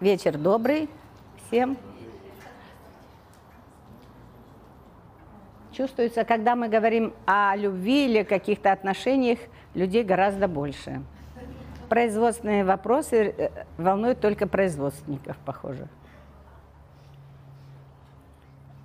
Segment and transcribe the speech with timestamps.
[0.00, 0.88] Вечер добрый
[1.46, 1.76] всем.
[5.72, 9.38] Чувствуется, когда мы говорим о любви или каких-то отношениях,
[9.74, 11.02] людей гораздо больше.
[11.90, 15.86] Производственные вопросы э, волнуют только производственников, похоже.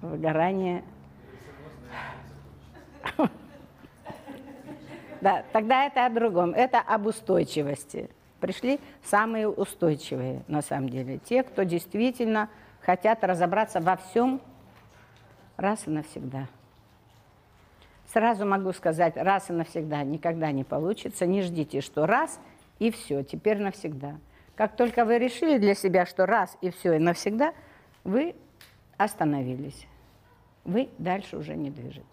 [0.02, 0.84] Выгорание.
[5.22, 6.52] Да, тогда это о другом.
[6.52, 8.12] Это об устойчивости.
[8.40, 11.20] Пришли самые устойчивые, на самом деле.
[11.20, 12.50] Те, кто действительно
[12.82, 14.42] хотят разобраться во всем
[15.58, 16.48] раз и навсегда.
[18.12, 21.26] Сразу могу сказать, раз и навсегда никогда не получится.
[21.26, 22.40] Не ждите, что раз
[22.80, 24.18] и все, теперь навсегда.
[24.56, 27.54] Как только вы решили для себя, что раз и все, и навсегда,
[28.04, 28.36] вы
[28.98, 29.88] остановились.
[30.64, 32.06] Вы дальше уже не движетесь.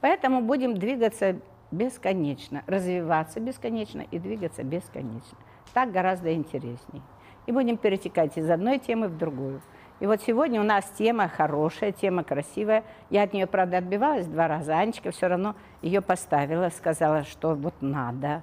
[0.00, 1.38] Поэтому будем двигаться
[1.70, 5.38] бесконечно, развиваться бесконечно и двигаться бесконечно.
[5.74, 7.02] Так гораздо интересней.
[7.46, 9.62] И будем перетекать из одной темы в другую.
[10.00, 12.84] И вот сегодня у нас тема хорошая, тема красивая.
[13.10, 14.78] Я от нее, правда, отбивалась два раза.
[14.78, 18.42] Анечка все равно ее поставила, сказала, что вот надо.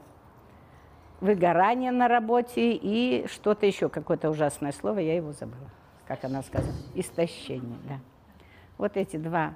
[1.21, 5.69] Выгорание на работе и что-то еще, какое-то ужасное слово, я его забыла,
[6.07, 6.75] как она сказала.
[6.93, 7.99] Истощение, да.
[8.77, 9.53] Вот эти два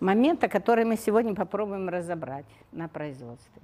[0.00, 3.62] момента, которые мы сегодня попробуем разобрать на производстве.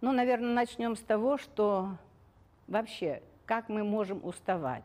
[0.00, 1.90] Ну, наверное, начнем с того, что
[2.66, 4.84] вообще, как мы можем уставать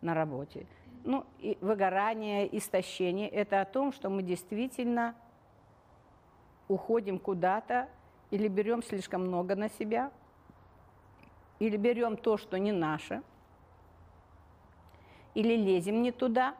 [0.00, 0.66] на работе.
[1.04, 5.14] Ну, и выгорание, истощение– это о том, что мы действительно
[6.68, 7.88] уходим куда-то
[8.30, 10.10] или берем слишком много на себя,
[11.58, 13.22] или берем то, что не наше,
[15.34, 16.54] или лезем не туда,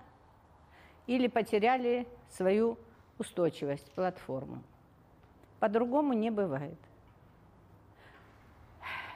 [1.11, 2.78] или потеряли свою
[3.19, 4.62] устойчивость, платформу.
[5.58, 6.78] По-другому не бывает.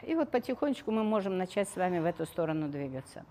[0.03, 3.25] И вот потихонечку мы можем начать с вами в эту сторону двигаться.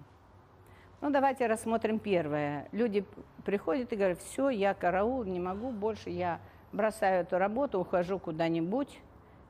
[1.01, 2.69] Ну, давайте рассмотрим первое.
[2.71, 3.05] Люди
[3.43, 6.39] приходят и говорят, все, я караул, не могу больше, я
[6.71, 8.97] бросаю эту работу, ухожу куда-нибудь.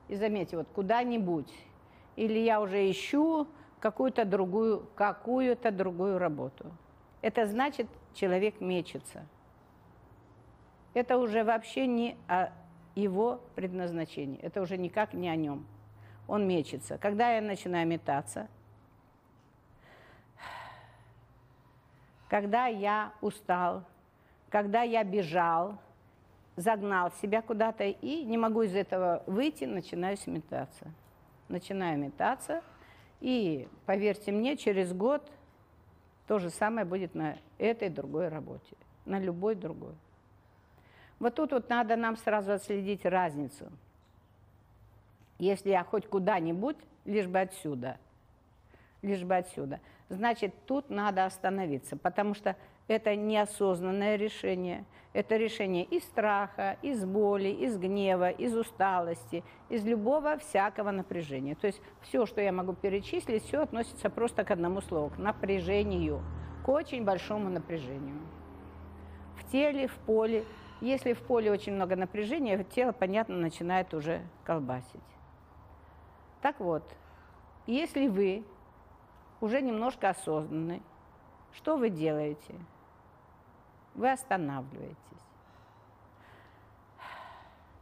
[0.07, 1.53] И заметьте, вот куда-нибудь.
[2.15, 3.47] Или я уже ищу
[3.79, 6.71] какую-то другую, какую-то другую работу.
[7.21, 9.25] Это значит, человек мечется.
[10.93, 12.49] Это уже вообще не о
[12.95, 15.65] его предназначении, это уже никак не о нем.
[16.27, 16.97] Он мечется.
[16.97, 18.47] Когда я начинаю метаться–
[22.33, 23.83] когда я устал,
[24.49, 25.77] когда я бежал,
[26.55, 30.91] загнал себя куда-то и не могу из этого выйти, начинаю метаться.
[31.47, 32.63] Начинаю метаться,
[33.21, 35.31] и, поверьте мне, через год
[36.27, 38.75] то же самое будет на этой другой работе,
[39.05, 39.93] на любой другой.
[41.19, 43.71] Вот тут вот надо нам сразу отследить разницу.
[45.39, 47.97] Если я хоть куда-нибудь, лишь бы отсюда,
[49.01, 49.79] лишь бы отсюда–
[50.13, 52.55] значит, тут надо остановиться, потому что
[52.87, 54.85] это неосознанное решение.
[55.13, 61.53] Это решение из страха, из боли, из гнева, из усталости, из любого всякого напряжения.
[61.55, 66.23] То есть все, что я могу перечислить, все относится просто к одному слову, к напряжению,
[66.65, 68.17] к очень большому напряжению.
[69.37, 70.45] В теле, в поле.
[70.81, 74.99] Если в поле очень много напряжения, тело, понятно, начинает уже колбасить.
[76.41, 76.83] Так вот,
[77.67, 78.43] если вы
[79.43, 80.81] уже немножко осознанный.
[81.51, 82.55] Что вы делаете?
[83.95, 84.97] Вы останавливаетесь.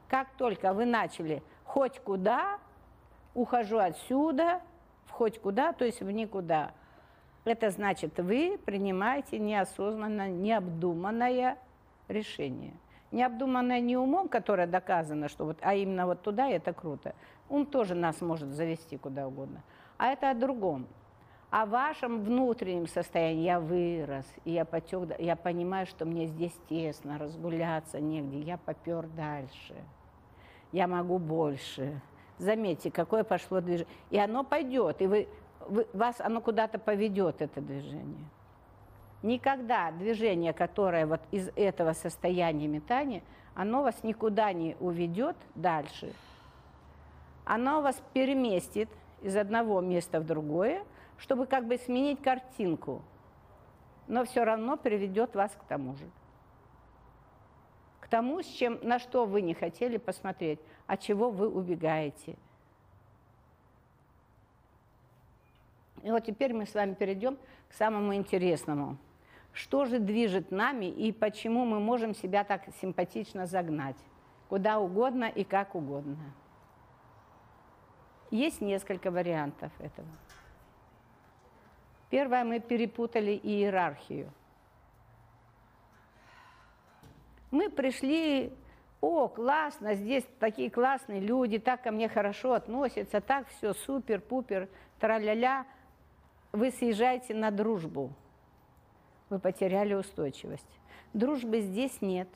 [0.08, 2.60] Как только вы начали хоть куда,
[3.34, 4.62] ухожу отсюда,
[5.06, 6.74] в хоть куда, то есть в никуда,
[7.46, 11.58] это значит, вы принимаете неосознанно, необдуманное
[12.08, 12.74] решение.
[13.12, 17.16] Необдуманное не умом, которое доказано, что вот, а именно вот туда, это круто.
[17.50, 19.62] Ум тоже нас может завести куда угодно.
[19.98, 20.88] А это о другом
[21.51, 23.44] о вашем внутреннем состоянии.
[23.44, 29.06] Я вырос, и я потек, я понимаю, что мне здесь тесно, разгуляться негде, я попер
[29.07, 29.75] дальше.
[30.72, 32.01] Я могу больше.
[32.38, 33.94] Заметьте, какое пошло движение.
[34.09, 35.27] И оно пойдет, и вы,
[35.68, 38.25] вы, вас оно куда-то поведет, это движение.
[39.21, 43.21] Никогда движение, которое вот из этого состояния метания,
[43.54, 46.13] оно вас никуда не уведет дальше.
[47.44, 48.89] Оно вас переместит
[49.21, 50.83] из одного места в другое,
[51.21, 53.03] чтобы как бы сменить картинку,
[54.07, 56.09] но все равно приведет вас к тому же.
[58.00, 62.35] К тому, с чем, на что вы не хотели посмотреть, от чего вы убегаете.
[66.01, 67.38] И вот теперь мы с вами перейдем
[67.69, 68.97] к самому интересному.
[69.53, 73.97] Что же движет нами и почему мы можем себя так симпатично загнать?
[74.50, 76.18] Куда угодно и как угодно.
[78.31, 80.07] Есть несколько вариантов этого.
[82.12, 84.30] Первое, мы перепутали иерархию.
[87.52, 88.54] Мы пришли,
[89.00, 94.68] о, классно, здесь такие классные люди, так ко мне хорошо относятся, так все супер-пупер,
[95.00, 95.66] тра-ля-ля.
[96.52, 98.12] Вы съезжаете на дружбу.
[99.30, 100.68] Вы потеряли устойчивость.
[101.14, 102.28] Дружбы здесь нет.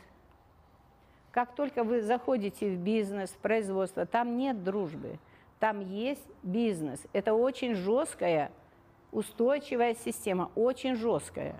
[1.31, 5.19] Как только вы заходите в бизнес, в производство, там нет дружбы.
[5.59, 7.05] Там есть бизнес.
[7.11, 8.51] Это очень жесткая,
[9.15, 11.55] устойчивая система, очень жесткая.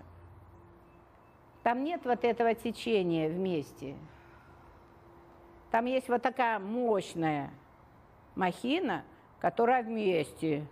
[1.62, 3.96] Там нет вот этого течения вместе.
[5.70, 7.50] Там есть вот такая мощная
[8.34, 9.04] махина,
[9.40, 10.66] которая вместе.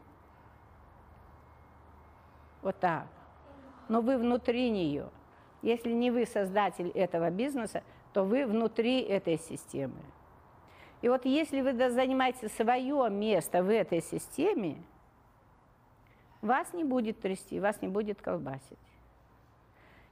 [2.60, 3.06] Вот так.
[3.88, 5.08] Но вы внутри нее.
[5.62, 7.82] Если не вы создатель этого бизнеса,
[8.12, 10.02] то вы внутри этой системы.
[11.00, 14.76] И вот если вы занимаете свое место в этой системе,
[16.44, 18.78] вас не будет трясти, вас не будет колбасить.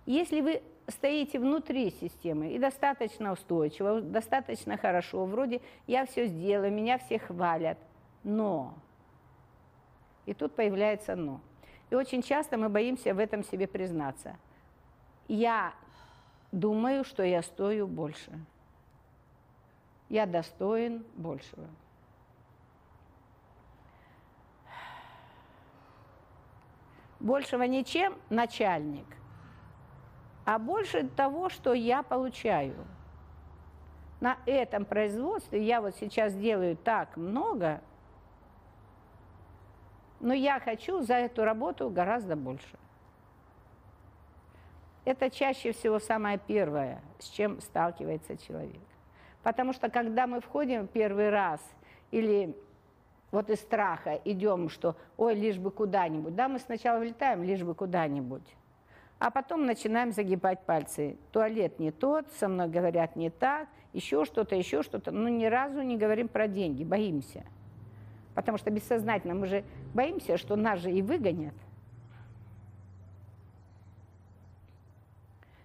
[0.06, 6.99] Если вы стоите внутри системы и достаточно устойчиво, достаточно хорошо, вроде я все сделаю, меня
[6.99, 7.79] все хвалят,
[8.25, 8.75] но,
[10.26, 11.40] и тут появляется но.
[11.90, 14.37] И очень часто мы боимся в этом себе признаться.
[15.28, 15.75] Я
[16.50, 18.32] думаю, что я стою больше
[20.12, 21.67] я достоин большего.
[27.22, 29.06] Большего ничем начальник,
[30.44, 32.74] а больше того, что я получаю.
[34.20, 37.80] На этом производстве я вот сейчас делаю так много,
[40.19, 42.76] но я хочу за эту работу гораздо больше.
[45.04, 48.82] Это чаще всего самое первое, с чем сталкивается человек.
[49.44, 51.60] Потому что когда мы входим первый раз
[52.10, 52.56] или
[53.32, 57.75] вот из страха идем, что ой, лишь бы куда-нибудь, да, мы сначала влетаем, лишь бы
[57.75, 58.46] куда-нибудь,
[59.19, 61.17] а потом начинаем загибать пальцы.
[61.32, 65.11] Туалет не тот, со мной говорят не так, еще что-то, еще что-то.
[65.11, 67.44] Но ни разу не говорим про деньги, боимся.
[68.34, 69.64] Потому что бессознательно мы же
[69.94, 71.55] боимся, что нас же и выгонят–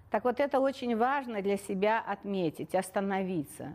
[0.09, 3.73] Так вот это очень важно для себя отметить, остановиться.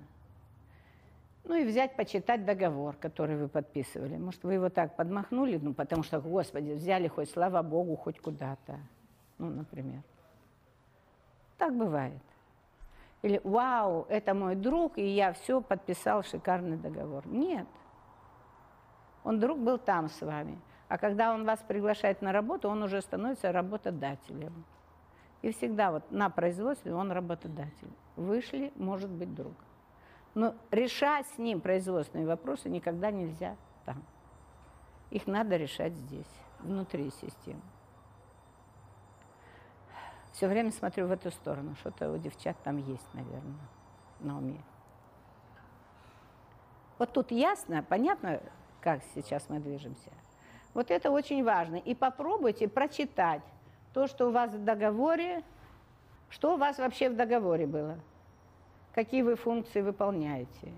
[1.45, 4.17] Ну и взять, почитать договор, который вы подписывали.
[4.17, 8.79] Может, вы его так подмахнули, ну потому что, Господи, взяли хоть, слава Богу, хоть куда-то.
[9.39, 10.03] Ну, например.
[11.59, 12.23] Так бывает.
[13.23, 17.27] Или, вау, это мой друг, и я все подписал шикарный договор.
[17.27, 17.67] Нет.
[19.25, 20.61] Он друг был там с вами.
[20.89, 24.65] А когда он вас приглашает на работу, он уже становится работодателем.
[25.41, 27.91] И всегда вот на производстве он работодатель.
[28.17, 29.55] Вышли, может быть, друг.
[30.35, 34.03] Но решать с ним производственные вопросы никогда нельзя там.
[35.11, 37.61] Их надо решать здесь, внутри системы.
[40.33, 41.77] Все время смотрю в эту сторону.
[41.77, 43.69] Что-то у девчат там есть, наверное,
[44.21, 44.63] на уме.
[46.99, 48.41] Вот тут ясно, понятно,
[48.81, 50.11] как сейчас мы движемся.
[50.73, 51.77] Вот это очень важно.
[51.77, 53.43] И попробуйте прочитать
[53.93, 55.43] то, что у вас в договоре,
[56.31, 57.99] что у вас вообще в договоре было,
[58.95, 60.73] какие вы функции выполняете.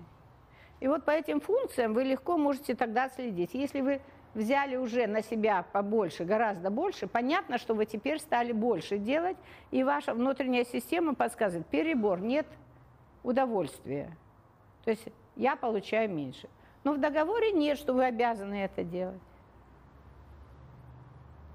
[0.79, 3.53] И вот по этим функциям вы легко можете тогда следить.
[3.53, 4.01] Если вы
[4.33, 9.37] взяли уже на себя побольше, гораздо больше, понятно, что вы теперь стали больше делать,
[9.71, 12.45] и ваша внутренняя система подсказывает, перебор, нет
[13.23, 14.15] удовольствия.
[14.83, 16.49] То есть я получаю меньше.
[16.83, 19.21] Но в договоре нет, что вы обязаны это делать.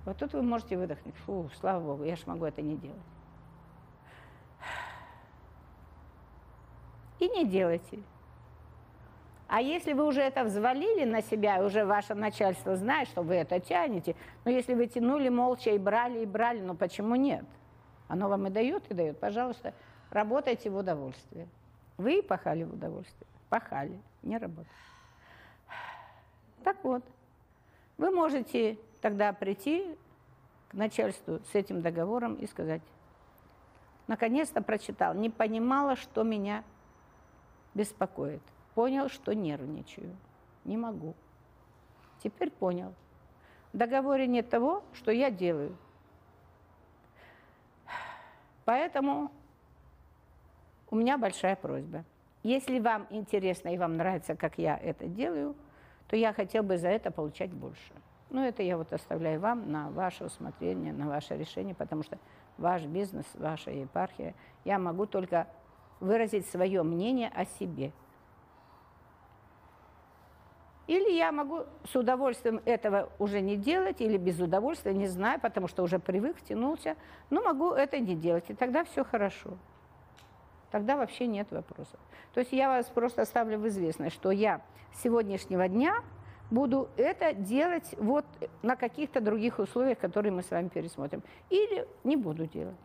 [0.04, 1.14] Вот тут вы можете выдохнуть.
[1.26, 2.99] Фу, слава Богу, я же могу это не делать.
[7.20, 8.00] И не делайте.
[9.46, 13.58] А если вы уже это взвалили на себя, уже ваше начальство знает, что вы это
[13.58, 17.44] тянете, но если вы тянули молча и брали, и брали, ну почему нет?
[18.08, 19.18] Оно вам и дает, и дает.
[19.18, 19.74] Пожалуйста,
[20.10, 21.48] работайте в удовольствие.
[21.96, 23.26] Вы пахали в удовольствие.
[23.48, 24.68] Пахали, не работали.
[26.62, 27.02] Так вот,
[27.98, 29.96] вы можете тогда прийти
[30.68, 32.82] к начальству с этим договором и сказать,
[34.06, 36.62] наконец-то прочитал, не понимала, что меня
[37.74, 38.42] беспокоит.
[38.74, 40.16] Понял, что нервничаю.
[40.64, 41.14] Не могу.
[42.22, 42.94] Теперь понял.
[43.72, 45.76] В договоре нет того, что я делаю.
[48.64, 49.30] Поэтому
[50.90, 52.04] у меня большая просьба.
[52.42, 55.54] Если вам интересно и вам нравится, как я это делаю,
[56.08, 57.92] то я хотел бы за это получать больше.
[58.30, 62.18] Ну, это я вот оставляю вам на ваше усмотрение, на ваше решение, потому что
[62.58, 64.34] ваш бизнес, ваша епархия,
[64.64, 65.48] я могу только
[66.00, 67.92] выразить свое мнение о себе.
[70.87, 75.69] Или я могу с удовольствием этого уже не делать, или без удовольствия, не знаю, потому
[75.69, 76.97] что уже привык, тянулся,
[77.30, 79.57] но могу это не делать, и тогда все хорошо.
[80.73, 82.00] Тогда вообще нет вопросов.
[82.35, 86.02] То есть я вас просто ставлю в известность, что я с сегодняшнего дня
[86.50, 88.26] буду это делать вот
[88.62, 91.23] на каких-то других условиях, которые мы с вами пересмотрим.
[91.50, 92.76] Или не буду делать.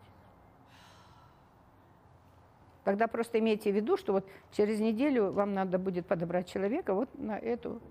[2.86, 7.12] Тогда просто имейте в виду, что вот через неделю вам надо будет подобрать человека вот
[7.18, 7.82] на эту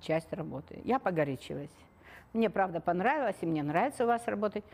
[0.00, 0.80] часть работы.
[0.82, 1.70] Я погорячилась.
[2.32, 4.64] Мне, правда, понравилось, и мне нравится у вас работать,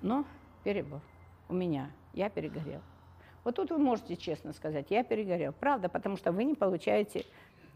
[0.00, 0.24] но
[0.64, 1.02] перебор
[1.50, 1.90] у меня.
[2.14, 2.80] Я перегорел.
[3.44, 5.52] Вот тут вы можете честно сказать, я перегорел.
[5.52, 7.26] Правда, потому что вы не получаете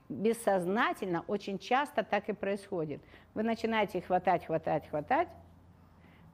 [0.08, 3.02] бессознательно, очень часто так и происходит.
[3.34, 5.28] Вы начинаете хватать, хватать, хватать,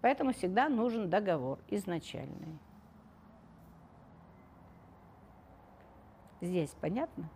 [0.03, 2.61] поэтому всегда нужен договор изначальный.
[6.41, 7.29] Здесь понятно?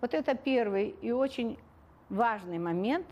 [0.00, 1.58] Вот это первый и очень
[2.08, 3.06] важный момент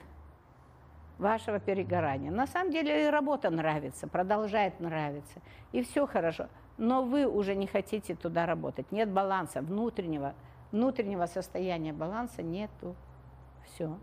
[1.18, 2.30] вашего перегорания.
[2.30, 5.40] На самом деле и работа нравится, продолжает нравиться,
[5.72, 6.48] и все хорошо.
[6.78, 8.90] Но вы уже не хотите туда работать.
[8.90, 10.34] Нет баланса внутреннего,
[10.72, 12.96] внутреннего состояния баланса нету.
[13.64, 13.96] Все.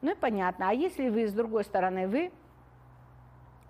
[0.00, 0.68] Ну и понятно.
[0.68, 2.30] А если вы, с другой стороны, вы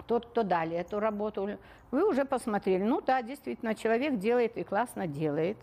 [0.06, 1.58] тот, кто дали эту работу,
[1.90, 5.56] вы уже посмотрели, ну да, действительно, человек делает и классно делает.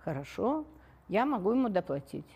[0.00, 0.64] Хорошо,
[1.08, 2.26] я могу ему доплатить.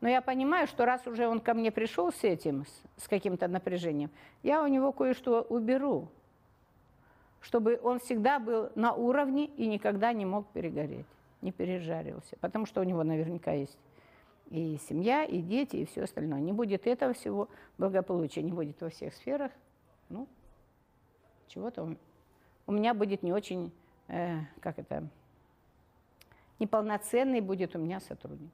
[0.00, 4.10] Но я понимаю, что раз уже он ко мне пришел с этим, с, каким-то напряжением,
[4.42, 6.08] я у него кое-что уберу,
[7.40, 11.06] чтобы он всегда был на уровне и никогда не мог перегореть,
[11.40, 12.36] не пережарился.
[12.40, 13.78] Потому что у него наверняка есть
[14.50, 16.40] и семья, и дети, и все остальное.
[16.40, 17.48] Не будет этого всего,
[17.78, 19.52] благополучия не будет во всех сферах,
[20.08, 20.28] ну,
[21.48, 21.96] чего-то
[22.66, 23.72] у меня будет не очень,
[24.08, 25.08] э, как это,
[26.58, 28.52] неполноценный будет у меня сотрудник.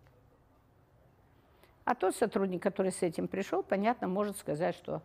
[1.84, 5.02] А тот сотрудник, который с этим пришел, понятно, может сказать, что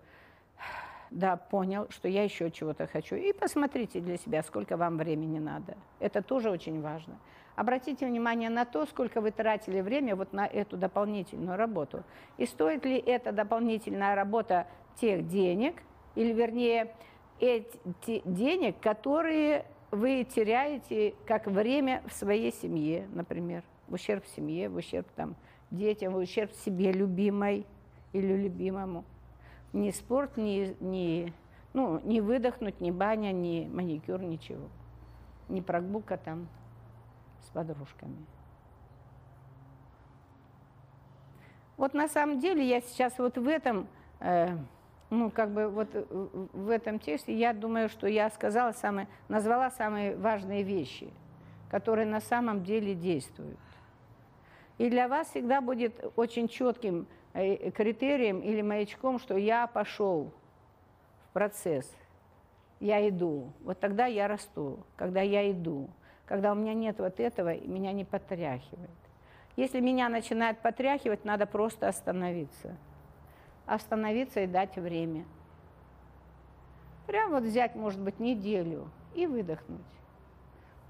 [1.12, 3.16] да, понял, что я еще чего-то хочу.
[3.16, 5.78] И посмотрите для себя, сколько вам времени надо.
[6.00, 7.18] Это тоже очень важно.
[7.56, 12.04] Обратите внимание на то, сколько вы тратили время вот на эту дополнительную работу.
[12.38, 14.68] И стоит ли эта дополнительная работа
[15.00, 15.82] тех денег,
[16.16, 16.94] или вернее,
[17.40, 24.76] эти денег, которые вы теряете как время в своей семье, например, в ущерб семье, в
[24.76, 25.36] ущерб там,
[25.72, 27.66] детям, в ущерб себе любимой
[28.14, 29.06] или любимому.
[29.74, 31.34] Ни спорт, ни, ни,
[31.74, 34.70] ну, ни выдохнуть, ни баня, ни маникюр, ничего.
[35.50, 36.48] Ни прогулка там
[37.42, 38.26] с подружками.
[41.78, 43.88] Вот на самом деле я сейчас вот в этом,
[44.20, 44.58] э,
[45.12, 45.90] ну как бы вот
[46.54, 51.14] в этом тексте, я думаю, что я сказала самые, назвала самые важные вещи,
[51.70, 53.60] которые на самом деле действуют.
[54.80, 57.08] И для вас всегда будет очень четким
[57.72, 60.34] критерием или маячком, что я пошел
[61.24, 61.89] в процесс,
[62.79, 63.51] я иду.
[63.63, 65.89] Вот тогда я расту, когда я иду
[66.27, 68.89] когда у меня нет вот этого, меня не потряхивает.
[69.56, 72.75] Если меня начинает потряхивать, надо просто остановиться.
[73.65, 75.25] Остановиться и дать время.
[77.08, 79.79] Прям вот взять, может быть, неделю и выдохнуть.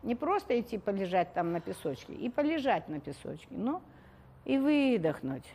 [0.02, 3.82] Не просто идти полежать там на песочке, и полежать на песочке, но
[4.44, 5.46] и выдохнуть.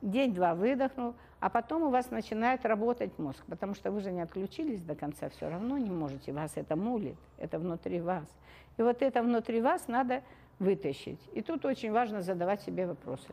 [0.00, 4.80] День-два выдохнул, а потом у вас начинает работать мозг, потому что вы же не отключились
[4.80, 8.24] до конца, все равно не можете, вас это мулит, это внутри вас.
[8.76, 10.22] И вот это внутри вас надо
[10.58, 11.20] вытащить.
[11.32, 13.32] И тут очень важно задавать себе вопросы.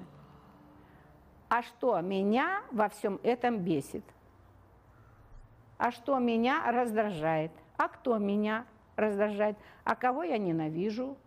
[1.50, 4.04] А что меня во всем этом бесит?
[5.78, 7.52] А что меня раздражает?
[7.78, 9.58] А кто меня раздражает?
[9.84, 11.18] А кого я ненавижу?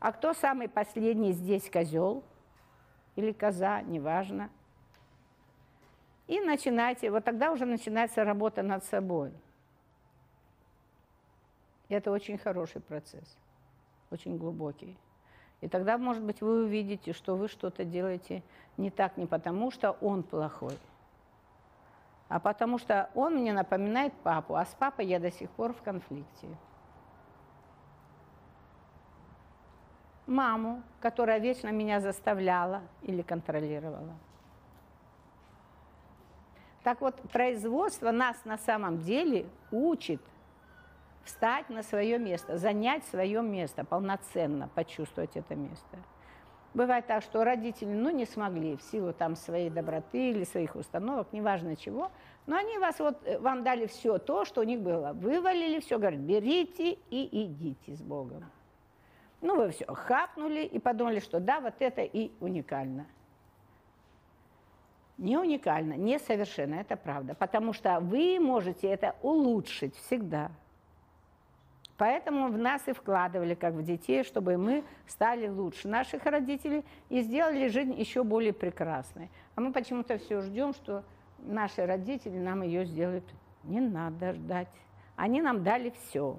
[0.00, 2.24] А кто самый последний здесь козел?
[3.16, 4.50] Или коза, неважно.
[6.30, 9.32] И начинайте, вот тогда уже начинается работа над собой.
[11.88, 13.36] И это очень хороший процесс,
[14.12, 14.96] очень глубокий.
[15.60, 18.44] И тогда, может быть, вы увидите, что вы что-то делаете
[18.76, 20.78] не так не потому, что он плохой,
[22.28, 25.82] а потому что он мне напоминает папу, а с папой я до сих пор в
[25.82, 26.46] конфликте.
[30.28, 34.14] Маму, которая вечно меня заставляла или контролировала.
[36.90, 40.20] Так вот, производство нас на самом деле учит
[41.22, 45.98] встать на свое место, занять свое место, полноценно почувствовать это место.
[46.74, 51.28] Бывает так, что родители, ну, не смогли в силу там своей доброты или своих установок,
[51.32, 52.10] неважно чего,
[52.48, 55.12] но они вас вот, э, вам дали все то, что у них было.
[55.12, 58.50] Вывалили все, говорят, берите и идите с Богом.
[59.42, 63.06] Ну, вы все хапнули и подумали, что да, вот это и уникально.
[65.20, 67.34] Не уникально, не совершенно, это правда.
[67.34, 70.50] Потому что вы можете это улучшить всегда.
[71.98, 77.20] Поэтому в нас и вкладывали, как в детей, чтобы мы стали лучше наших родителей и
[77.20, 79.28] сделали жизнь еще более прекрасной.
[79.56, 81.04] А мы почему-то все ждем, что
[81.40, 83.24] наши родители нам ее сделают.
[83.64, 84.72] Не надо ждать.
[85.16, 86.38] Они нам дали все.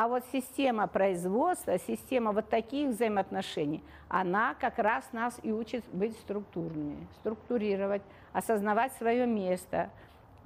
[0.00, 6.16] А вот система производства, система вот таких взаимоотношений, она как раз нас и учит быть
[6.20, 8.00] структурными, структурировать,
[8.32, 9.90] осознавать свое место,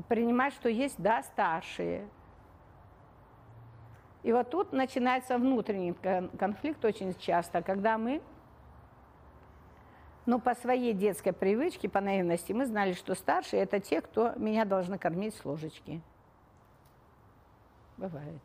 [0.08, 2.08] принимать, что есть, да, старшие–
[4.24, 5.92] и вот тут начинается внутренний
[6.36, 8.22] конфликт очень часто, когда мы,
[10.26, 14.64] ну, по своей детской привычке, по наивности, мы знали, что старшие– это те, кто меня
[14.64, 16.00] должны кормить с ложечки.
[17.98, 18.40] Бывает.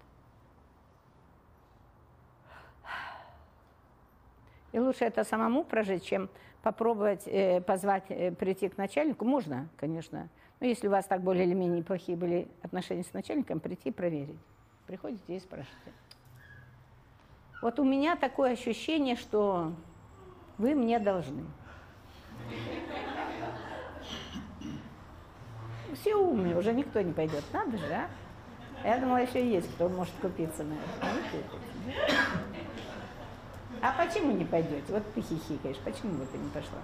[4.72, 6.30] И лучше это самому прожить, чем
[6.62, 9.26] попробовать э, позвать, э, прийти к начальнику.
[9.26, 10.30] Можно, конечно.
[10.60, 13.92] Но если у вас так более или менее плохие были отношения с начальником, прийти и
[13.92, 14.40] проверить.
[14.88, 15.92] Приходите и спрашиваете.
[17.62, 19.74] Вот у меня такое ощущение, что
[20.58, 21.44] вы мне должны.
[25.94, 27.44] Все умные, уже никто не пойдет.
[27.52, 28.08] Надо же, а?
[28.84, 32.59] Я думала, еще есть, кто может купиться на это.
[33.82, 34.92] А почему не пойдете?
[34.92, 36.80] Вот ты хихикаешь, почему бы ты не пошла?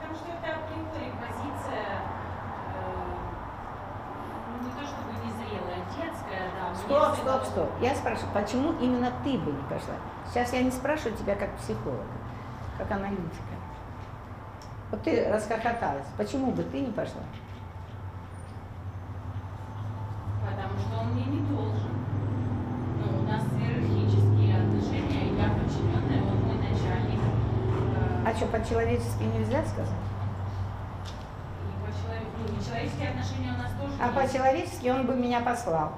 [0.00, 2.14] Потому что это априори позиция
[6.84, 7.70] Стоп, стоп, стоп.
[7.80, 9.94] Я спрашиваю, почему именно ты бы не пошла?
[10.28, 12.04] Сейчас я не спрашиваю тебя как психолога,
[12.76, 13.54] как аналитика.
[14.90, 16.06] Вот ты расхохоталась.
[16.18, 17.22] Почему бы ты не пошла?
[20.44, 21.94] Потому что он мне не должен.
[22.98, 27.20] Ну, у нас иерархические отношения, я подчиненная, он мой начальник.
[28.26, 29.92] А что, по-человечески нельзя сказать?
[31.84, 35.92] По-человечески, ну, человеческие отношения у нас тоже А по-человечески он бы меня послал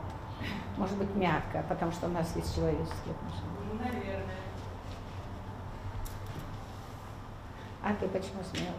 [0.77, 3.57] может быть, мягко, потому что у нас есть человеческие отношения.
[3.73, 4.37] Ну, наверное.
[7.83, 8.77] А ты почему смеялась?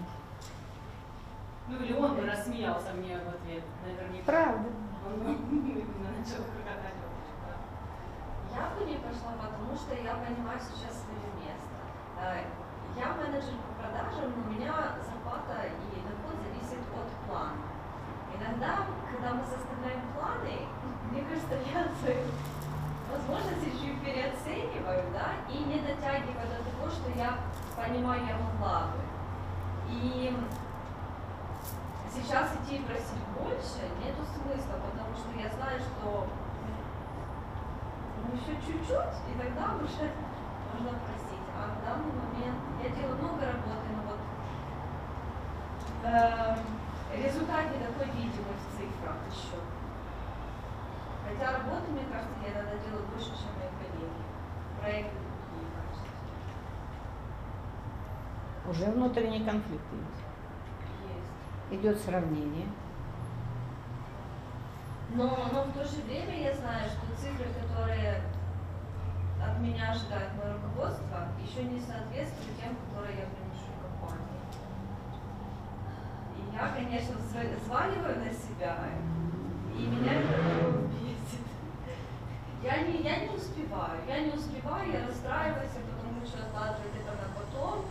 [1.68, 4.26] Ну, или он бы рассмеялся мне в ответ, наверняка.
[4.26, 4.70] Правда.
[5.06, 6.94] Он бы именно начал хохотать.
[8.54, 12.57] Я бы не пошла, потому что я понимаю сейчас свое место.
[12.98, 14.74] Я менеджер по продажам, но у меня
[15.06, 17.62] зарплата и доход зависит от плана.
[18.34, 20.66] Иногда, когда мы составляем планы,
[21.12, 22.26] мне кажется, я свои
[23.14, 27.38] возможности чуть переоцениваю, да, и не дотягиваю до того, что я
[27.78, 29.00] понимаю, я могла бы.
[29.92, 30.36] И
[32.12, 36.26] сейчас идти просить больше нету смысла, потому что я знаю, что
[38.26, 40.10] ну, еще чуть-чуть, и тогда уже
[40.74, 41.27] можно просить.
[41.58, 44.22] А в данный момент я делаю много работы, но вот
[46.04, 46.58] э,
[47.18, 49.58] результат не такой видимый в цифрах еще.
[51.28, 54.24] Хотя работу, мне кажется, я иногда делаю больше, чем мои коллеги.
[54.80, 56.06] Проекты другие, кажется.
[58.70, 60.22] Уже внутренний конфликт есть.
[61.10, 61.82] Есть.
[61.82, 62.68] Идет сравнение.
[65.10, 68.22] Но, но в то же время я знаю, что цифры, которые
[69.42, 74.44] от меня ожидает мое руководство, еще не соответствуют тем, которые я приношу компании.
[76.38, 78.78] И я, конечно, взваливаю на себя,
[79.78, 80.88] и меня это
[82.64, 87.30] я не, я не успеваю, я не успеваю, я расстраиваюсь, потому что откладывать это на
[87.38, 87.86] потом,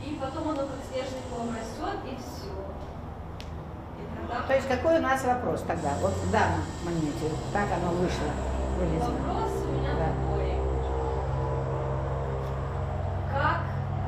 [0.00, 2.54] и потом оно как снежный ком растет, и все.
[3.98, 4.46] И тогда...
[4.46, 8.30] То есть какой у нас вопрос тогда, вот в данном моменте, так оно вышло,
[8.80, 10.08] Вопрос у меня да.
[10.08, 10.56] такой.
[13.28, 13.60] Как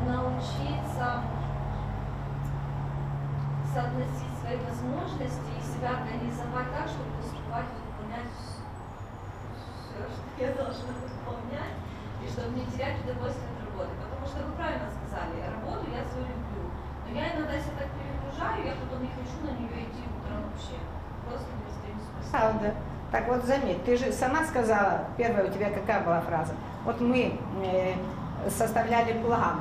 [0.09, 1.21] научиться
[3.69, 8.33] соотносить свои возможности и себя организовать так, чтобы успевать выполнять
[9.93, 11.77] что я должна выполнять,
[12.25, 13.93] и чтобы не терять удовольствие от работы.
[14.01, 16.73] Потому что вы правильно сказали, работу я свою люблю.
[17.05, 20.81] Но я иногда себя так перегружаю, я потом не хочу на нее идти утром вообще.
[21.29, 22.92] Просто не воспринимаю Правда.
[23.13, 26.55] Так вот, заметь, ты же сама сказала, первая у тебя какая была фраза?
[26.87, 27.95] Вот мы э,
[28.49, 29.61] составляли план,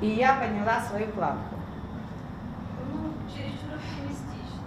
[0.00, 1.56] и я поняла свою планку.
[2.92, 4.62] Ну, чересчур оптимистично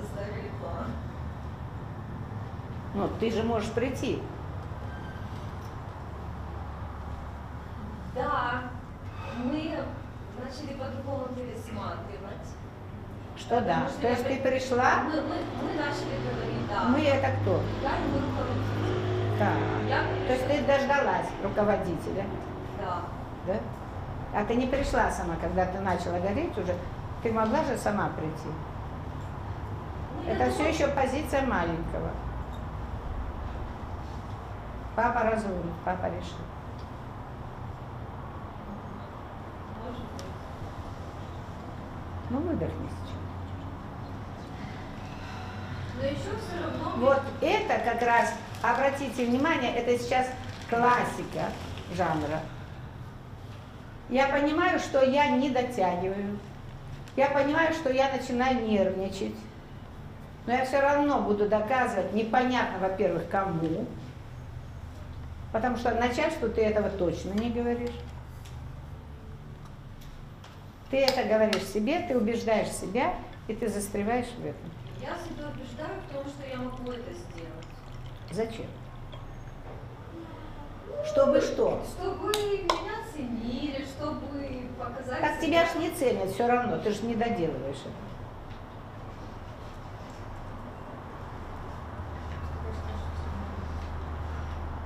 [0.00, 0.86] составили план.
[2.94, 4.20] Ну, ты же можешь прийти.
[8.16, 8.64] Да,
[9.44, 9.78] мы
[10.42, 11.98] начали по-другому талисман.
[13.36, 13.88] Что да?
[13.88, 16.84] Что То есть ты при- пришла, Мы, мы, мы начали говорить, да.
[16.84, 17.60] мы это кто?
[17.82, 19.38] Я его руководитель.
[19.38, 19.56] Так.
[19.88, 22.24] Я То есть ты дождалась руководителя,
[22.80, 23.02] Да.
[23.46, 23.54] да?
[24.34, 26.74] А ты не пришла сама, когда ты начала гореть уже,
[27.22, 28.48] ты могла же сама прийти.
[30.24, 32.10] Ну, Это все думала, еще позиция маленького.
[34.94, 36.38] Папа разумный, папа решил.
[42.30, 43.18] Ну, выдохни сейчас.
[45.91, 45.91] Но еще все равно...
[46.96, 50.26] Вот это как раз, обратите внимание, это сейчас
[50.68, 51.50] классика
[51.94, 52.40] жанра.
[54.08, 56.38] Я понимаю, что я не дотягиваю.
[57.16, 59.34] Я понимаю, что я начинаю нервничать.
[60.46, 63.86] Но я все равно буду доказывать непонятно, во-первых, кому.
[65.52, 67.94] Потому что начальству ты этого точно не говоришь.
[70.90, 73.14] Ты это говоришь себе, ты убеждаешь себя,
[73.48, 74.81] и ты застреваешь в этом.
[75.02, 77.66] Я себя убеждаю в том, что я могу это сделать.
[78.30, 78.66] Зачем?
[81.04, 81.82] Чтобы что?
[81.98, 85.20] Чтобы меня ценили, чтобы показать...
[85.20, 88.12] Так тебя ж не ценят все равно, ты же не доделываешь это.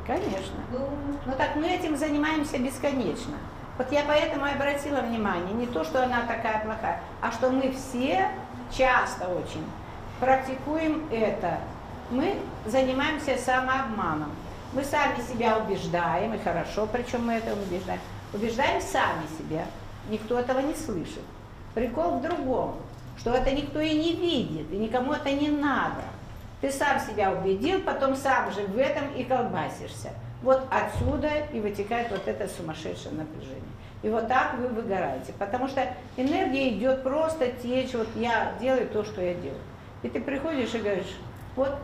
[0.06, 0.56] Конечно.
[0.70, 0.88] Ну,
[1.26, 3.34] Ну так мы этим занимаемся бесконечно.
[3.76, 7.70] Вот я поэтому и обратила внимание, не то, что она такая плохая, а что мы
[7.72, 8.30] все
[8.70, 9.64] часто очень
[10.20, 11.58] практикуем это.
[12.10, 14.30] Мы занимаемся самообманом.
[14.72, 18.00] Мы сами себя убеждаем, и хорошо, причем мы это убеждаем.
[18.32, 19.64] Убеждаем сами себя.
[20.08, 21.22] Никто этого не слышит.
[21.74, 22.76] Прикол в другом,
[23.18, 26.02] что это никто и не видит, и никому это не надо.
[26.60, 30.10] Ты сам себя убедил, потом сам же в этом и колбасишься.
[30.42, 33.62] Вот отсюда и вытекает вот это сумасшедшее напряжение.
[34.02, 35.32] И вот так вы выгораете.
[35.38, 39.60] Потому что энергия идет просто течь, вот я делаю то, что я делаю.
[40.06, 41.16] И ты приходишь и говоришь,
[41.56, 41.76] вот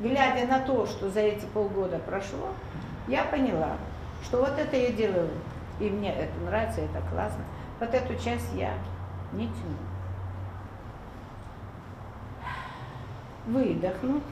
[0.00, 2.48] глядя на то, что за эти полгода прошло,
[3.06, 3.76] я поняла,
[4.24, 5.30] что вот это я делаю,
[5.78, 7.44] и мне это нравится, это классно.
[7.78, 8.74] Вот эту часть я
[9.32, 9.76] не тяну.
[13.46, 14.24] Выдохнуть.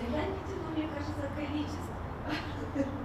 [0.00, 1.94] да я не тяну, мне кажется, количество.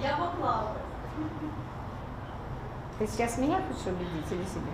[0.00, 0.47] Я могла.
[2.98, 4.72] Ты сейчас меня хочешь убедить или себя?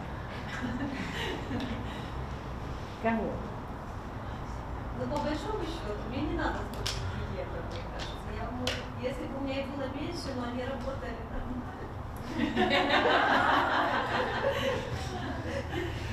[3.03, 3.31] Кого?
[4.99, 8.17] Но по большому счету мне не надо столько клиентов, мне кажется.
[8.35, 8.65] Я могу,
[9.03, 11.85] если бы у меня их было меньше, но они работали нормально.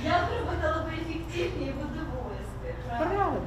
[0.02, 2.74] Я бы работала бы эффективнее в удовольствие.
[2.98, 3.40] Правда.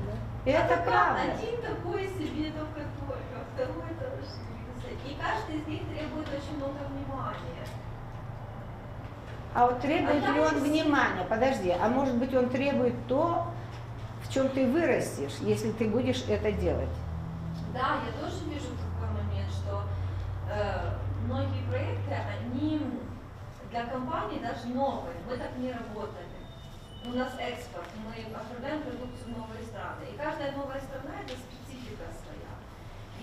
[0.43, 1.21] А это правда.
[1.21, 4.25] Один такой себе только только, второй тоже.
[5.06, 7.65] И каждый из них требует очень много внимания.
[9.56, 11.24] А вот требует А ли он внимания?
[11.30, 13.48] Подожди, а может быть он требует то,
[14.22, 16.91] в чем ты вырастешь, если ты будешь это делать?
[17.74, 19.84] Да, я тоже вижу такой момент, что
[20.52, 22.82] э, многие проекты, они
[23.72, 25.15] для компаний даже новые.
[25.30, 26.36] Мы так не работали.
[27.06, 30.04] У нас экспорт, мы отправляем продукцию новые страны.
[30.12, 32.52] И каждая новая страна это специфика своя.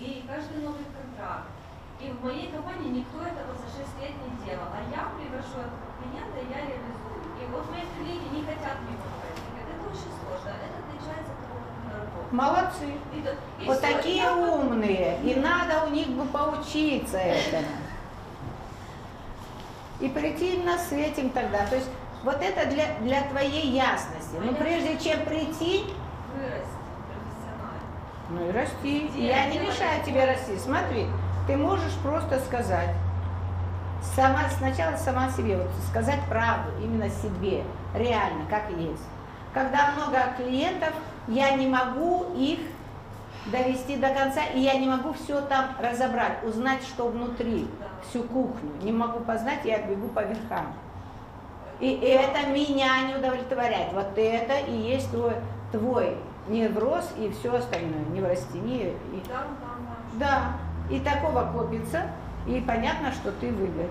[0.01, 1.53] И каждый новый контракт.
[2.01, 4.65] И в моей компании никто этого за 6 лет не делал.
[4.73, 7.17] А я привожу этого клиента, и я реализую.
[7.39, 9.07] И вот мои коллеги не хотят проекта.
[9.07, 10.49] Говорят, это очень сложно.
[10.59, 12.35] Это отличается от того, как мы работаем.
[12.35, 12.85] Молодцы.
[13.15, 17.17] И и Вот всё, и такие я вот- умные, и надо у них бы поучиться
[17.17, 17.67] этому.
[19.99, 21.65] И прийти именно с этим тогда.
[21.67, 21.89] То есть
[22.23, 24.35] вот это для, для твоей ясности.
[24.43, 25.85] Но прежде чем прийти,
[26.35, 27.89] вырасти профессионально.
[28.29, 29.07] ну и расти.
[29.13, 29.27] Где?
[29.27, 30.57] Я не мешаю тебе расти.
[30.57, 31.07] Смотри,
[31.47, 32.89] ты можешь просто сказать,
[34.15, 37.63] сама, сначала сама себе, вот сказать правду, именно себе,
[37.93, 39.03] реально, как есть.
[39.53, 40.93] Когда много клиентов,
[41.27, 42.59] я не могу их
[43.51, 47.85] довести до конца, и я не могу все там разобрать, узнать, что внутри, Да.
[48.07, 48.71] всю кухню.
[48.81, 50.73] Не могу познать, я бегу по верхам.
[51.79, 53.91] И это меня не удовлетворяет.
[53.93, 55.33] Вот это и есть твой,
[55.71, 58.91] твой невроз и все остальное, неврастения.
[59.11, 60.19] И там, там, там.
[60.19, 60.41] да,
[60.89, 62.03] и такого копится,
[62.45, 63.89] и понятно, что ты проблема...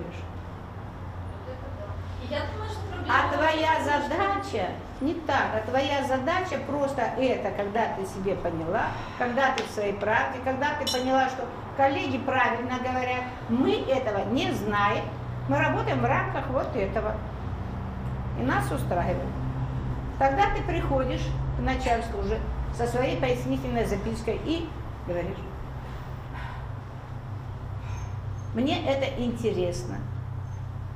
[3.09, 4.69] А твоя задача
[5.01, 8.87] не так, а твоя задача просто это, когда ты себе поняла,
[9.19, 11.45] когда ты в своей правде, когда ты поняла, что
[11.77, 15.05] коллеги правильно говорят, мы этого не знаем,
[15.49, 17.17] мы работаем в рамках вот этого.
[18.39, 19.29] И нас устраивает.
[20.19, 21.27] Тогда ты приходишь
[21.59, 22.39] к начальству уже
[22.75, 24.69] со своей пояснительной запиской и
[25.07, 25.37] говоришь,
[28.55, 29.97] Мне это интересно.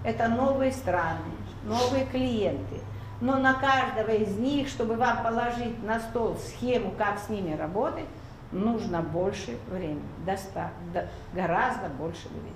[0.05, 1.33] Это новые страны,
[1.65, 2.81] новые клиенты.
[3.21, 8.05] Но на каждого из них, чтобы вам положить на стол схему, как с ними работать,
[8.53, 12.53] нужно больше времени, доста, до, гораздо больше времени.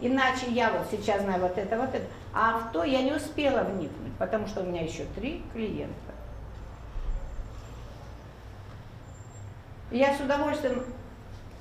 [0.00, 3.60] Иначе я вот сейчас знаю вот это, вот это, а в то я не успела
[3.60, 5.94] вникнуть, потому что у меня еще три клиента.
[9.90, 10.82] Я с удовольствием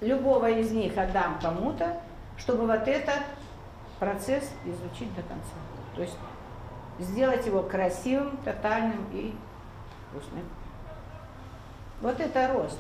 [0.02, 1.98] любого из них отдам кому-то,
[2.38, 3.24] чтобы вот этот
[4.00, 5.56] процесс изучить до конца.
[5.96, 6.18] То есть
[7.00, 9.36] сделать его красивым, тотальным и
[10.10, 10.44] вкусным.
[12.02, 12.80] Вот это рост.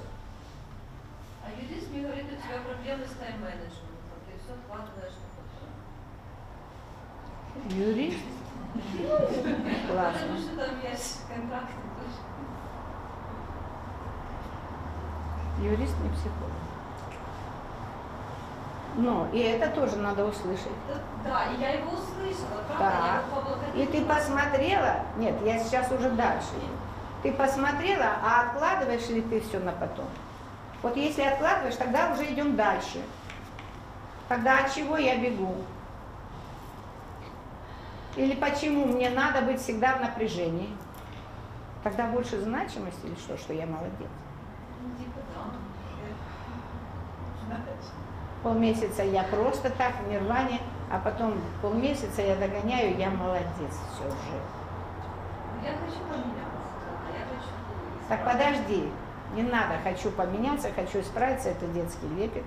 [1.44, 5.30] А юрист мне говорит, у тебя проблемы с тайм-менеджментом, ты все откладываешь на
[7.62, 7.78] потом.
[7.78, 8.24] Юрист?
[9.89, 10.20] Классно.
[10.20, 12.20] Потому что там есть контракты тоже.
[15.63, 16.64] Юрист не психолог.
[18.97, 20.71] Ну, и это тоже надо услышать.
[20.88, 20.95] Да,
[21.29, 23.25] Да, и я его услышала, правда, я Так.
[23.27, 23.84] его поблагодарила.
[23.84, 26.47] И ты посмотрела, нет, я сейчас уже дальше.
[27.21, 30.05] Ты посмотрела, а откладываешь ли ты все на потом?
[30.81, 33.01] Вот если откладываешь, тогда уже идем дальше.
[34.29, 35.55] Тогда от чего я бегу?
[38.15, 40.69] Или почему мне надо быть всегда в напряжении?
[41.84, 44.10] Тогда больше значимости или что, что я молодец?
[44.81, 45.19] Ну, типа,
[47.49, 47.58] да.
[48.45, 50.60] Полмесяца я просто так в нирване,
[50.91, 54.38] а потом полмесяца я догоняю, я молодец, все уже.
[55.63, 57.49] Я хочу поменяться, я хочу...
[58.08, 58.88] Так подожди,
[59.34, 62.43] не надо, хочу поменяться, хочу исправиться, это детский лепет.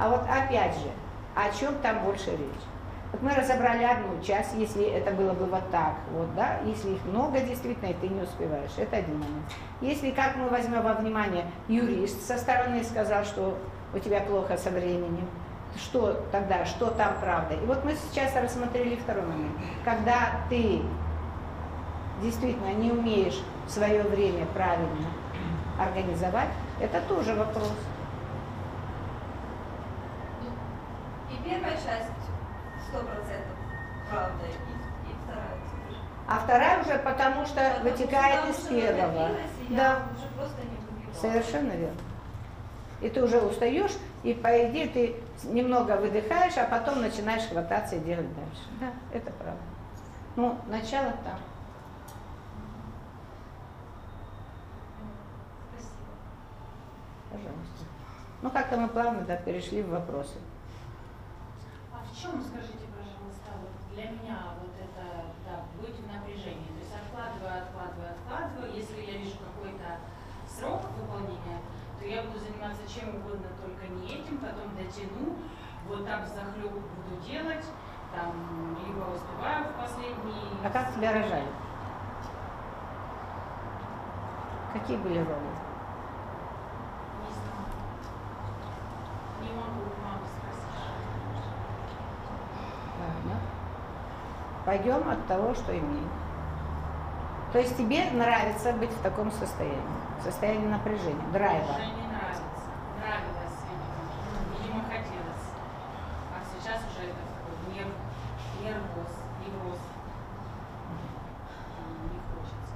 [0.00, 0.88] А вот опять же,
[1.34, 2.64] о чем там больше речь?
[3.12, 7.04] Вот мы разобрали одну часть, если это было бы вот так, вот, да, если их
[7.04, 9.52] много действительно, и ты не успеваешь, это один момент.
[9.82, 13.58] Если, как мы возьмем во внимание, юрист со стороны сказал, что
[13.94, 15.28] у тебя плохо со временем,
[15.76, 17.54] что тогда, что там правда?
[17.54, 19.56] И вот мы сейчас рассмотрели второй момент.
[19.84, 20.82] Когда ты
[22.22, 25.08] действительно не умеешь свое время правильно
[25.78, 26.48] организовать,
[26.80, 27.72] это тоже вопрос.
[31.30, 32.10] И первая часть
[32.88, 33.56] сто процентов
[34.10, 35.98] правда, и, и вторая тоже.
[36.28, 39.30] А вторая уже потому, что Потому вытекает из первого.
[39.70, 40.02] Да,
[41.20, 42.00] совершенно верно.
[43.02, 48.00] И ты уже устаешь, и по идее ты немного выдыхаешь, а потом начинаешь хвататься и
[48.00, 48.62] делать дальше.
[48.80, 49.60] Да, это правда.
[50.36, 51.38] Ну, начало там.
[55.72, 56.12] Спасибо.
[57.30, 57.84] Пожалуйста.
[58.42, 60.38] Ну, как-то мы плавно да, перешли в вопросы.
[61.92, 66.68] А в чем, скажите, пожалуйста, вот для меня вот это да, быть в напряжении?
[66.68, 68.74] То есть откладываю, откладываю, откладываю.
[68.74, 69.36] Если я вижу
[72.06, 75.36] выполнения, то я буду заниматься чем угодно, только не этим, потом дотяну,
[75.88, 77.64] вот так захлеб буду делать,
[78.14, 80.48] там, либо успеваю в последний...
[80.64, 81.48] А как тебя рожали?
[84.72, 85.52] Какие были роли?
[87.22, 87.66] Не знаю.
[89.40, 90.76] Не могу у мамы спросить.
[93.00, 93.40] Ладно.
[94.64, 96.10] Пойдем от того, что имеем.
[97.52, 99.80] То есть тебе нравится быть в таком состоянии,
[100.18, 101.72] в состоянии напряжения, драйва.
[101.72, 102.42] Уже не нравится.
[102.98, 103.58] Нравилось,
[104.60, 104.82] видимо.
[104.84, 105.46] Хотелось.
[106.32, 107.94] А сейчас уже это такой нерв,
[108.62, 109.80] нервоз, невроз.
[112.12, 112.74] Не хочется.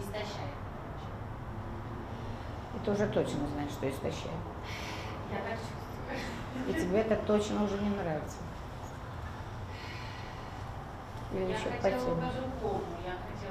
[0.00, 0.54] Истощает.
[2.74, 4.40] И ты уже точно знаешь, что истощает.
[5.30, 6.68] Я так чувствую.
[6.68, 8.38] И тебе это точно уже не нравится.
[11.32, 12.34] Или Я еще хотела потянешь.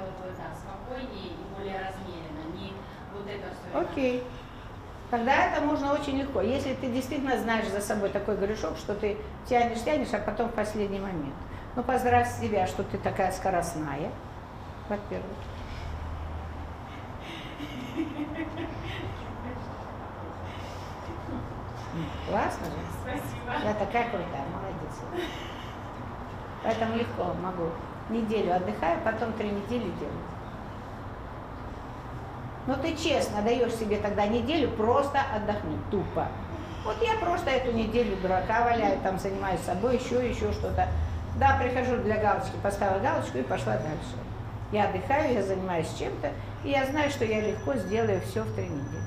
[0.00, 2.56] хотела бы, да, спокойнее и более размеренно.
[2.56, 2.72] Не
[3.12, 3.78] вот это все.
[3.78, 4.24] Окей.
[5.10, 6.40] Тогда это можно очень легко.
[6.40, 10.54] Если ты действительно знаешь за собой такой грешок, что ты тянешь, тянешь, а потом в
[10.54, 11.34] последний момент.
[11.74, 14.10] Ну, поздравь себя, что ты такая скоростная,
[14.88, 15.36] во-первых.
[22.28, 22.72] Классно же.
[23.02, 23.68] Спасибо.
[23.68, 25.26] Я такая крутая, молодец.
[26.62, 27.70] Поэтому легко могу.
[28.10, 30.30] Неделю отдыхаю, потом три недели делаю.
[32.66, 36.28] Но ты честно даешь себе тогда неделю просто отдохнуть, тупо.
[36.84, 40.88] Вот я просто эту неделю дурака валяю, там занимаюсь собой, еще, еще что-то.
[41.38, 44.16] Да, прихожу для галочки, поставила галочку и пошла дальше.
[44.72, 46.30] Я отдыхаю, я занимаюсь чем-то,
[46.64, 49.04] и я знаю, что я легко сделаю все в три недели.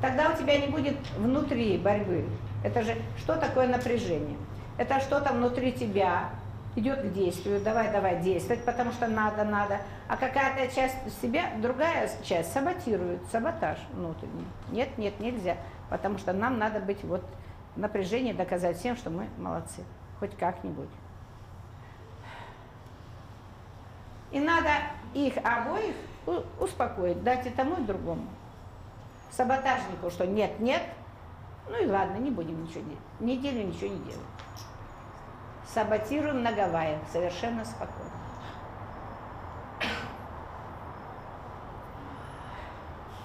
[0.00, 2.26] Тогда у тебя не будет внутри борьбы.
[2.62, 4.36] Это же что такое напряжение?
[4.78, 6.30] Это что-то внутри тебя
[6.76, 9.78] идет к действию, давай, давай действовать, потому что надо, надо.
[10.08, 14.46] А какая-то часть себя, другая часть саботирует, саботаж внутренний.
[14.70, 15.56] Нет, нет, нельзя,
[15.90, 17.24] потому что нам надо быть вот
[17.76, 19.82] напряжении доказать всем, что мы молодцы.
[20.20, 20.88] Хоть как-нибудь.
[24.30, 24.70] И надо
[25.12, 25.94] их обоих
[26.58, 28.26] успокоить, дать и тому, и другому.
[29.30, 30.82] Саботажнику, что нет, нет,
[31.68, 32.98] ну и ладно, не будем ничего делать.
[33.20, 34.20] Неделю ничего не делать.
[35.66, 38.10] Саботируем на Гавайях, совершенно спокойно.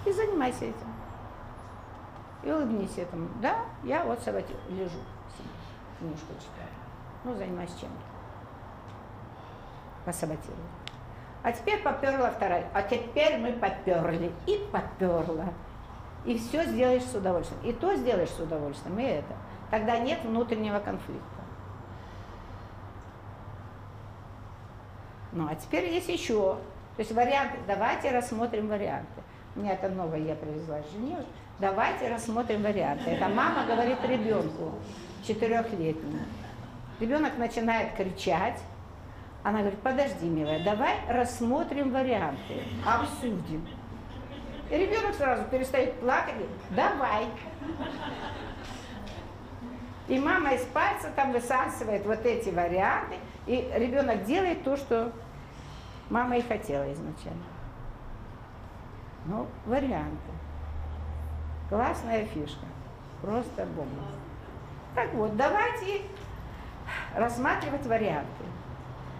[0.06, 0.93] И занимайся этим.
[2.43, 3.28] И улыбнись этому.
[3.41, 4.99] Да, я вот саботирую, лежу
[5.99, 6.69] книжку читаю.
[7.23, 8.02] Ну, занимаюсь чем-то.
[10.06, 10.58] Посаботирую.
[11.43, 12.67] А теперь поперла вторая.
[12.73, 14.32] А теперь мы поперли.
[14.47, 15.49] И поперла.
[16.25, 17.62] И все сделаешь с удовольствием.
[17.63, 19.36] И то сделаешь с удовольствием, и это.
[19.71, 21.38] Тогда нет внутреннего конфликта.
[25.32, 26.58] Ну, а теперь есть еще.
[26.96, 27.58] То есть варианты.
[27.68, 29.22] Давайте рассмотрим варианты.
[29.56, 31.18] У меня это новое я привезла жене.
[31.60, 33.10] Давайте рассмотрим варианты.
[33.10, 34.74] Это мама говорит ребенку,
[35.26, 36.20] четырехлетнему.
[37.00, 38.60] Ребенок начинает кричать,
[39.44, 43.68] она говорит, подожди, милая, давай рассмотрим варианты, обсудим.
[44.70, 47.26] И ребенок сразу перестает плакать, говорит, давай.
[50.08, 53.15] И мама из пальца там высасывает вот эти варианты,
[53.49, 55.12] и ребенок делает то, что
[56.12, 57.41] мама и хотела изначально.
[59.25, 60.31] Ну, варианты.
[61.67, 62.65] Классная фишка.
[63.23, 64.03] Просто бомба.
[64.93, 66.01] Так вот, давайте
[67.15, 68.45] рассматривать варианты.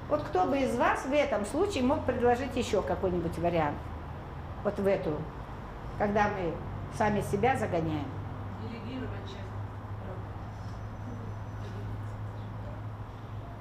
[0.09, 3.77] Вот кто бы из вас в этом случае мог предложить еще какой-нибудь вариант?
[4.63, 5.17] Вот в эту,
[5.97, 6.53] когда мы
[6.95, 8.05] сами себя загоняем.
[8.61, 9.39] Делегировать часть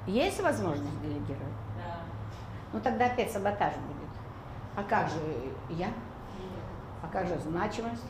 [0.09, 1.53] Есть возможность делегировать?
[1.77, 1.99] Да.
[2.73, 4.09] Ну тогда опять саботаж будет.
[4.75, 5.19] А как же
[5.69, 5.89] я?
[7.03, 8.05] А как же значимость?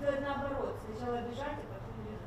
[0.00, 0.74] Делать наоборот.
[0.86, 2.20] Сначала бежать, а потом бежать.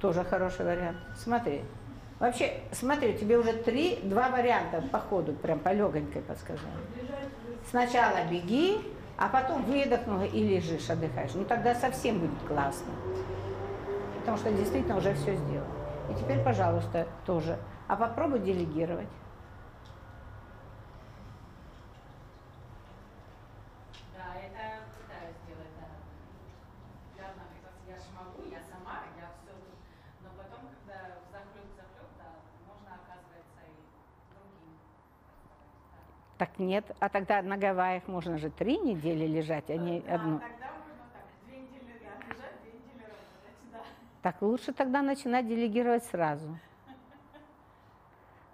[0.00, 0.98] Тоже хороший вариант.
[1.16, 1.64] Смотри.
[2.18, 6.68] Вообще, смотри, тебе уже три, два варианта по ходу, прям по легонькой подсказала.
[7.70, 8.80] Сначала беги,
[9.16, 11.32] а потом выдохнула и лежишь, отдыхаешь.
[11.34, 12.92] Ну тогда совсем будет классно.
[14.20, 15.77] Потому что действительно уже все сделал.
[16.08, 17.58] И теперь, пожалуйста, тоже.
[17.86, 19.08] А попробуй делегировать.
[24.16, 25.88] Да, это пытаюсь сделать, да.
[27.22, 27.44] Явно,
[27.86, 29.78] я ж могу, я сама, я все тут.
[30.22, 32.28] Но потом, когда захлеб захлеб, да,
[32.66, 33.76] можно, оказывается, и
[34.32, 34.78] другим
[35.92, 36.00] да.
[36.38, 36.84] Так нет.
[37.00, 40.38] А тогда на Гавайях можно же три недели лежать, а не Да, одну.
[40.40, 41.26] тогда можно так.
[41.46, 43.58] Две недели да, лежать, две недели работать.
[43.72, 43.82] Да.
[44.22, 46.58] Так лучше тогда начинать делегировать сразу.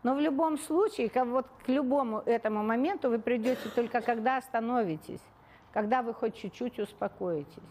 [0.03, 5.23] Но в любом случае, как вот к любому этому моменту вы придете только когда остановитесь,
[5.73, 7.63] когда вы хоть чуть-чуть успокоитесь.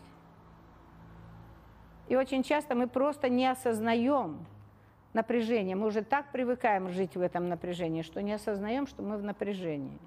[2.07, 4.45] И очень часто мы просто не осознаем
[5.13, 5.75] напряжение.
[5.75, 9.99] Мы уже так привыкаем жить в этом напряжении, что не осознаем, что мы в напряжении.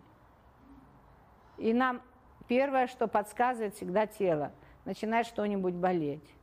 [1.59, 2.03] И нам
[2.49, 4.51] первое, что подсказывает всегда тело,
[4.85, 6.36] начинает что-нибудь болеть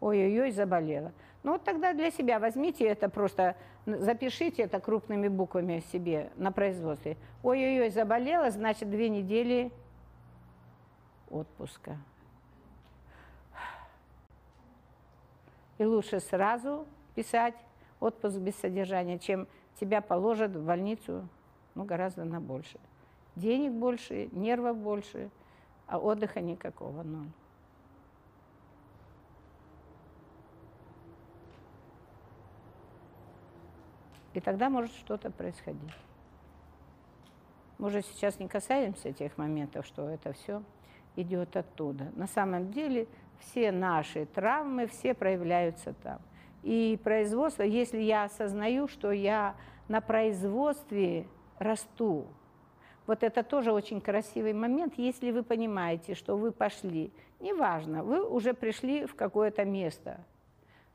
[0.00, 1.12] ой-ой-ой, заболела.
[1.42, 7.16] Ну вот тогда для себя возьмите это просто, запишите это крупными буквами себе на производстве.
[7.42, 9.72] Ой-ой-ой, заболела, значит две недели
[11.30, 11.96] отпуска.
[15.78, 17.54] И лучше сразу писать
[18.00, 21.26] отпуск без содержания, чем тебя положат в больницу
[21.74, 22.78] ну, гораздо на больше.
[23.36, 25.30] Денег больше, нервов больше,
[25.86, 27.30] а отдыха никакого, ноль.
[34.34, 35.94] И тогда может что-то происходить.
[37.78, 40.62] Мы уже сейчас не касаемся этих моментов, что это все
[41.16, 42.12] идет оттуда.
[42.14, 43.06] На самом деле
[43.38, 46.20] все наши травмы, все проявляются там.
[46.62, 49.54] И производство, если я осознаю, что я
[49.88, 51.26] на производстве
[51.58, 52.26] расту,
[53.06, 58.52] вот это тоже очень красивый момент, если вы понимаете, что вы пошли, неважно, вы уже
[58.54, 60.20] пришли в какое-то место,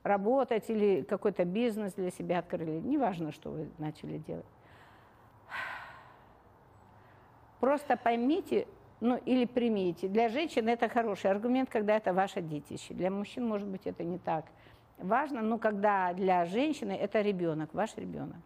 [0.05, 4.45] работать или какой-то бизнес для себя открыли, неважно, что вы начали делать.
[7.59, 8.67] Просто поймите,
[8.99, 10.07] ну или примите.
[10.07, 12.93] Для женщин это хороший аргумент, когда это ваше детище.
[12.93, 14.45] Для мужчин, может быть, это не так
[14.99, 18.37] важно, но когда для женщины это ребенок, ваш ребенок.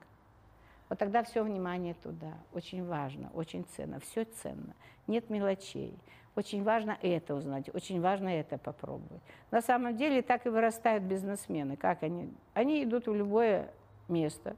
[0.88, 2.34] Вот тогда все внимание туда.
[2.54, 4.74] Очень важно, очень ценно, все ценно.
[5.08, 5.94] Нет мелочей.
[6.36, 9.22] Очень важно это узнать, очень важно это попробовать.
[9.52, 11.76] На самом деле так и вырастают бизнесмены.
[11.76, 12.32] Как они?
[12.54, 13.72] Они идут в любое
[14.08, 14.56] место,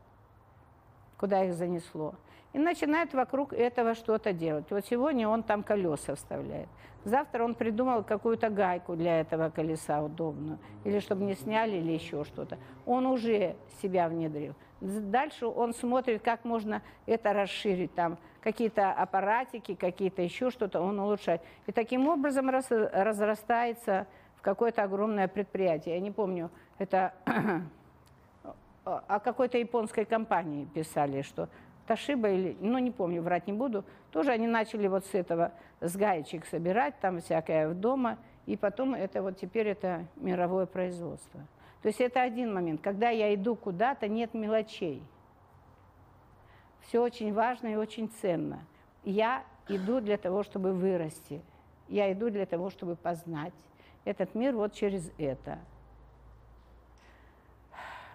[1.18, 2.16] куда их занесло.
[2.54, 4.66] И начинает вокруг этого что-то делать.
[4.70, 6.68] Вот сегодня он там колеса вставляет.
[7.04, 10.60] Завтра он придумал какую-то гайку для этого колеса удобную.
[10.84, 12.58] Или чтобы не сняли, или еще что-то.
[12.86, 14.54] Он уже себя внедрил.
[14.82, 17.94] Дальше он смотрит, как можно это расширить.
[17.96, 21.42] Там какие-то аппаратики, какие-то еще что-то он улучшает.
[21.68, 25.96] И таким образом раз, разрастается в какое-то огромное предприятие.
[25.96, 27.14] Я не помню, это
[28.84, 31.48] о какой-то японской компании писали, что
[31.92, 35.98] Ташиба или, ну не помню, врать не буду, тоже они начали вот с этого, с
[35.98, 41.42] гаечек собирать, там всякое в дома, и потом это вот теперь это мировое производство.
[41.82, 42.80] То есть это один момент.
[42.80, 45.04] Когда я иду куда-то, нет мелочей.
[46.80, 48.62] Все очень важно и очень ценно.
[49.04, 51.42] Я иду для того, чтобы вырасти.
[51.90, 53.54] Я иду для того, чтобы познать
[54.06, 55.60] этот мир вот через это.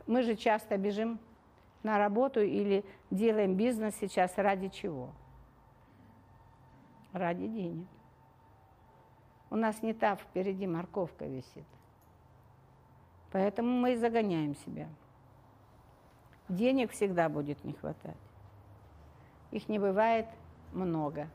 [0.07, 1.19] Мы же часто бежим
[1.83, 5.11] на работу или делаем бизнес сейчас ради чего?
[7.13, 7.87] Ради денег.
[9.51, 11.65] У нас не та впереди морковка висит.
[13.33, 14.89] Поэтому мы и загоняем себя.
[16.49, 18.17] Денег всегда будет не хватать.
[19.51, 20.27] Их не бывает
[20.73, 21.29] много.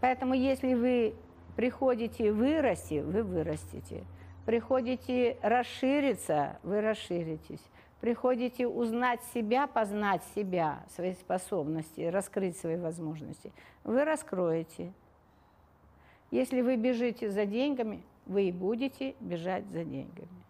[0.00, 1.14] Поэтому если вы
[1.56, 4.04] приходите вырасти, вы вырастете.
[4.50, 7.62] Приходите расшириться, вы расширитесь.
[8.00, 13.52] Приходите узнать себя, познать себя, свои способности, раскрыть свои возможности.
[13.84, 14.92] Вы раскроете.
[16.32, 20.42] Если вы бежите за деньгами, вы и будете бежать за деньгами.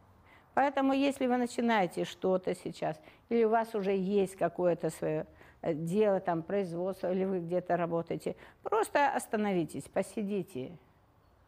[0.54, 2.98] Поэтому, если вы начинаете что-то сейчас,
[3.28, 5.26] или у вас уже есть какое-то свое
[5.60, 10.72] э, дело, там, производство, или вы где-то работаете, просто остановитесь, посидите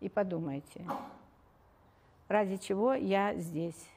[0.00, 0.84] и подумайте
[2.32, 3.88] ради чего я здесь.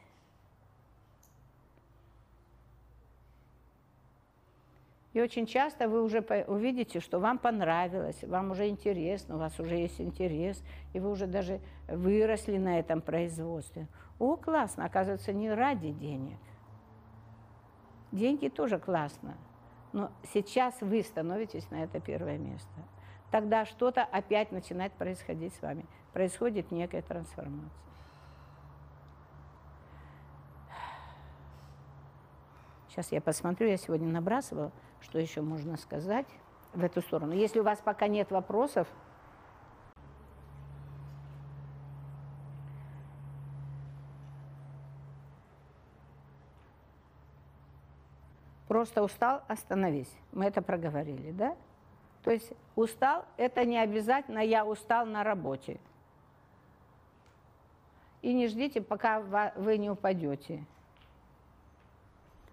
[5.14, 9.76] И очень часто вы уже увидите, что вам понравилось, вам уже интересно, у вас уже
[9.76, 10.62] есть интерес,
[10.92, 13.88] и вы уже даже выросли на этом производстве.
[14.20, 16.38] О, классно, оказывается, не ради денег.
[18.12, 19.38] Деньги тоже классно,
[19.94, 22.70] но сейчас вы становитесь на это первое место.
[23.32, 25.86] Тогда что-то опять начинает происходить с вами.
[26.12, 27.85] Происходит некая трансформация.
[32.96, 34.72] Сейчас я посмотрю, я сегодня набрасывала,
[35.02, 36.28] что еще можно сказать
[36.74, 37.34] в эту сторону.
[37.34, 38.88] Если у вас пока нет вопросов,
[48.70, 50.12] Просто устал, остановись.
[50.32, 51.56] Мы это проговорили, да?
[52.24, 55.80] То есть устал– это не обязательно я устал на работе.
[58.22, 60.66] И не ждите, пока вы не упадете.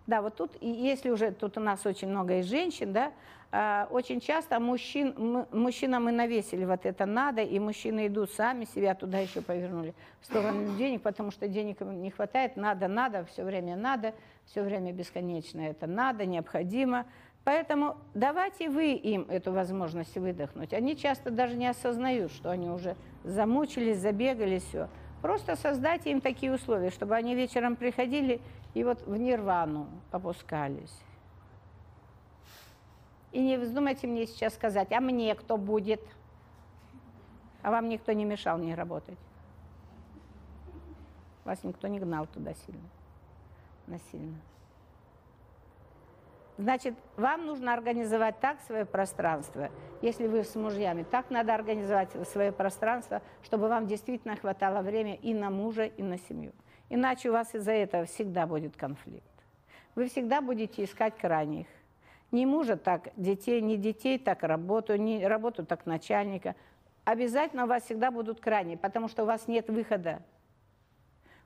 [0.06, 3.12] Да, вот тут, если уже тут у нас очень много и женщин, да,
[3.54, 8.94] а, очень часто мужчин, мужчинам мы навесили вот это надо, и мужчины идут сами, себя
[8.94, 13.76] туда еще повернули в сторону денег, потому что денег не хватает, надо, надо, все время
[13.76, 14.14] надо,
[14.46, 17.04] все время бесконечно это надо, необходимо.
[17.44, 20.72] Поэтому давайте вы им эту возможность выдохнуть.
[20.72, 24.88] Они часто даже не осознают, что они уже замучились, забегали, все.
[25.20, 28.40] Просто создайте им такие условия, чтобы они вечером приходили
[28.74, 31.02] и вот в нирвану опускались.
[33.32, 36.00] И не вздумайте мне сейчас сказать, а мне кто будет?
[37.62, 39.18] А вам никто не мешал не работать.
[41.44, 42.88] Вас никто не гнал туда сильно,
[43.86, 44.36] насильно.
[46.58, 49.70] Значит, вам нужно организовать так свое пространство,
[50.02, 55.32] если вы с мужьями, так надо организовать свое пространство, чтобы вам действительно хватало времени и
[55.34, 56.52] на мужа, и на семью.
[56.94, 59.24] Иначе у вас из-за этого всегда будет конфликт.
[59.94, 61.66] Вы всегда будете искать крайних.
[62.30, 66.54] Не мужа так детей, не детей так работу, не работу так начальника.
[67.04, 70.20] Обязательно у вас всегда будут крайние, потому что у вас нет выхода.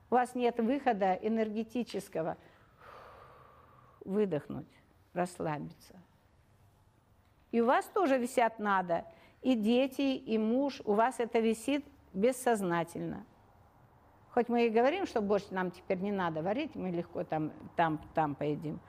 [0.09, 2.35] У вас нет выхода энергетического
[4.03, 4.67] выдохнуть,
[5.13, 5.95] расслабиться.
[7.53, 9.05] И у вас тоже висят надо.
[9.41, 13.25] И дети, и муж, у вас это висит бессознательно.
[14.37, 17.99] Хоть мы и говорим, что борщ нам теперь не надо варить, мы легко там, там,
[18.13, 18.79] там поедим.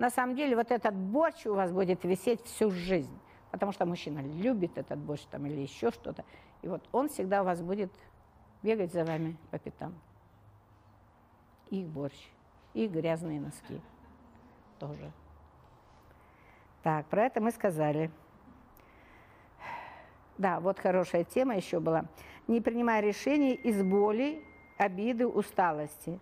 [0.00, 3.16] На самом деле вот этот борщ у вас будет висеть всю жизнь,
[3.52, 6.24] потому что мужчина любит этот борщ там или еще что-то.
[6.62, 7.92] И вот он всегда у вас будет
[8.64, 9.94] бегать за вами по пятам.
[11.70, 12.18] Их борщ,
[12.74, 13.80] их грязные носки
[14.80, 15.12] тоже.
[16.82, 18.10] Так, про это мы сказали.
[20.36, 22.06] Да, вот хорошая тема еще была.
[22.48, 24.42] Не принимая решений из боли
[24.76, 26.18] обиды, усталости.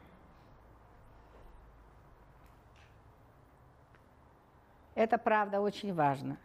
[4.94, 6.38] Это, правда, очень важно.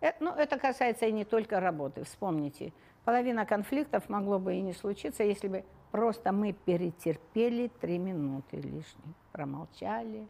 [0.00, 2.04] Это, ну, это касается и не только работы.
[2.04, 2.72] Вспомните,
[3.04, 9.14] половина конфликтов могло бы и не случиться, если бы просто мы перетерпели три минуты лишних,
[9.32, 10.28] промолчали,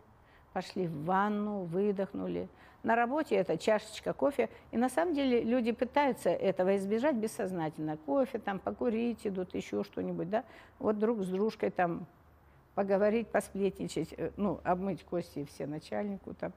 [0.54, 2.48] пошли в ванну, выдохнули.
[2.84, 4.48] На работе это чашечка кофе.
[4.70, 7.96] И на самом деле люди пытаются этого избежать бессознательно.
[7.96, 10.44] Кофе, там, покурить идут, еще что-нибудь, да.
[10.78, 12.06] Вот друг с дружкой там
[12.74, 16.52] поговорить, посплетничать, э, ну, обмыть кости все начальнику там.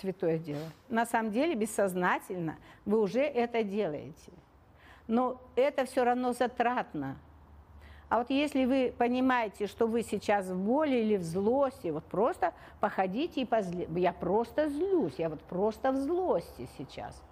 [0.00, 0.62] Святое дело.
[0.88, 4.30] На самом деле бессознательно вы уже это делаете.
[5.08, 7.16] Но это все равно затратно.
[8.10, 12.52] А вот если вы понимаете, что вы сейчас в боли или в злости, вот просто
[12.80, 13.88] походите и позли.
[13.96, 17.22] Я просто злюсь, я вот просто в злости сейчас.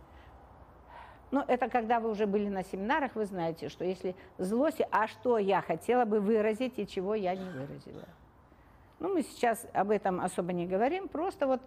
[1.32, 5.36] Ну, это когда вы уже были на семинарах, вы знаете, что если злости, а что
[5.36, 8.06] я хотела бы выразить и чего я не выразила.
[9.00, 11.60] Ну, мы сейчас об этом особо не говорим, просто вот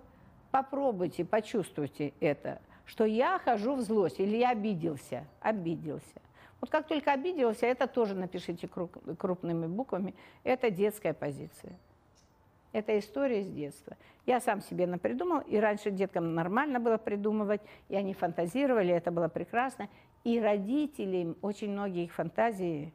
[0.52, 6.22] попробуйте, почувствуйте это, что я хожу в злость или я обиделся, обиделся.
[6.62, 11.74] Вот как только обиделся, это тоже напишите крупными буквами, это детская позиция.
[12.72, 13.98] Это история с детства.
[14.26, 19.28] Я сам себе напридумал, и раньше деткам нормально было придумывать, и они фантазировали, это было
[19.28, 19.90] прекрасно.
[20.24, 22.94] И родители очень многие их фантазии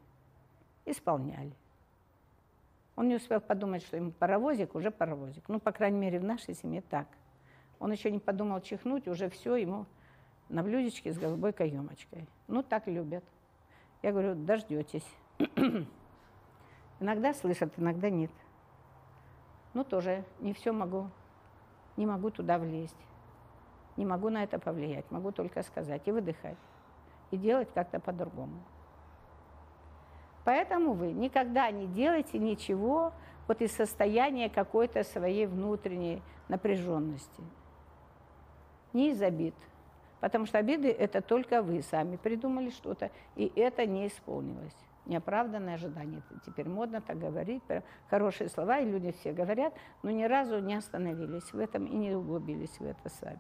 [0.87, 1.53] исполняли.
[2.95, 5.45] Он не успел подумать, что ему паровозик, уже паровозик.
[5.49, 7.09] Ну, по крайней мере, в нашей семье так.
[7.79, 9.85] Он еще не подумал чихнуть, уже все ему
[10.49, 12.27] на блюдечке с голубой каемочкой.
[12.47, 13.25] Ну, так любят.
[14.03, 15.07] Я говорю, дождетесь.
[17.01, 18.31] иногда слышат, иногда нет.
[19.75, 21.11] Ну, тоже не все могу,
[21.97, 22.97] не могу туда влезть.
[23.97, 26.59] Не могу на это повлиять, могу только сказать и выдыхать.
[27.31, 28.63] И делать как-то по-другому.
[30.45, 33.13] Поэтому вы никогда не делайте ничего
[33.49, 37.43] вот из состояния какой-то своей внутренней напряженности.
[38.93, 39.55] Не из обид,
[40.21, 44.77] Потому что обиды– это только вы сами придумали что-то, и это не исполнилось.
[45.05, 46.23] Неоправданное ожидание.
[46.45, 47.63] Теперь модно так говорить,
[48.09, 52.15] хорошие слова, и люди все говорят, но ни разу не остановились в этом и не
[52.15, 53.39] углубились в это сами.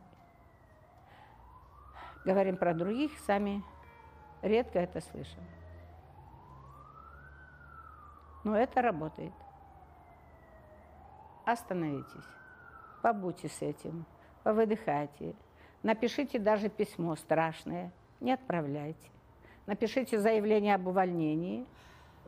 [2.24, 3.62] Говорим про других, сами
[4.42, 5.42] редко это слышим.
[8.44, 9.32] Но это работает.
[11.44, 12.26] Остановитесь,
[13.02, 14.04] побудьте с этим,
[14.42, 15.34] повыдыхайте,
[15.82, 19.08] Напишите даже письмо страшное, не отправляйте.
[19.66, 21.66] Напишите заявление об увольнении,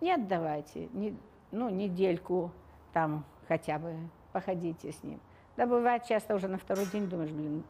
[0.01, 1.17] не отдавайте, не,
[1.51, 2.53] ну, недельку
[2.93, 3.95] там хотя бы
[4.33, 5.21] походите с ним.
[5.57, 7.65] Да бывает часто уже на второй день думаешь, блин,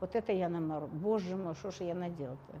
[0.00, 2.56] вот это я намору, боже мой, что же я наделал-то?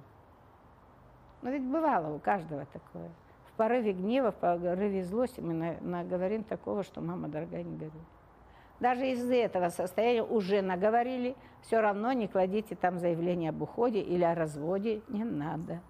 [1.42, 3.10] Ну ведь бывало у каждого такое.
[3.46, 8.02] В порыве гнева, в порыве злости мы наговорим такого, что мама дорогая не говорит.
[8.80, 14.22] Даже из этого состояния уже наговорили, все равно не кладите там заявление об уходе или
[14.22, 15.80] о разводе, не надо.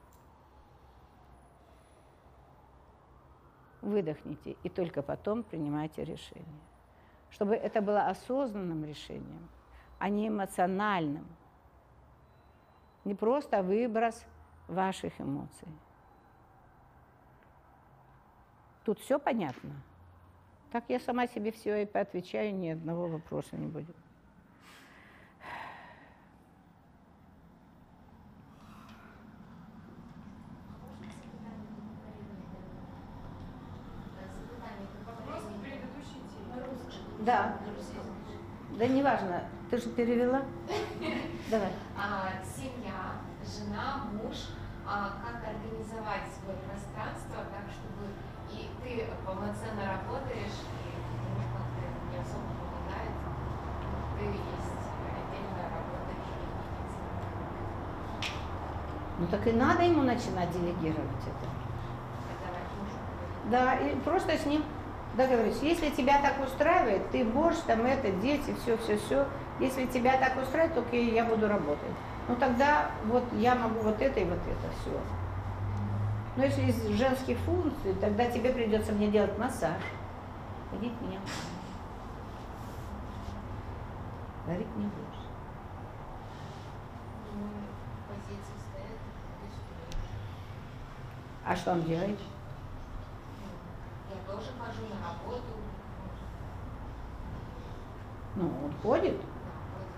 [3.82, 6.44] Выдохните и только потом принимайте решение.
[7.30, 9.48] Чтобы это было осознанным решением,
[9.98, 11.26] а не эмоциональным.
[13.04, 14.24] Не просто выброс
[14.66, 15.68] ваших эмоций.
[18.84, 19.74] Тут все понятно?
[20.70, 23.96] Так я сама себе все и поотвечаю, ни одного вопроса не будет.
[37.20, 37.58] Да.
[38.78, 39.42] Да неважно.
[39.70, 40.42] Ты же перевела?
[41.50, 41.72] Давай.
[41.96, 44.50] А, семья, жена, муж,
[44.86, 48.08] а, как организовать свое пространство так, чтобы
[48.88, 50.88] ты полноценно работаешь, и
[51.34, 53.12] муж как-то не особо помогает,
[54.16, 56.38] ты есть отдельно работаешь
[59.18, 61.48] Ну так и надо ему начинать делегировать это.
[63.50, 64.62] Да, и просто с ним
[65.16, 65.64] договориться.
[65.64, 69.26] Если тебя так устраивает, ты борщ, там это, дети, все, все, все.
[69.58, 71.94] Если тебя так устраивает, то окей, я буду работать.
[72.28, 75.00] Ну тогда вот я могу вот это и вот это все.
[76.38, 79.82] Но если из женских функций, тогда тебе придется мне делать массаж.
[80.70, 81.18] Ходить меня
[84.46, 85.18] Говорить не будешь.
[91.44, 92.20] А что он делает?
[94.08, 95.42] Я тоже хожу на работу.
[98.36, 99.16] Ну, он ходит?
[99.16, 99.24] Да,
[99.74, 99.90] ходит.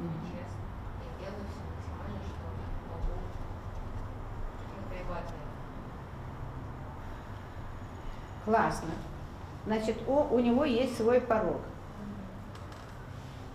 [0.00, 0.64] Интересно.
[1.00, 2.44] Я делаю все максимально, что
[2.90, 3.14] могу.
[8.44, 8.90] Классно.
[9.66, 11.60] Значит, о, у него есть свой порог.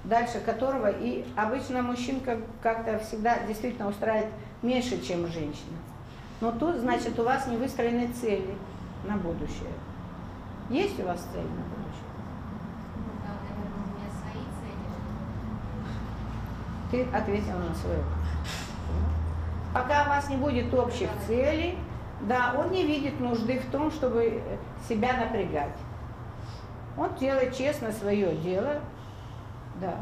[0.03, 4.31] дальше которого и обычно мужчинка как-то всегда действительно устраивает
[4.61, 5.77] меньше, чем женщина.
[6.41, 8.55] Но тут, значит, у вас не выстроены цели
[9.05, 9.73] на будущее.
[10.69, 12.09] Есть у вас цель на будущее?
[12.95, 13.23] Ну, у
[16.91, 17.05] цели.
[17.05, 18.68] Ты ответила на свой вопрос.
[19.74, 21.78] Пока у вас не будет общих целей,
[22.22, 24.41] да, он не видит нужды в том, чтобы
[24.88, 25.76] себя напрягать.
[26.97, 28.82] Он делает честно свое дело,
[29.80, 29.95] да.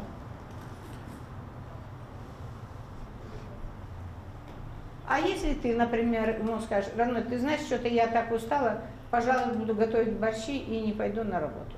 [5.06, 9.74] А если ты, например, ему скажешь, родной, ты знаешь, что-то я так устала, пожалуй, буду
[9.74, 11.76] готовить борщи и не пойду на работу.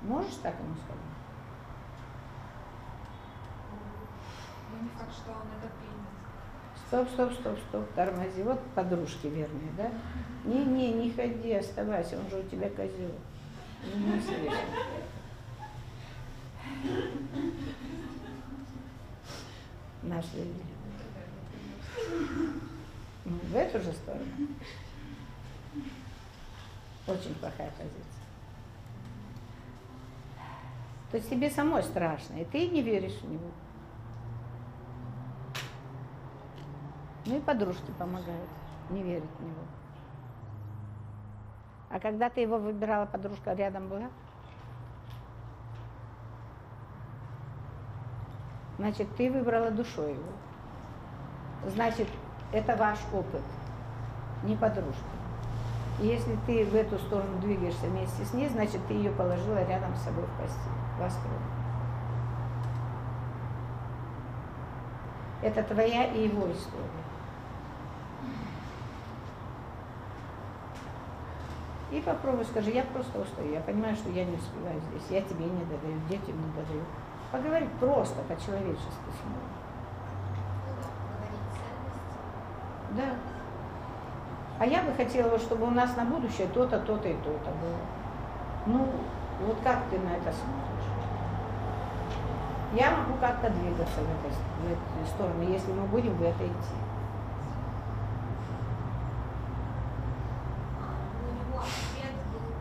[0.00, 1.00] Можешь так ему сказать?
[4.72, 6.04] Ну, не факт, что он это примет.
[6.86, 8.42] Стоп, стоп, стоп, стоп, тормози.
[8.42, 9.90] Вот подружки верные, да?
[10.44, 13.10] Не-не, не ходи, оставайся, он же у тебя козел.
[20.02, 20.52] Нашли.
[23.24, 24.24] Ну, В эту же сторону.
[27.06, 28.24] Очень плохая позиция.
[31.10, 33.50] То есть тебе самой страшно, и ты не веришь в него.
[37.26, 38.50] Ну и подружки помогают,
[38.90, 39.62] не верить в него.
[41.90, 44.10] А когда ты его выбирала, подружка рядом была?
[48.78, 50.32] Значит, ты выбрала душой его.
[51.66, 52.08] Значит,
[52.52, 53.42] это ваш опыт,
[54.42, 55.04] не подружка.
[56.00, 59.94] И если ты в эту сторону двигаешься вместе с ней, значит, ты ее положила рядом
[59.94, 60.72] с собой в постель.
[60.98, 61.38] Вас трое.
[65.42, 67.03] Это твоя и его история.
[71.90, 75.44] И попробуй, скажи, я просто устаю, я понимаю, что я не успеваю здесь, я тебе
[75.44, 76.82] не додаю, детям не додаю.
[77.30, 79.34] Поговорить просто, по-человечески с ним.
[82.90, 83.14] Ну да.
[84.58, 87.78] А я бы хотела, чтобы у нас на будущее то-то, то-то и то-то было.
[88.66, 88.88] Ну,
[89.46, 90.74] вот как ты на это смотришь?
[92.72, 96.74] Я могу как-то двигаться в этой, в этой сторону, если мы будем в это идти.
[100.80, 102.52] А, у него ответ был,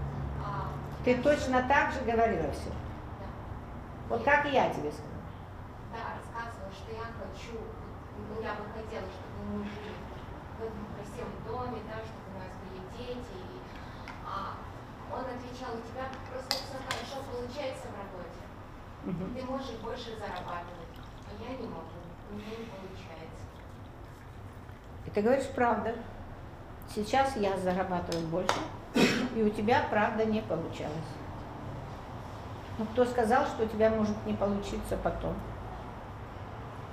[0.44, 0.70] а,
[1.04, 2.70] Ты точно так же говорила все.
[2.70, 3.28] Да.
[4.10, 5.28] Вот как и я тебе сказала.
[5.92, 10.00] Да, рассказывала, что я хочу, ну, я бы хотела, чтобы мы жили
[10.58, 13.36] в этом красивом доме, да, чтобы у нас были дети.
[13.36, 13.60] И,
[14.26, 14.56] а
[15.12, 18.42] он отвечал, у тебя просто все хорошо получается в работе.
[19.04, 19.36] Мгм.
[19.36, 20.96] Ты можешь больше зарабатывать,
[21.28, 22.00] а я не могу,
[22.32, 23.44] у меня не получается.
[25.06, 25.94] И ты говоришь правда.
[26.88, 28.60] Сейчас я зарабатываю больше,
[29.36, 30.94] и у тебя правда не получалось.
[32.78, 35.36] Ну кто сказал, что у тебя может не получиться потом?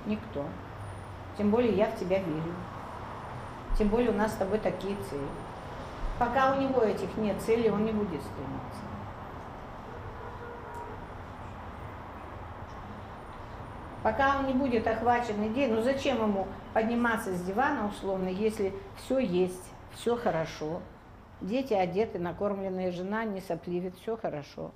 [0.07, 0.45] Никто.
[1.39, 2.55] Тем более я в тебя верю.
[3.79, 5.23] Тем более у нас с тобой такие цели.
[6.19, 8.81] Пока у него этих нет целей, он не будет стремиться.
[14.03, 19.19] Пока он не будет охвачен идеей, ну зачем ему подниматься с дивана условно, если все
[19.19, 20.81] есть, все хорошо,
[21.41, 24.73] дети одеты, накормленные, жена не сопливит, все хорошо.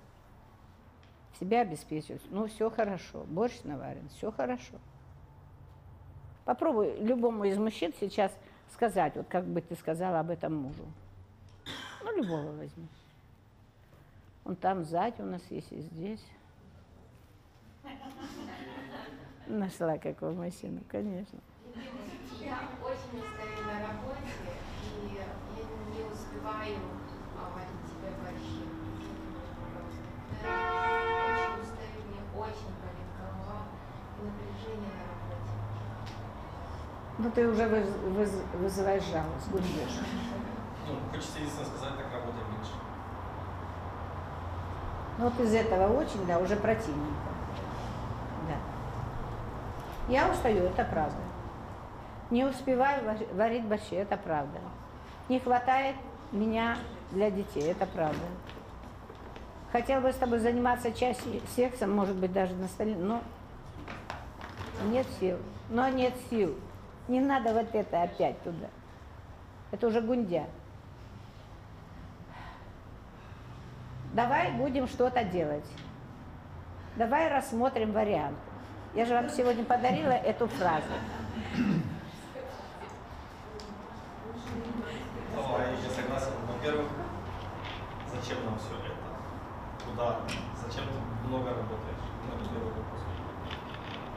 [1.40, 4.74] Себя обеспечивают, ну все хорошо, борщ наварен, все хорошо.
[6.44, 8.30] Попробуй любому из мужчин сейчас
[8.72, 10.84] сказать, вот как бы ты сказала об этом мужу.
[12.02, 12.86] Ну, любого возьми.
[14.44, 16.24] Он там сзади у нас есть и здесь.
[19.46, 21.38] Нашла какого мужчину, конечно.
[22.40, 24.28] Я очень устаю на работе,
[25.02, 25.26] и я
[26.44, 26.76] не успеваю
[27.36, 27.58] а.
[29.72, 30.04] Просто.
[30.42, 30.48] Я
[31.24, 33.60] очень устаю, мне очень болит голова
[34.20, 35.52] и напряжение на работе.
[37.18, 40.00] Ну, ты уже выз- выз- вызываешь жалость, гудешь.
[40.86, 42.72] Ну, хочется единственное сказать, так работаем меньше.
[45.16, 47.30] Ну, вот из этого очень, да, уже противненько.
[48.48, 50.12] Да.
[50.12, 51.16] Я устаю, это правда.
[52.30, 54.58] Не успеваю вар- варить борщи, это правда.
[55.28, 55.96] Не хватает
[56.34, 56.76] меня
[57.12, 58.24] для детей, это правда.
[59.72, 63.22] Хотел бы с тобой заниматься чаще сексом, может быть, даже на столе, но
[64.84, 65.38] нет сил.
[65.70, 66.54] Но нет сил.
[67.08, 68.68] Не надо вот это опять туда.
[69.70, 70.44] Это уже гундя.
[74.12, 75.66] Давай будем что-то делать.
[76.96, 78.38] Давай рассмотрим варианты.
[78.94, 80.86] Я же вам сегодня подарила эту фразу.
[85.34, 86.03] Давай.
[86.64, 86.92] Во-первых,
[88.08, 88.96] зачем нам все это?
[89.84, 90.20] Куда?
[90.64, 92.04] Зачем ты много работаешь?
[92.24, 93.04] Ну, это первый вопрос.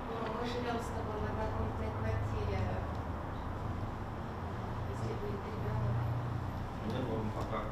[0.07, 2.63] Ну, мы живем с тобой в однокомнатной квартире.
[4.87, 5.91] Если будет ребенок.
[6.87, 7.63] Нет, ладно, пока.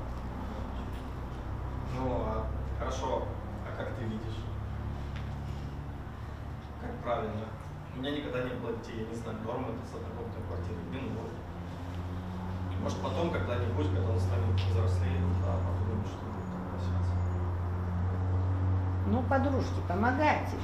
[1.96, 2.48] Ну, а
[2.78, 3.30] хорошо,
[3.64, 4.44] а как ты видишь?
[6.82, 7.48] Как правильно?
[7.96, 11.10] У меня никогда не было детей, я не знаю, норм это с однокомнатной квартиры, или
[11.16, 11.45] норм.
[12.86, 16.46] Может потом когда-нибудь, когда он станет взрослее, да, подумаем, что будет
[16.80, 17.08] сейчас.
[19.08, 20.56] Ну, подружки, помогайте.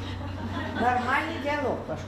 [0.80, 2.06] Нормальный диалог пошел.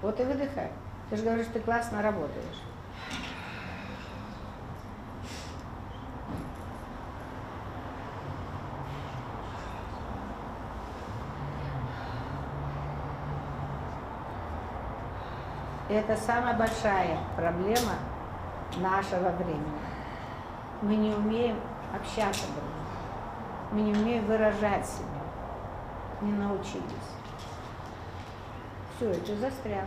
[0.00, 0.70] Вот и выдыхай.
[1.10, 2.62] Ты же говоришь, ты классно работаешь.
[15.92, 17.96] Это самая большая проблема
[18.78, 19.78] нашего времени.
[20.80, 21.60] Мы не умеем
[21.94, 23.72] общаться друг с другом.
[23.72, 25.20] Мы не умеем выражать себя.
[26.22, 26.82] Не научились.
[28.96, 29.84] Все, это застрял.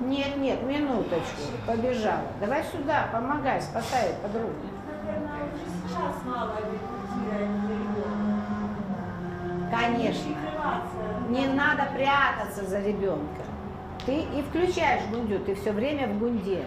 [0.00, 2.28] Нет, нет, минуточку, побежала.
[2.40, 4.54] Давай сюда, помогай, спасай подругу.
[5.94, 6.16] Сейчас
[7.68, 8.56] ребенка.
[9.70, 10.34] Конечно.
[11.28, 13.44] Не надо прятаться за ребенком.
[14.04, 16.66] Ты и включаешь гундю, ты все время в гунде.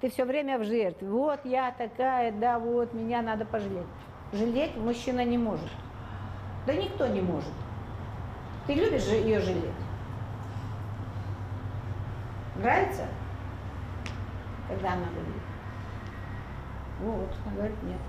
[0.00, 1.08] Ты все время в жертве.
[1.08, 3.86] Вот я такая, да, вот, меня надо пожалеть.
[4.32, 5.70] Жалеть мужчина не может.
[6.66, 7.52] Да никто не может.
[8.66, 9.64] Ты любишь же ее жалеть?
[12.56, 13.06] Нравится?
[14.68, 15.45] Когда она говорит?
[17.00, 18.00] Вот, она говорит, нет.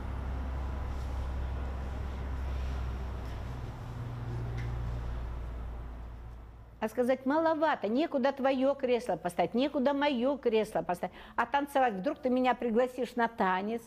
[6.80, 11.14] А сказать маловато, некуда твое кресло поставить, некуда мое кресло поставить.
[11.36, 13.82] А танцевать, вдруг ты меня пригласишь на танец,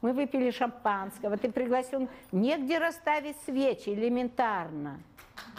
[0.00, 5.00] мы выпили шампанского, ты пригласил, негде расставить свечи, элементарно.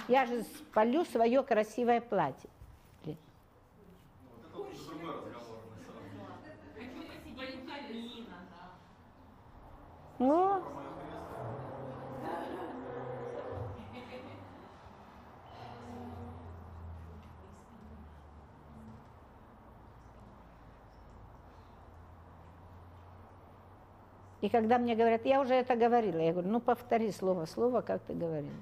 [0.10, 2.50] Я же спалю свое красивое платье.
[3.06, 3.16] Вот
[4.46, 6.24] это уже другой разговор, на самом деле.
[10.26, 10.64] Ну,
[24.40, 28.02] и когда мне говорят, я уже это говорила, я говорю, ну повтори слово слово, как
[28.04, 28.56] ты говорила.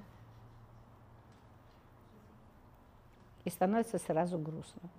[3.44, 4.90] И становится сразу грустно.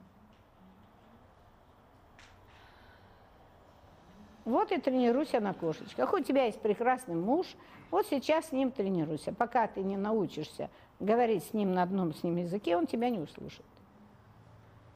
[4.46, 6.14] Вот и тренируйся на кошечках.
[6.14, 7.48] У тебя есть прекрасный муж,
[7.91, 9.34] вот сейчас с ним тренируйся.
[9.34, 10.70] Пока ты не научишься
[11.00, 13.66] говорить с ним на одном с ним языке, он тебя не услышит.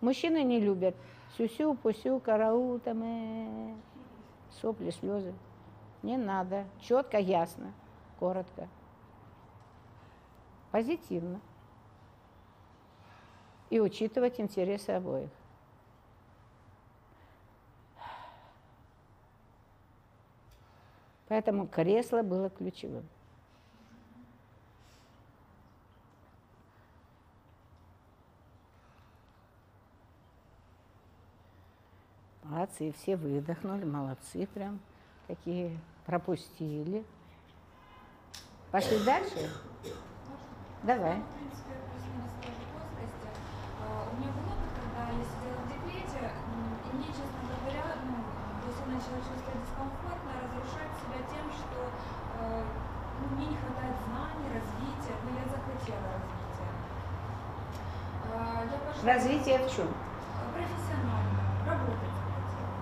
[0.01, 0.95] Мужчины не любят
[1.37, 3.75] сюсю, пусю, караул, там, э,
[4.61, 5.33] сопли, слезы.
[6.03, 6.65] Не надо.
[6.81, 7.73] Четко, ясно,
[8.19, 8.67] коротко.
[10.71, 11.39] Позитивно.
[13.69, 15.29] И учитывать интересы обоих.
[21.27, 23.05] Поэтому кресло было ключевым.
[32.43, 34.79] Молодцы, все выдохнули, молодцы прям,
[35.27, 37.03] такие пропустили.
[38.71, 39.49] Пошли дальше?
[40.83, 41.17] Давай.
[41.19, 43.27] В принципе, плюс-минус той же плоскости.
[43.83, 47.95] А, У меня был опыт, когда я сидела в декрете, м, и мне, честно говоря,
[48.05, 48.15] ну,
[48.61, 52.63] то есть я начала чувствовать дискомфортно, разрушать себя тем, что э,
[53.21, 56.71] ну, мне не хватает знаний, развития, но я захотела развития.
[58.33, 59.87] А, Я пошла Развитие в чем?
[60.57, 62.73] профессионально, работать захотела.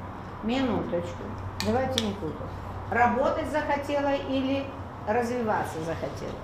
[0.43, 1.23] Минуточку.
[1.65, 2.53] Давайте не путать.
[2.91, 4.65] Работать захотела или
[5.07, 6.39] развиваться захотела?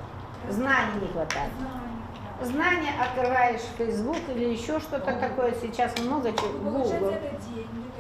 [0.49, 1.51] Знаний не хватает.
[2.41, 5.53] Знания, открываешь Facebook или еще что-то такое.
[5.61, 6.57] Сейчас много чего.
[6.63, 7.90] Ну, Получать это деньги,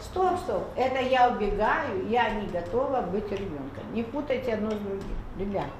[0.00, 0.64] Стоп, стоп.
[0.76, 3.92] Это я убегаю, я не готова быть ребенком.
[3.92, 5.16] Не путайте одно с другим.
[5.38, 5.70] Ребята.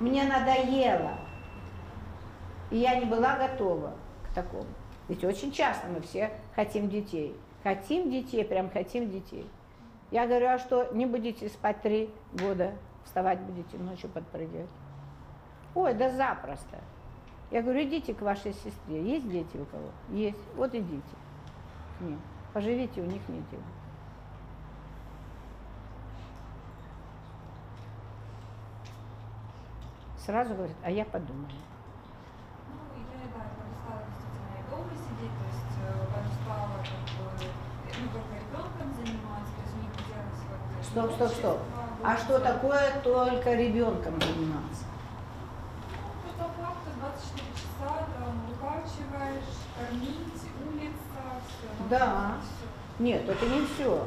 [0.00, 1.12] Мне надоело.
[2.70, 3.92] И я не была готова
[4.28, 4.66] к такому.
[5.08, 7.36] Ведь очень часто мы все хотим детей.
[7.62, 9.46] Хотим детей, прям хотим детей.
[10.10, 12.72] Я говорю, а что, не будете спать три года,
[13.04, 14.68] вставать будете ночью подпрыгивать?
[15.74, 16.78] Ой, да запросто.
[17.54, 19.00] Я говорю, идите к вашей сестре.
[19.00, 19.88] Есть дети у кого?
[20.10, 20.40] Есть.
[20.56, 21.14] Вот идите
[21.96, 22.20] к ним.
[22.52, 23.62] Поживите у них неделю.
[30.18, 31.46] Сразу говорит, а я подумаю.
[31.46, 35.62] Ну, я, да, перестала действительно и дома сидеть, то есть
[36.10, 37.46] перестала как бы,
[38.00, 40.84] ну, только ребенком заниматься, то есть мне хотелось вот...
[40.84, 41.58] Стоп, стоп, стоп.
[42.02, 44.86] А что такое только ребенком заниматься?
[47.14, 51.88] Ну, по факту 24 часа там укачиваешь, кормить, улица, все.
[51.90, 52.34] Да.
[52.98, 54.06] Нет, это не все.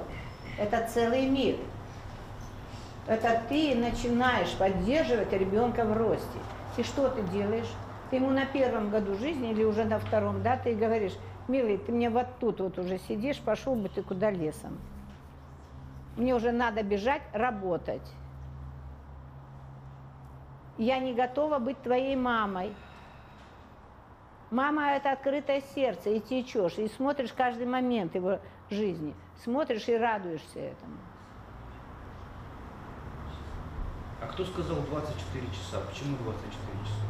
[0.58, 1.58] Это целый мир.
[3.08, 6.40] Это ты начинаешь поддерживать ребенка в росте.
[6.78, 7.72] И что ты делаешь?
[8.10, 11.14] Ты ему на первом году жизни или уже на втором, да, ты говоришь,
[11.48, 14.78] милый, ты мне вот тут вот уже сидишь, пошел бы ты куда лесом.
[16.16, 18.02] Мне уже надо бежать, работать.
[20.78, 22.74] Я не готова быть твоей мамой.
[24.50, 28.40] Мама– это открытое сердце, и течешь, и смотришь каждый момент его
[28.70, 29.14] жизни.
[29.44, 30.98] Смотришь и радуешься этому.
[34.22, 35.80] А кто сказал 24 часа?
[35.90, 37.06] Почему 24 часа?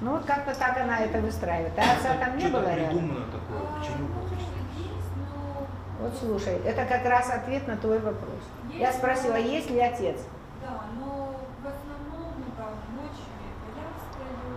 [0.00, 1.72] Ну вот как-то так она это выстраивает.
[1.78, 2.98] А отца там не было рядом?
[2.98, 3.60] придумано такое.
[3.80, 4.40] Почему Ну, 24
[4.76, 5.66] часа?
[6.00, 8.40] Вот слушай, это как раз ответ на твой вопрос.
[8.72, 10.20] Я спросила, есть ли отец?
[10.62, 13.32] Да, но в основном, ну там, ночью
[13.76, 14.56] я встаю,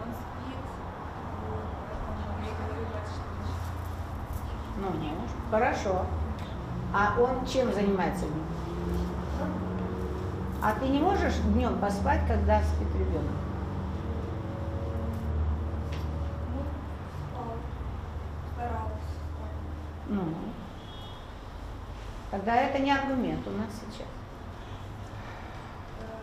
[0.00, 0.60] он спит,
[1.48, 3.72] вот, поэтому я говорю 24 часа.
[4.82, 4.90] Ну,
[5.48, 6.06] хорошо.
[6.92, 8.26] А он чем занимается?
[10.60, 13.30] А ты не можешь днем поспать, когда спит ребенок?
[20.08, 20.16] Ну.
[20.16, 20.34] Ну,
[22.32, 24.08] тогда это не аргумент у нас сейчас.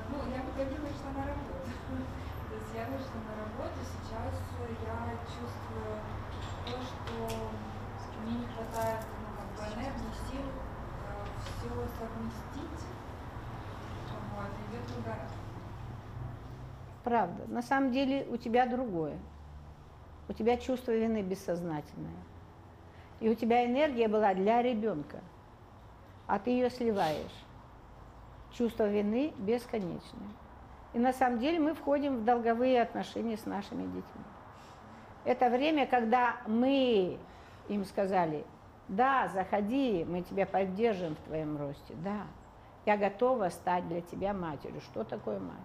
[0.10, 1.70] Ну, я выходила, шла на работу.
[2.50, 4.34] То есть я вышла на работу, сейчас
[4.86, 5.96] я чувствую
[6.66, 7.59] то, что
[8.30, 10.46] мне не хватает ну, как бы энергии, сил
[11.42, 12.86] все совместить.
[14.36, 15.20] Вот, идет угар.
[17.04, 17.44] Правда.
[17.48, 19.18] На самом деле у тебя другое.
[20.28, 22.12] У тебя чувство вины бессознательное.
[23.20, 25.20] И у тебя энергия была для ребенка,
[26.28, 27.46] а ты ее сливаешь.
[28.54, 30.30] Чувство вины бесконечное.
[30.94, 34.24] И на самом деле мы входим в долговые отношения с нашими детьми.
[35.26, 37.20] Это время, когда мы
[37.70, 38.46] им сказали,
[38.90, 42.28] да, заходи, мы тебя поддержим в твоем росте, да,
[42.86, 44.82] я готова стать для тебя матерью.
[44.82, 45.58] Что такое мать?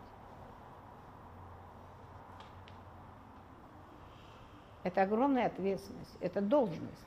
[4.82, 7.06] Это огромная ответственность, это должность.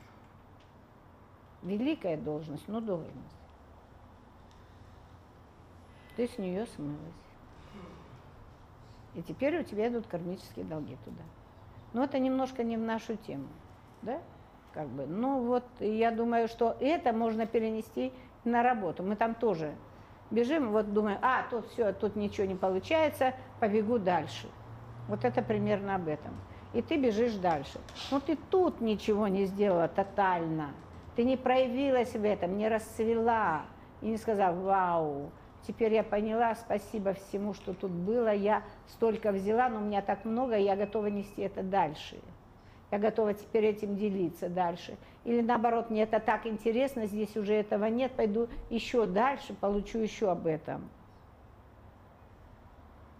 [1.62, 3.14] Великая должность, но должность.
[6.16, 6.98] Ты с нее смылась.
[9.14, 11.22] И теперь у тебя идут кармические долги туда.
[11.92, 13.48] Но это немножко не в нашу тему,
[14.02, 14.20] да?
[14.72, 15.06] Как бы.
[15.06, 18.12] Ну вот, я думаю, что это можно перенести
[18.44, 19.02] на работу.
[19.02, 19.74] Мы там тоже
[20.30, 24.48] бежим, вот думаем, а, тут все, тут ничего не получается, побегу дальше.
[25.08, 26.32] Вот это примерно об этом.
[26.74, 27.80] И ты бежишь дальше.
[28.10, 30.72] Но ты тут ничего не сделала тотально.
[31.16, 33.62] Ты не проявилась в этом, не расцвела.
[34.02, 35.30] И не сказала, вау,
[35.66, 38.32] теперь я поняла, спасибо всему, что тут было.
[38.32, 42.18] Я столько взяла, но у меня так много, я готова нести это дальше.
[42.90, 44.96] Я готова теперь этим делиться дальше.
[45.24, 50.30] Или наоборот, мне это так интересно, здесь уже этого нет, пойду еще дальше, получу еще
[50.30, 50.88] об этом.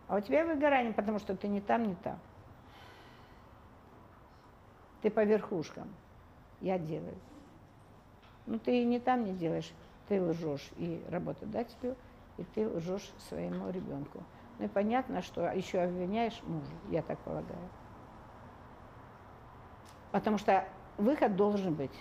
[0.06, 2.18] А у тебя выгорание, потому что ты не там, не там.
[5.02, 5.88] Ты по верхушкам.
[6.60, 7.14] Я делаю.
[8.46, 9.70] Ну, ты и не там не делаешь.
[10.08, 11.94] Ты лжешь и работодателю,
[12.38, 14.22] и ты лжешь своему ребенку.
[14.58, 17.68] Ну и понятно, что еще обвиняешь мужа, я так полагаю.
[20.11, 20.64] Потому что
[20.96, 21.98] выход должен быть.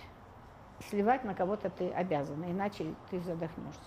[0.90, 3.82] Сливать на кого-то ты обязана, иначе ты задохнешься.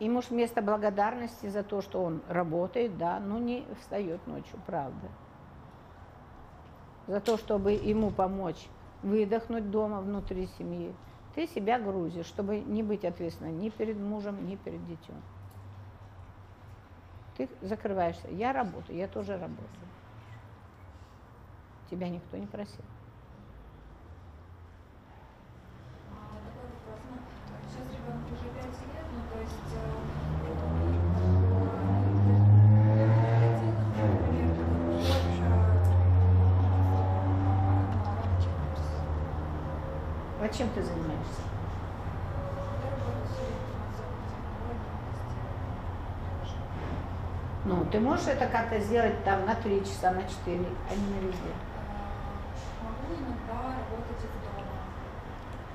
[0.00, 5.08] И муж вместо благодарности за то, что он работает, да, ну не встает ночью, правда.
[7.06, 8.66] За то, чтобы ему помочь
[9.02, 10.92] выдохнуть дома внутри семьи,
[11.34, 15.22] ты себя грузишь, чтобы не быть ответственной ни перед мужем, ни перед детем.
[17.36, 18.28] Ты закрываешься.
[18.30, 19.93] Я работаю, я тоже работаю.
[21.90, 22.84] Тебя никто не просил.
[26.10, 27.24] А, такой вопрос.
[27.68, 29.74] Сейчас ребенку уже 5 лет, то есть,
[40.56, 41.42] чем ты занимаешься?
[47.64, 51.26] Ну, ты можешь это как-то сделать там на три часа, на четыре, а не на
[51.26, 51.73] везде.
[53.48, 54.66] Работать из дома.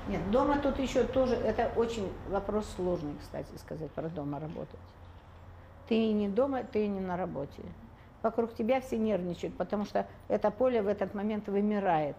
[0.08, 4.80] Нет, дома тут еще тоже, это очень вопрос сложный, кстати сказать, про дома работать.
[5.88, 7.62] Ты не дома, ты не на работе.
[8.22, 12.16] Вокруг тебя все нервничают, потому что это поле в этот момент вымирает.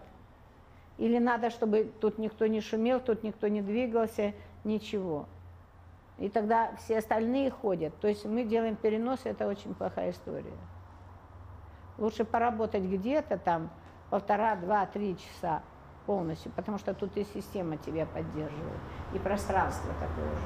[0.98, 5.26] Или надо, чтобы тут никто не шумел, тут никто не двигался, ничего.
[6.18, 7.98] И тогда все остальные ходят.
[8.00, 10.52] То есть мы делаем перенос, это очень плохая история.
[11.98, 13.70] Лучше поработать где-то там
[14.12, 15.62] полтора, два, три часа
[16.04, 18.80] полностью, потому что тут и система тебя поддерживает,
[19.14, 20.42] и пространство такое же.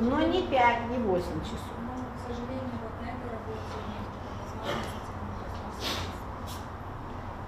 [0.00, 1.72] Ну, Но не сожалению- пять, не восемь часов.
[1.80, 5.88] Ну, к сожалению, вот на этой работе нет возможности этим воспользоваться.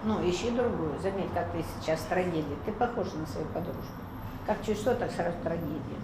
[0.05, 0.99] Ну, ищи другую.
[0.99, 2.57] Заметь, как ты сейчас в трагедии.
[2.65, 4.01] Ты похожа на свою подружку.
[4.47, 6.01] Как чуть что, так сразу трагедия.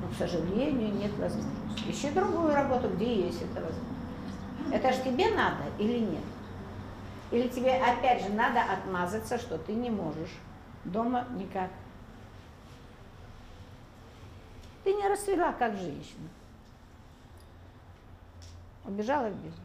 [0.00, 1.90] Но, к сожалению, нет возможности.
[1.90, 4.72] Ищи другую работу, где есть эта возможность.
[4.72, 6.24] Это ж тебе надо или нет?
[7.30, 10.36] Или тебе опять же надо отмазаться, что ты не можешь.
[10.84, 11.70] Дома никак.
[14.82, 16.28] Ты не расцвела как женщина.
[18.84, 19.60] Убежала в бизнес.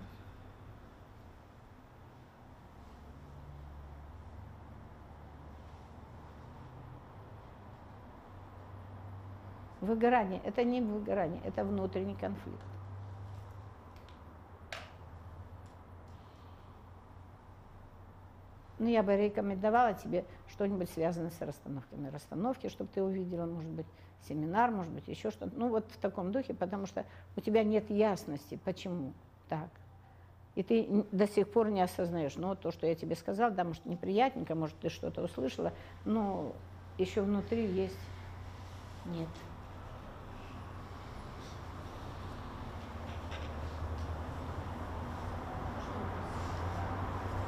[9.81, 12.74] Выгорание– это не выгорание, это внутренний конфликт.
[18.77, 22.09] Ну, я бы рекомендовала тебе что-нибудь связанное с расстановками.
[22.09, 23.85] Расстановки, чтобы ты увидела, может быть,
[24.27, 25.53] семинар, может быть, еще что-то.
[25.55, 27.05] Ну, вот в таком духе, потому что
[27.37, 29.13] у тебя нет ясности, почему
[29.47, 29.69] так.
[30.55, 32.35] И ты до сих пор не осознаешь.
[32.35, 35.73] Ну, вот то, что я тебе сказала, да, может, неприятненько, может, ты что-то услышала,
[36.03, 36.53] но
[36.97, 37.99] еще внутри есть
[39.05, 39.27] нет.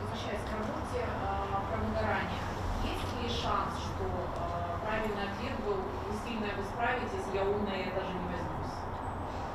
[0.01, 1.07] Возвращаясь к работе, э,
[1.71, 2.43] про выгорание.
[2.83, 7.91] Есть ли шанс, что э, правильный ответ был, вы сильно вы справитесь, я умная, я
[7.95, 8.75] даже не возьмусь?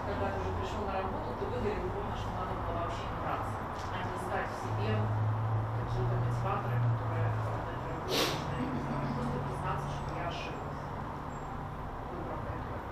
[0.09, 3.55] Когда ты уже пришел на работу, ты выгорел, понял, что надо было вообще не браться,
[3.93, 8.67] а не искать в себе какие-то мотиваторы, которые э, на этой работе нужны.
[8.91, 10.83] Просто признаться, что я ошиблась.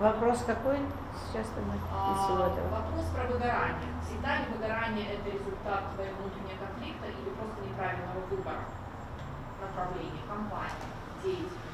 [0.01, 0.40] Выбрав эту
[1.27, 2.67] Сейчас тогда из всего этого?
[2.69, 3.87] Вопрос про выгорание.
[4.05, 8.59] Всегда ли выгорание это результат твоего внутреннего конфликта или просто неправильного выбора
[9.61, 10.91] направления, компании,
[11.23, 11.71] деятельности?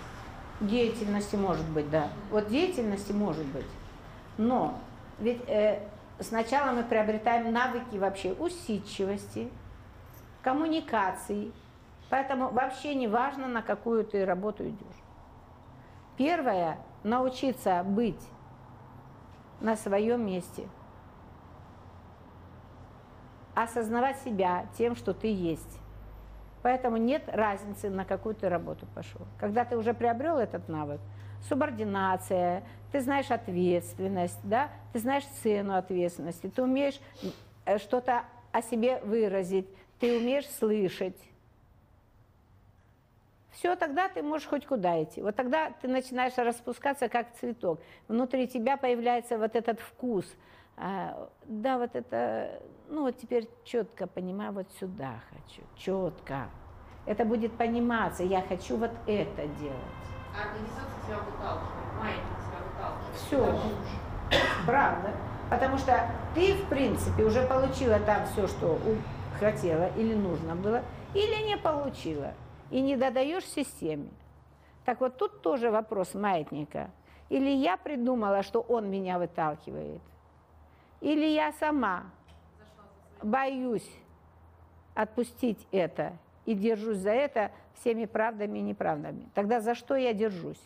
[0.59, 2.09] Деятельности может быть, да.
[2.29, 3.65] Вот деятельности может быть.
[4.37, 4.79] Но
[5.19, 5.87] ведь э,
[6.19, 9.49] сначала мы приобретаем навыки вообще усидчивости,
[10.43, 11.51] коммуникации.
[12.09, 15.03] Поэтому вообще не важно, на какую ты работу идешь.
[16.15, 18.21] Первое– научиться быть
[19.61, 20.67] на своем месте.
[23.55, 25.79] Осознавать себя тем, что ты есть.
[26.61, 29.21] Поэтому нет разницы, на какую ты работу пошел.
[29.39, 30.99] Когда ты уже приобрел этот навык,
[31.47, 36.99] субординация, ты знаешь ответственность, да, ты знаешь цену ответственности, ты умеешь
[37.65, 39.67] э, что-то о себе выразить,
[39.99, 41.17] ты умеешь слышать.
[43.57, 45.19] Все, тогда ты можешь хоть куда идти.
[45.19, 47.79] Вот тогда ты начинаешь распускаться, как цветок.
[48.07, 50.25] Внутри тебя появляется вот этот вкус.
[50.75, 56.49] А, да, вот это, ну вот теперь четко понимаю, вот сюда хочу, четко.
[57.07, 60.05] Это будет пониматься, я хочу вот это делать.
[60.35, 63.63] А организация тебя выталкивает, маятник тебя выталкивает.
[63.63, 64.45] Глубже.
[64.67, 65.11] Правда.
[65.49, 68.77] Потому что ты, в принципе, уже получила там все, что
[69.39, 70.83] хотела или нужно было,
[71.15, 72.33] или не получила.
[72.69, 74.09] И не додаешь системе.
[74.85, 76.91] Так вот тут тоже вопрос маятника.
[77.29, 80.01] Или я придумала, что он меня выталкивает,
[81.01, 82.05] или я сама
[83.21, 83.89] боюсь
[84.95, 86.13] отпустить это
[86.45, 89.29] и держусь за это всеми правдами и неправдами.
[89.33, 90.61] Тогда за что я держусь?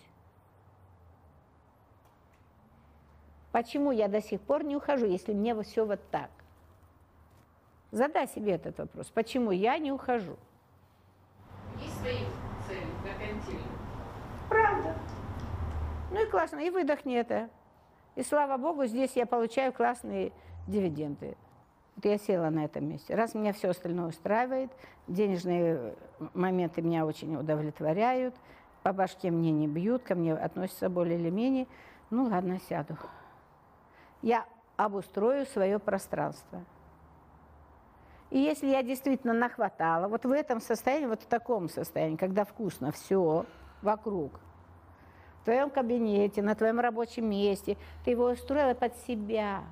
[3.51, 6.29] Почему я до сих пор не ухожу, если мне все вот так?
[7.91, 9.09] Задай себе этот вопрос.
[9.09, 10.37] Почему я не ухожу?
[14.49, 14.95] Правда.
[16.11, 17.49] Ну и классно, и выдохни это.
[18.15, 20.31] И слава богу, здесь я получаю классные
[20.67, 21.37] дивиденды.
[21.95, 23.15] Вот я села на этом месте.
[23.15, 24.71] Раз меня все остальное устраивает,
[25.07, 25.95] денежные
[26.33, 28.35] моменты меня очень удовлетворяют,
[28.83, 31.67] по башке мне не бьют, ко мне относятся более или менее,
[32.09, 32.97] ну ладно, сяду.
[34.21, 34.45] Я
[34.75, 36.63] обустрою свое пространство.
[38.31, 42.91] И если я действительно нахватала, вот в этом состоянии, вот в таком состоянии, когда вкусно
[42.93, 43.45] все
[43.81, 44.39] вокруг,
[45.41, 49.63] в твоем кабинете, на твоем рабочем месте, ты его устроила под себя.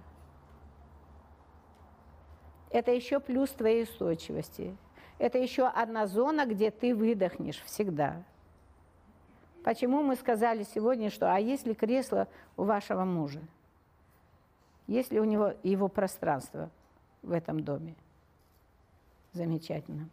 [2.70, 4.76] Это еще плюс твоей устойчивости.
[5.20, 8.24] Это еще одна зона, где ты выдохнешь всегда.
[9.64, 13.41] Почему мы сказали сегодня, что а если кресло у вашего мужа?
[14.88, 16.70] Есть ли у него его пространство
[17.22, 17.95] в этом доме?
[19.34, 20.10] Замечательно.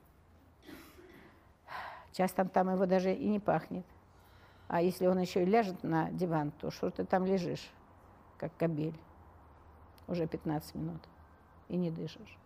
[2.13, 3.85] Часто там его даже и не пахнет.
[4.69, 7.71] А если он еще и ляжет на диван, то что ты там лежишь,
[8.39, 8.99] как кобель,
[10.09, 11.01] уже 15 минут,
[11.69, 12.39] и не дышишь.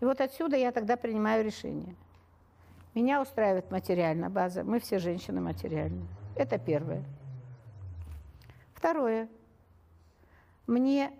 [0.00, 1.96] И вот отсюда я тогда принимаю решение.
[2.94, 4.62] Меня устраивает материальная база.
[4.62, 6.06] Мы все женщины материальные.
[6.34, 7.02] Это первое.
[8.74, 9.28] Второе.
[10.66, 11.12] Мне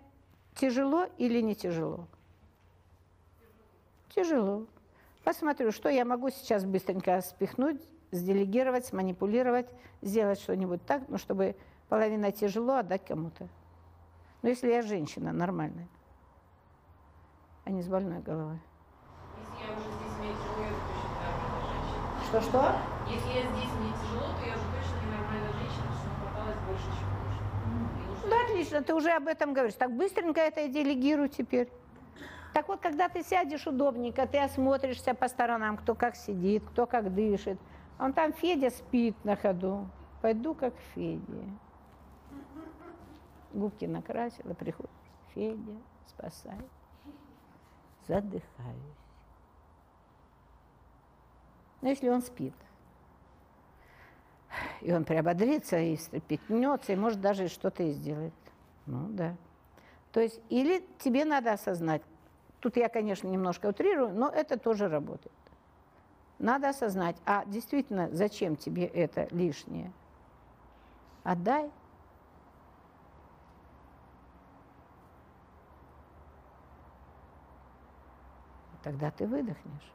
[0.57, 2.07] тяжело или не тяжело?
[4.09, 4.65] Тяжело.
[5.23, 7.81] Посмотрю, что я могу сейчас быстренько спихнуть,
[8.11, 9.69] сделегировать, сманипулировать,
[10.01, 11.55] сделать что-нибудь так, ну, чтобы
[11.89, 13.47] половина тяжело отдать кому-то.
[14.41, 15.87] Но если я женщина нормальная,
[17.65, 18.59] а не с больной головой.
[19.37, 22.23] Если я уже здесь мне тяжело, я уже точно ненормальная женщина.
[22.27, 22.75] Что-что?
[23.11, 26.89] Если я здесь мне тяжело, то я уже точно ненормальная женщина, потому что хваталось больше,
[26.95, 27.43] чем нужно.
[27.67, 29.75] И нужно Да, отлично, ты уже об этом говоришь.
[29.75, 31.69] Так быстренько это и делегируй теперь.
[32.53, 37.13] Так вот, когда ты сядешь удобненько, ты осмотришься по сторонам, кто как сидит, кто как
[37.13, 37.59] дышит.
[37.99, 39.87] Он там Федя спит на ходу.
[40.21, 41.43] Пойду как Федя.
[43.53, 44.89] Губки накрасила, приходит.
[45.33, 45.77] Федя,
[46.07, 46.57] спасай.
[48.07, 48.41] Задыхаюсь.
[51.81, 52.55] Но если он спит,
[54.81, 58.33] и он приободрится, и стрепетнется, и может даже что-то и сделает.
[58.87, 59.35] Ну да.
[60.11, 62.01] То есть или тебе надо осознать,
[62.59, 65.35] тут я, конечно, немножко утрирую, но это тоже работает.
[66.39, 69.91] Надо осознать, а действительно, зачем тебе это лишнее?
[71.23, 71.69] Отдай.
[78.83, 79.93] Тогда ты выдохнешь.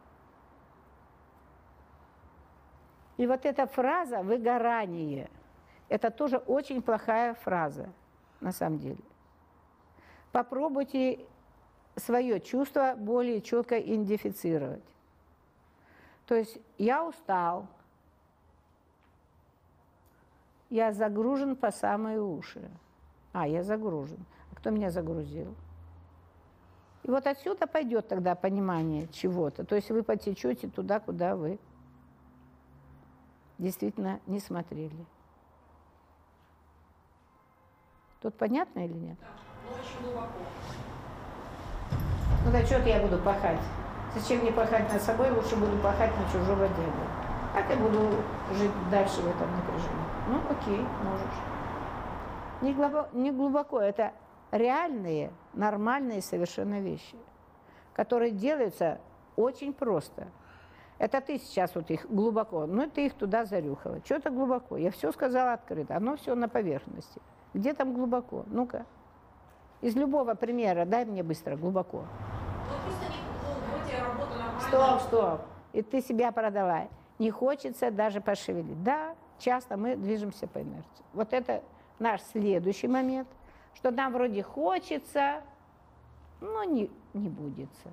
[3.17, 5.31] И вот эта фраза «выгорание»–
[5.89, 7.89] это тоже очень плохая фраза,
[8.43, 8.99] на самом деле.
[10.33, 11.21] Попробуйте
[11.97, 14.85] свое чувство более четко идентифицировать.
[16.27, 17.67] То есть я устал,
[20.71, 22.71] я загружен по самые уши.
[23.33, 24.25] А, я загружен.
[24.51, 25.55] А кто меня загрузил?
[27.03, 29.65] И вот отсюда пойдет тогда понимание чего-то.
[29.65, 31.59] То есть вы потечете туда, куда вы
[33.59, 35.05] действительно не смотрели.
[38.23, 39.19] Тут понятно или нет?
[39.21, 40.29] Ну, очень глубоко.
[42.45, 43.59] Ну да что-то я буду пахать.
[44.15, 47.23] Зачем мне пахать над собой, лучше буду пахать на чужого деда.
[47.53, 47.99] Так я буду
[48.53, 50.07] жить дальше в этом напряжении.
[50.29, 51.37] Ну окей, можешь.
[52.61, 54.13] Не глубоко, не глубоко, это
[54.53, 57.17] реальные, нормальные совершенно вещи,
[57.93, 59.01] которые делаются
[59.35, 60.29] очень просто.
[60.99, 64.01] Это ты сейчас вот их глубоко, ну ты их туда зарюхала.
[64.05, 64.77] Что-то глубоко.
[64.77, 67.21] Я все сказала открыто, оно все на поверхности.
[67.55, 68.45] Где там глубоко?
[68.47, 68.87] Ну-ка.
[69.81, 72.05] Из любого примера дай мне быстро глубоко.
[72.69, 72.75] Ну,
[73.91, 74.61] ну.
[74.69, 75.41] Стоп, стоп.
[75.73, 76.89] И ты себя продала.
[77.19, 78.83] Не хочется даже пошевелить.
[78.83, 81.05] Да, часто мы движемся по инерции.
[81.13, 81.63] Вот это
[81.99, 83.29] наш следующий момент,
[83.75, 85.43] что нам вроде хочется,
[86.41, 87.89] но не, не будется.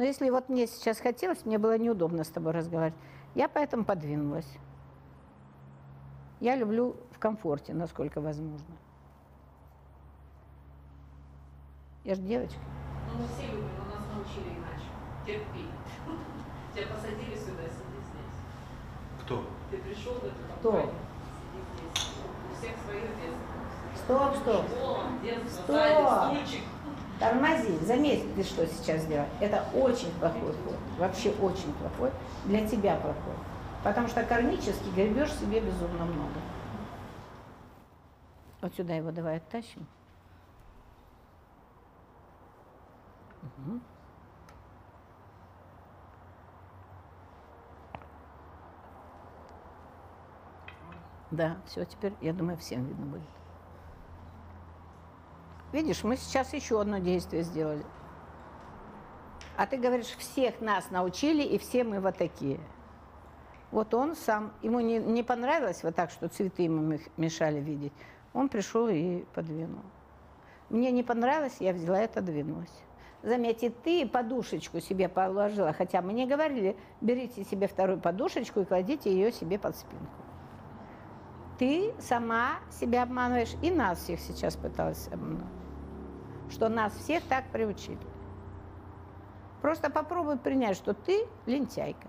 [0.00, 2.98] Но если вот мне сейчас хотелось, мне было неудобно с тобой разговаривать,
[3.34, 4.50] я поэтому подвинулась.
[6.40, 8.74] Я люблю в комфорте, насколько возможно.
[12.02, 12.58] Я же девочка.
[13.12, 14.88] Ну, мы все любим, но нас научили иначе.
[15.26, 15.66] Терпи.
[16.74, 19.20] Тебя посадили сюда, сиди здесь.
[19.22, 19.44] Кто?
[19.70, 20.80] Ты пришел в эту Кто?
[20.80, 22.12] сиди здесь.
[22.50, 23.60] У всех свое детство.
[23.96, 24.64] Стоп, стоп.
[24.70, 25.76] Школа, детство, Стоп.
[25.76, 26.64] садик, стульчик.
[27.20, 29.28] Тормози, заметь, ты что сейчас делаешь.
[29.40, 30.76] Это очень плохой ход.
[30.98, 32.10] Вообще очень плохой.
[32.46, 33.34] Для тебя плохой.
[33.84, 36.40] Потому что кармически гребешь себе безумно много.
[38.62, 39.86] Вот сюда его давай оттащим.
[43.58, 43.82] Мгм.
[51.30, 53.39] Да, все, теперь, я думаю, всем видно будет.
[55.72, 57.84] Видишь, мы сейчас еще одно действие сделали.
[59.56, 62.60] А ты говоришь, всех нас научили, и все мы вот такие.
[63.70, 67.92] Вот он сам, ему не, не понравилось вот так, что цветы ему мешали видеть.
[68.32, 69.82] Он пришел и подвинул.
[70.70, 72.72] Мне не понравилось, я взяла и отодвинулась.
[73.22, 79.12] Заметьте, ты подушечку себе положила, хотя мы не говорили, берите себе вторую подушечку и кладите
[79.12, 80.06] ее себе под спинку.
[81.58, 85.59] Ты сама себя обманываешь и нас всех сейчас пыталась обмануть.
[86.50, 87.98] Что нас всех так приучили.
[89.62, 92.08] Просто попробуй принять, что ты лентяйка.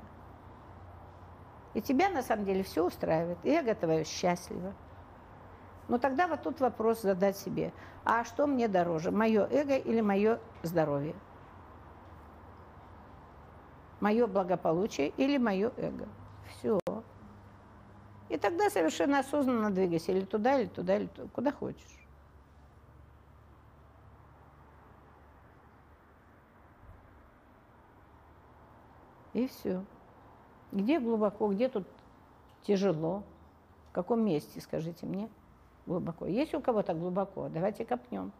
[1.74, 3.38] И тебя на самом деле все устраивает.
[3.44, 4.74] И эго твое счастливо.
[5.88, 7.74] Но тогда вот тут вопрос задать себе,
[8.06, 11.16] а что мне дороже, мое эго или мое здоровье?
[14.00, 16.08] Мое благополучие или мое эго?
[16.50, 16.80] Все.
[18.30, 22.01] И тогда совершенно осознанно двигайся или туда, или туда, или туда, куда хочешь.
[29.34, 29.84] И все.
[30.72, 31.88] Где глубоко, где тут
[32.64, 33.24] тяжело?
[33.90, 35.30] В каком месте, скажите мне,
[35.86, 36.26] глубоко?
[36.26, 37.50] Есть у кого-то глубоко?
[37.50, 38.32] Давайте копнем.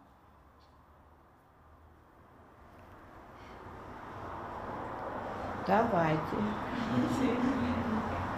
[5.66, 6.36] Давайте.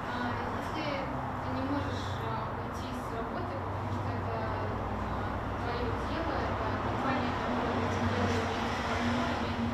[0.07, 1.01] А если
[1.43, 5.27] ты не можешь а, уйти с работы, потому что это а,
[5.59, 8.47] твое дело, это компания, которая тебе делает
[8.85, 9.65] партнерами,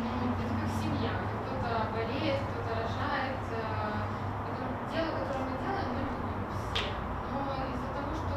[0.00, 1.12] ну, это как семья.
[1.20, 3.42] Кто-то болеет, кто-то рожает.
[3.50, 4.06] а,
[4.48, 4.64] это
[4.94, 6.88] дело, которое мы делаем, мы любим все.
[7.34, 7.42] Но
[7.74, 8.36] из-за того, что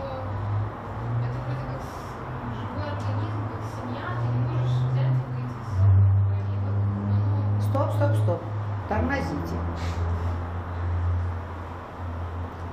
[1.24, 2.10] это вроде как с-
[2.58, 6.36] живой организм, как семья, ты не можешь взять и выйти с этого.
[6.42, 6.76] И вот
[7.08, 8.42] оно Стоп, стоп, стоп.
[8.90, 9.56] Тормозите.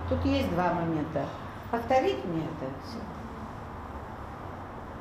[0.08, 1.24] Тут есть два момента.
[1.70, 2.98] Повторить мне это все.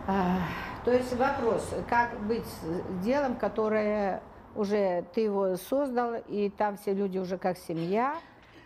[0.07, 0.38] А,
[0.86, 4.22] то есть вопрос, как быть с делом, которое
[4.56, 8.15] уже ты его создал, и там все люди уже как семья,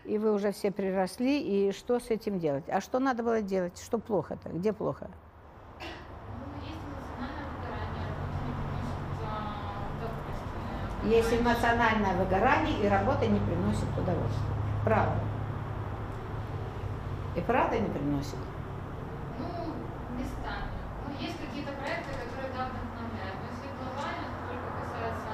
[0.06, 2.66] и вы уже все приросли, и что с этим делать?
[2.68, 3.82] А что надо было делать?
[3.82, 4.50] Что плохо-то?
[4.50, 5.10] Где плохо?
[6.40, 8.48] Ну, есть эмоциональное выгорание, работа
[9.98, 10.94] не приносит удовольствия.
[11.04, 14.54] Есть эмоциональное выгорание, и работа не приносит удовольствия.
[14.86, 15.33] Правда.
[17.36, 18.38] И правда не приносит.
[19.40, 19.48] Ну,
[20.14, 20.70] местами.
[21.08, 23.38] Ну, есть какие-то проекты, которые, да, вдохновляют.
[23.42, 25.32] Но если глобально, то только касается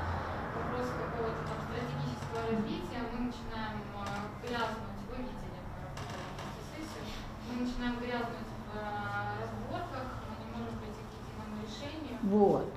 [0.56, 7.04] вопроса какого-то там стратегического развития, мы начинаем а, грязнуть, вы видели на сессию,
[7.52, 12.16] мы начинаем грязнуть в а, разборках, мы не можем прийти к единому решению.
[12.24, 12.68] Вот.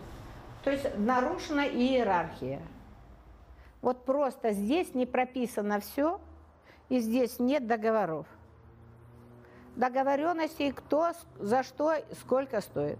[0.65, 2.61] То есть нарушена иерархия.
[3.83, 6.21] Вот просто здесь не прописано все,
[6.89, 8.27] и здесь нет договоров.
[9.77, 12.99] Договоренностей, кто за что, сколько стоит.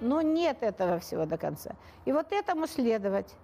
[0.00, 1.76] Но нет этого всего до конца.
[2.04, 3.34] И вот этому следовать.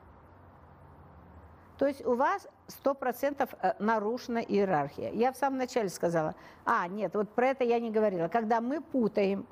[1.78, 2.49] То есть у вас
[2.85, 5.12] 100% э, нарушена иерархия.
[5.12, 6.35] Я в самом начале сказала,
[6.65, 8.27] а, нет, вот про это я не говорила.
[8.27, 9.47] Когда мы путаем,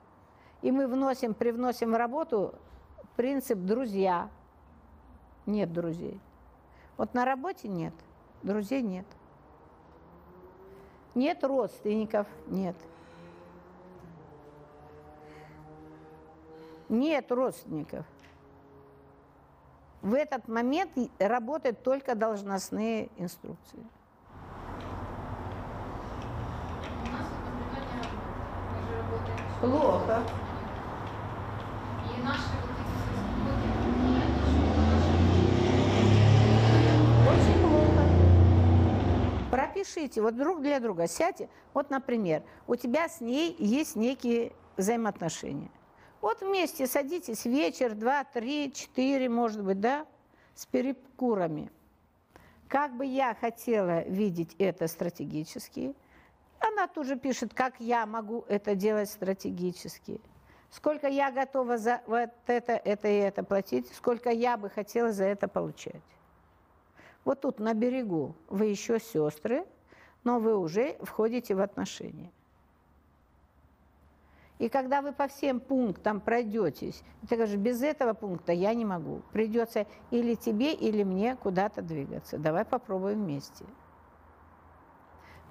[0.63, 2.55] и мы вносим, привносим в работу
[3.15, 4.29] принцип друзья.
[5.47, 6.21] Нет друзей.
[6.97, 7.95] Вот на работе нет,
[8.43, 9.07] друзей нет.
[11.17, 12.77] Нет родственников, нет.
[16.91, 18.05] Нет родственников.
[20.03, 23.81] В этот момент работают только должностные инструкции.
[27.07, 28.61] У нас вот, например, не работает.
[28.71, 30.23] Мы же работаем еще Плохо.
[32.05, 34.67] И наши вот эти соцсети, они еще
[37.27, 37.67] Очень
[39.87, 41.49] Пропишите, вот друг для друга сядьте.
[41.73, 45.71] Вот, например, у тебя с ней есть некие взаимоотношения.
[46.21, 50.07] Вот вместе садитесь вечер, два, три, четыре, может быть, да,
[50.55, 51.71] с перекурами.
[52.69, 55.95] Как бы я хотела видеть это стратегически,
[56.59, 60.21] она тут же пишет, как я могу это делать стратегически.
[60.71, 65.25] Сколько я готова за вот это, это и это платить, сколько я бы хотела за
[65.25, 66.03] это получать.
[67.25, 69.65] Вот тут на берегу вы еще сестры,
[70.27, 72.33] но вы уже входите в отношения.
[74.59, 79.23] И когда вы по всем пунктам пройдетесь, ты говоришь, без этого пункта я не могу.
[79.33, 82.39] Придется или тебе, или мне куда-то двигаться.
[82.39, 83.65] Давай попробуем вместе.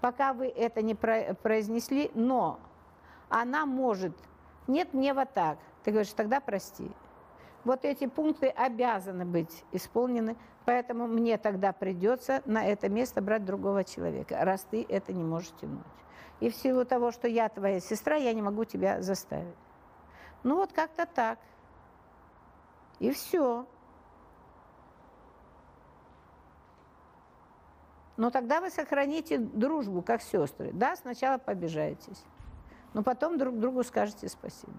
[0.01, 2.59] Пока вы это не про- произнесли, но
[3.29, 4.11] она может,
[4.67, 5.57] нет, мне вот так.
[5.85, 6.91] Ты говоришь, тогда прости.
[7.65, 13.83] Вот эти пункты обязаны быть исполнены, поэтому мне тогда придется на это место брать другого
[13.83, 15.81] человека, раз ты это не можешь тянуть.
[16.39, 19.55] И в силу того, что я твоя сестра, я не могу тебя заставить.
[20.43, 21.39] Ну вот как-то так.
[22.99, 23.65] И все.
[28.15, 30.71] Но тогда вы сохраните дружбу, как сестры.
[30.71, 32.23] Да, сначала побежаетесь,
[32.93, 34.73] но потом друг другу скажете спасибо.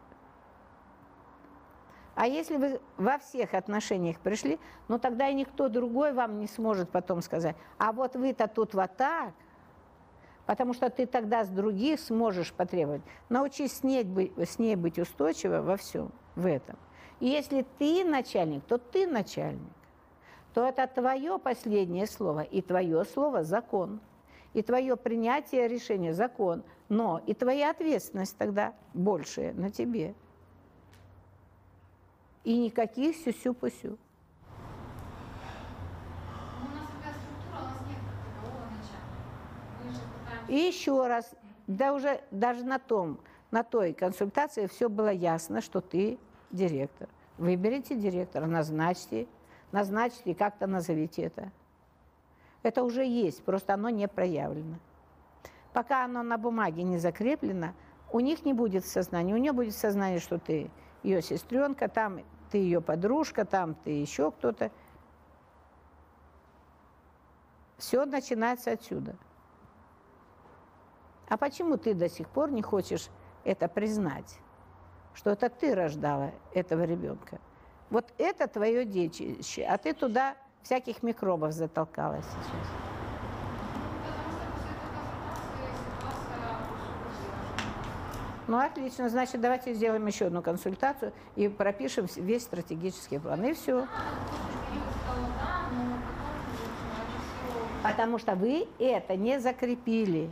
[2.17, 6.89] А если вы во всех отношениях пришли, ну тогда и никто другой вам не сможет
[6.89, 9.35] потом сказать, а вот вы-то тут вот так.
[10.47, 13.03] Потому что ты тогда с других сможешь потребовать.
[13.29, 16.79] Научись с ней быть, с ней быть устойчиво во всем, в этом.
[17.21, 19.73] И если ты начальник, то ты начальник.
[20.55, 24.01] То это твое последнее слово, и твое слово– закон.
[24.55, 26.63] И твое принятие решения– закон.
[26.89, 30.15] Но и твоя ответственность тогда большая на тебе.
[32.36, 32.36] И никаких сюсю-пусю.
[32.36, 32.36] Ну, у нас такая структура, у нас нет как такового начала.
[39.83, 40.53] Мы же пытаемся...
[40.53, 41.35] И еще раз,
[41.67, 43.19] да уже даже на том,
[43.51, 46.19] на той консультации все было ясно, что ты
[46.53, 47.09] директор.
[47.37, 49.27] Выберите директора, назначьте,
[49.73, 51.51] назначьте и как-то назовите это.
[52.63, 54.77] Это уже есть, просто оно не проявлено.
[55.73, 57.75] Пока оно на бумаге не закреплено,
[58.13, 59.35] у них не будет сознания.
[59.35, 60.71] У нее будет сознание, что ты
[61.03, 62.21] ее сестренка, там
[62.51, 64.71] ты ее подружка, там ты еще кто-то.
[67.79, 69.17] Все начинается отсюда.
[71.29, 73.09] А почему ты до сих пор не хочешь
[73.45, 74.39] это признать?
[75.15, 77.39] Что это ты рождала этого ребенка?
[77.91, 82.96] Вот это твое детище, а ты туда всяких микробов затолкала сейчас.
[88.49, 89.09] Ну, отлично.
[89.09, 93.45] Значит, давайте сделаем еще одну консультацию и пропишем весь стратегический план.
[93.45, 93.87] И все.
[97.83, 100.31] Потому что вы это не закрепили.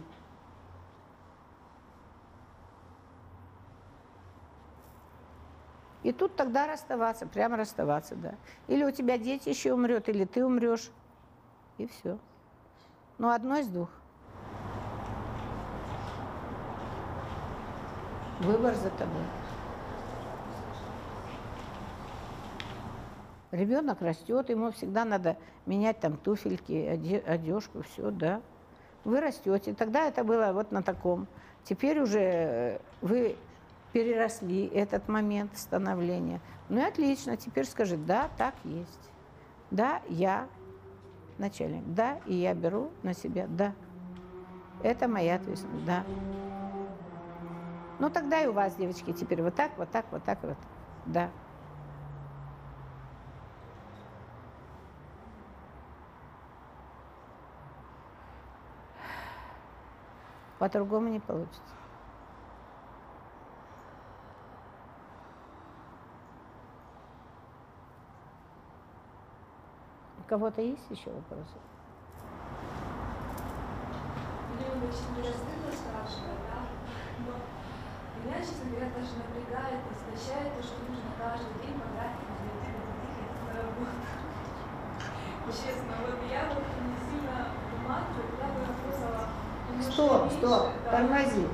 [6.05, 8.35] И тут тогда расставаться, прямо расставаться, да.
[8.69, 10.91] Или у тебя дети еще умрет, или ты умрешь.
[11.79, 12.19] И все.
[13.17, 13.89] Ну, одно из двух.
[18.45, 19.23] Выбор за тобой.
[23.53, 28.41] Ребенок растет, ему всегда надо менять там туфельки, оде- одежку, все, да.
[29.05, 29.75] Вы растете.
[29.75, 31.27] Тогда это было вот на таком.
[31.65, 33.37] Теперь уже э, вы
[33.93, 36.41] переросли этот момент становления.
[36.69, 39.11] Ну и отлично, теперь скажи, да, так есть.
[39.71, 40.47] Да, я
[41.39, 41.85] начальник.
[41.87, 43.73] Да, и я беру на себя, да.
[44.83, 46.03] Это моя ответственность, да.
[47.99, 50.57] Ну тогда и у вас, девочки, теперь вот так, вот так, вот так, вот.
[51.07, 51.31] Да.
[60.59, 61.61] По-другому не получится.
[70.19, 71.59] У кого-то есть еще вопросы?
[74.55, 74.95] Мне очень
[75.75, 77.64] спрашивать, да?
[78.23, 82.69] Меня, честно говоря, даже напрягает и смущает то, что нужно каждый день по графику зайти
[82.71, 83.99] до ходить на работу.
[85.61, 87.37] Честно, вот я вот не сильно
[87.71, 89.23] выматываю, я бы работала
[89.83, 91.47] Стоп, стоп, тормози.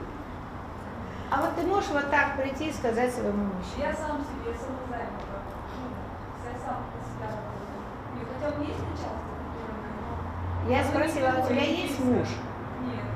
[1.31, 3.87] А вот ты можешь вот так прийти и сказать своему мужчине?
[3.87, 5.39] Я сам себе, я самозанята.
[5.78, 5.87] Ну,
[6.47, 7.81] я сам себя работаю.
[8.15, 10.77] И хотя у меня есть начальство, которое.
[10.77, 12.28] Я спросила, а у тебя есть муж?
[12.82, 13.07] Нет.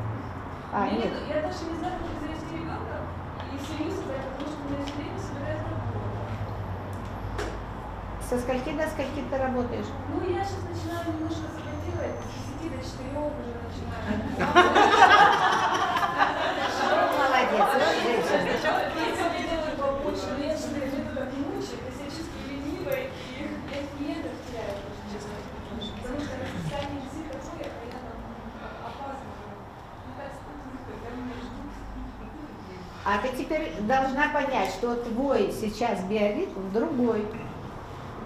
[0.72, 1.10] А, нет.
[1.12, 1.94] не- Я даже не знаю,
[8.34, 9.86] Со скольки до скольки ты работаешь?
[10.08, 14.18] Ну, я сейчас начинаю немножко саботировать, с 10 до 4 уже начинаю.
[17.14, 18.42] Молодец, вот женщина.
[18.96, 23.04] Если я делаю побольше, но я же говорю, это так мучает, я себя чувствую ленивой,
[23.12, 23.14] и
[23.44, 23.48] я
[23.92, 25.36] клиентов теряю, если честно.
[25.54, 28.18] Потому что расписание язык такое, а я там
[28.82, 29.62] опаздываю.
[29.62, 31.70] Ну, так стыдно, когда меня ждут.
[33.14, 37.22] А ты теперь должна понять, что твой сейчас биоритм другой.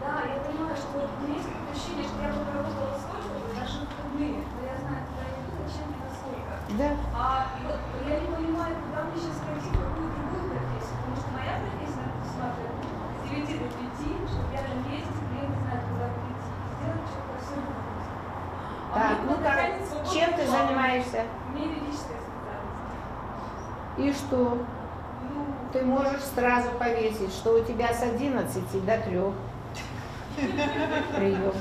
[0.01, 3.37] Да, я понимаю, что вот у меня есть такое ощущение, что я бы проработала столько,
[3.53, 6.57] даже в выходные, но я знаю, куда я иду, зачем мне настолько.
[6.81, 6.89] Да.
[7.13, 11.55] А вот я не понимаю, куда мне сейчас пойти, какую другую профессию, потому что моя
[11.61, 17.09] профессия предусматривает с 9 до 5, чтобы я на месте, клиенты знают, куда прийти, сделать
[17.13, 17.93] что-то особенное.
[18.89, 19.69] А Так, ну как,
[20.09, 21.29] чем ты занимаешься?
[21.29, 22.97] У меня юридическая специальность.
[24.01, 24.65] И что?
[25.99, 29.21] Можешь сразу повесить, что у тебя с 11 до 3
[31.17, 31.53] прием.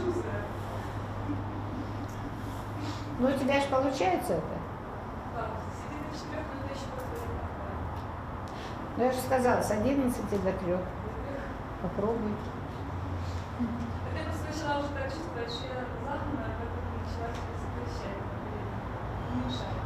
[0.00, 0.12] ну,
[3.18, 3.34] да.
[3.34, 4.58] У тебя же получается это.
[5.34, 7.74] Так, сидит до четырех, но это еще просто не так, да.
[8.98, 10.76] Ну, я же сказала, с 11 до 3.
[11.80, 12.32] Попробуй.
[14.12, 17.30] Я начала уже так что я загнана, как будто начала
[19.46, 19.78] мешает.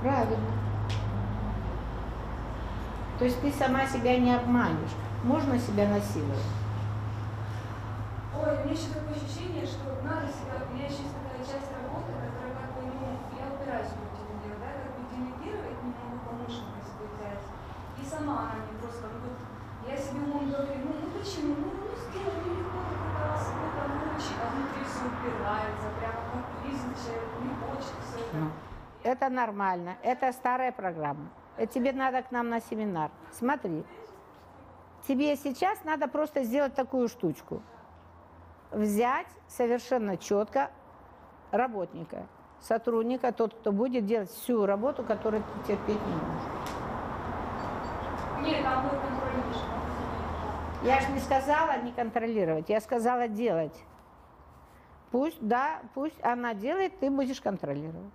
[0.00, 0.52] Правильно.
[3.18, 4.94] То есть ты сама себя не обманешь.
[5.24, 6.38] Можно себя насиловать.
[8.38, 11.66] Ой, у меня еще такое ощущение, что надо себя, у меня еще есть такая часть
[11.74, 15.90] работы, которая как бы, ну, я упираюсь в это дело, да, как бы делегировать не
[15.98, 17.03] могу помощника себе
[18.14, 21.90] сама она мне просто, ну, вот, я себе умом говорю, ну, ну почему, ну, ну,
[21.96, 23.64] сделай ну, легко, как раз, ну,
[24.06, 28.36] научи, а внутри все упирается, прямо как не хочет все это.
[28.36, 28.50] Ну,
[29.02, 29.96] это нормально.
[30.02, 31.28] Это старая программа.
[31.56, 33.10] Это тебе надо к нам на семинар.
[33.32, 33.84] Смотри.
[35.06, 37.62] Тебе сейчас надо просто сделать такую штучку.
[38.70, 40.70] Взять совершенно четко
[41.50, 42.26] работника,
[42.60, 46.63] сотрудника, тот, кто будет делать всю работу, которую ты терпеть не можешь.
[48.44, 48.90] Нет, там.
[50.82, 53.74] Я же не сказала не контролировать, я сказала делать.
[55.10, 58.12] Пусть, да, пусть она делает, ты будешь контролировать.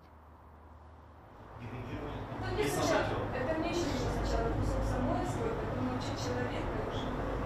[2.42, 4.50] Это мне сначала, это мне еще сначала
[4.86, 5.50] самой свой,
[5.82, 6.68] научить человека.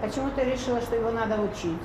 [0.01, 1.79] Почему ты решила, что его надо учить?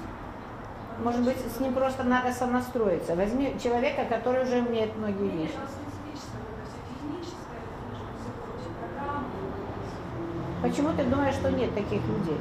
[1.05, 3.15] Может быть, с ним просто надо сонастроиться.
[3.15, 5.53] Возьми человека, который уже умеет многие вещи.
[5.53, 9.29] там специфическое, это все техническое, это нужно все получить программу.
[10.69, 12.37] Почему ты думаешь, что нет таких людей?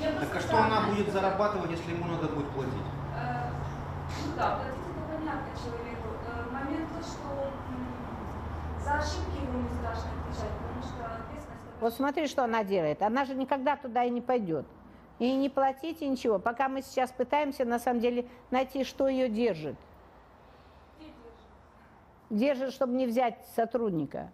[0.00, 2.72] Так а что она будет зарабатывать, если ему надо будет платить?
[3.14, 3.50] Э,
[4.24, 6.08] Ну да, платить это понятно человеку.
[6.26, 7.52] Э, Момент то, что
[8.82, 11.80] за ошибки ему не страшно отвечать, потому что ответственность...
[11.82, 13.02] Вот смотри, что она делает.
[13.02, 14.64] Она же никогда туда и не пойдет.
[15.18, 16.38] И не платить, и ничего.
[16.38, 19.76] Пока мы сейчас пытаемся, на самом деле, найти, что ее держит.
[22.30, 24.30] Держит, чтобы не взять сотрудника.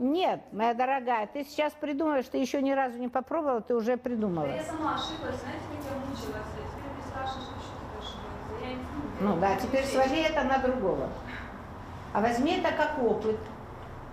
[0.00, 0.18] Ошибки.
[0.18, 4.02] Нет, моя дорогая, ты сейчас придумаешь, ты еще ни разу не попробовала, ты уже Да
[4.02, 4.46] придумала.
[4.46, 6.36] я сама ошиблась, знаете, как я мучилась.
[6.36, 8.66] А теперь мне страшно, что еще кто-то ошибается.
[8.66, 10.22] Я не Ну да, теперь свали.
[10.22, 11.08] это на другого.
[12.12, 13.36] А возьми это как опыт.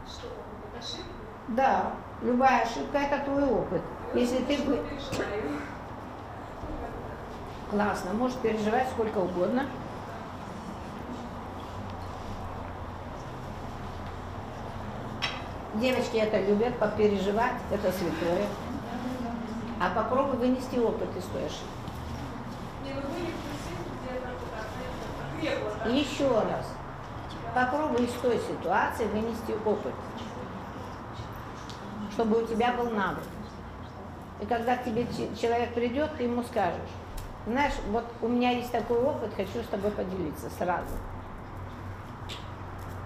[0.08, 1.12] Что, это ошибка?
[1.50, 1.92] Да,
[2.22, 3.82] любая ошибка это твой опыт.
[4.14, 4.76] Если ты бы...
[4.78, 5.60] Переживаю.
[7.72, 9.66] Классно, можешь переживать сколько угодно.
[15.80, 18.48] Девочки это любят, попереживать, это святое.
[19.80, 21.68] А попробуй вынести опыт из той ошибки.
[25.44, 25.92] Ну?
[25.92, 26.66] И еще раз,
[27.54, 29.94] попробуй из той ситуации вынести опыт,
[32.14, 33.24] чтобы у тебя был навык.
[34.42, 35.06] И когда к тебе
[35.40, 36.90] человек придет, ты ему скажешь,
[37.46, 40.96] знаешь, вот у меня есть такой опыт, хочу с тобой поделиться сразу.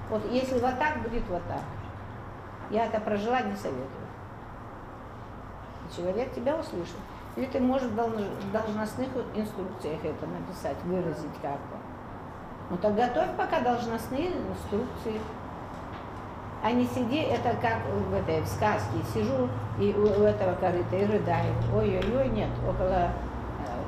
[0.10, 1.62] Вот если вот так, будет вот так.
[2.72, 3.88] Я это прожила, не советую.
[5.96, 6.96] Человек тебя услышит.
[7.36, 11.78] Или ты можешь в долж- в должностных инструкциях это написать, выразить как-то.
[12.70, 15.20] Ну так готовь пока должностные инструкции.
[16.64, 19.50] А не сиди, это как в этой в сказке, сижу
[19.80, 21.54] и у, у этого корыта и рыдаю.
[21.76, 23.10] Ой-ой-ой, нет, около э,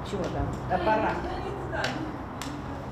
[0.10, 1.12] чего там, топора.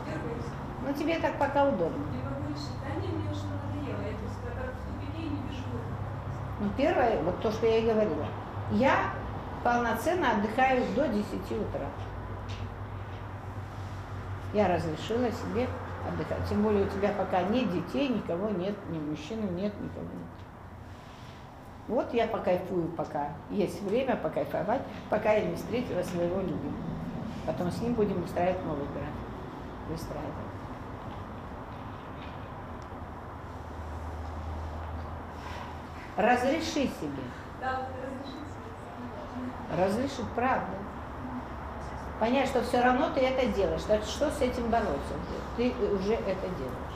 [0.05, 0.51] Дергаюсь.
[0.85, 1.97] Ну тебе так пока удобно.
[2.13, 2.77] Не могу решить.
[2.85, 4.01] Да не, мне уже надоело.
[4.05, 5.63] Я просто как в тупике и не вижу.
[6.61, 8.27] Ну первое, вот то, что я и говорила.
[8.71, 9.11] Я
[9.63, 11.87] полноценно отдыхаю до 10 утра.
[14.53, 15.67] Я разрешила себе
[16.07, 16.47] отдыхать.
[16.47, 20.29] Тем более у тебя пока нет детей, никого нет, ни мужчины нет, никого нет.
[21.87, 23.29] Вот я покайфую пока.
[23.49, 26.75] Есть время покайфовать, пока я не встретила своего любимого.
[27.47, 29.89] Потом с ним будем устраивать новый график.
[29.89, 30.50] Выстраивать.
[36.21, 37.23] Разреши себе.
[39.75, 40.77] Разрешить, правда.
[42.19, 43.81] Понять, что все равно ты это делаешь.
[43.87, 45.15] Так что с этим бороться?
[45.57, 46.91] Ты уже это делаешь.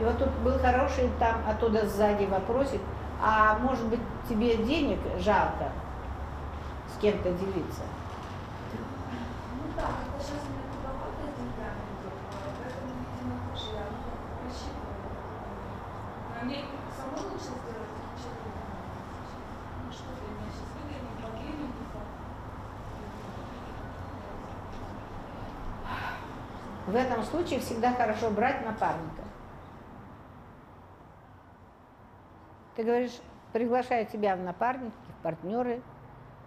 [0.00, 2.80] И вот тут был хороший там оттуда сзади вопросик,
[3.20, 5.72] а может быть тебе денег жалко
[6.94, 7.82] с кем-то делиться?
[8.72, 12.14] Ну да, это сейчас у меня туговато с деньгами идет,
[12.62, 14.88] поэтому, видимо, тоже я ну, как рассчитываю.
[16.40, 16.64] А мне
[16.94, 18.34] самой лучше сделать чем
[19.82, 21.74] Ну что ты, меня сейчас выгонят, поклинят,
[26.86, 29.22] В этом случае всегда хорошо брать напарника.
[32.76, 33.18] Ты говоришь,
[33.52, 35.82] приглашаю тебя в напарники, в партнеры.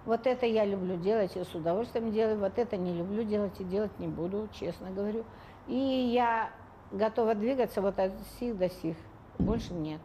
[0.05, 3.63] Вот это я люблю делать и с удовольствием делаю, вот это не люблю делать и
[3.63, 5.25] делать не буду, честно говорю.
[5.67, 6.49] И я
[6.91, 8.95] готова двигаться вот от сих до сих,
[9.37, 10.01] больше нет.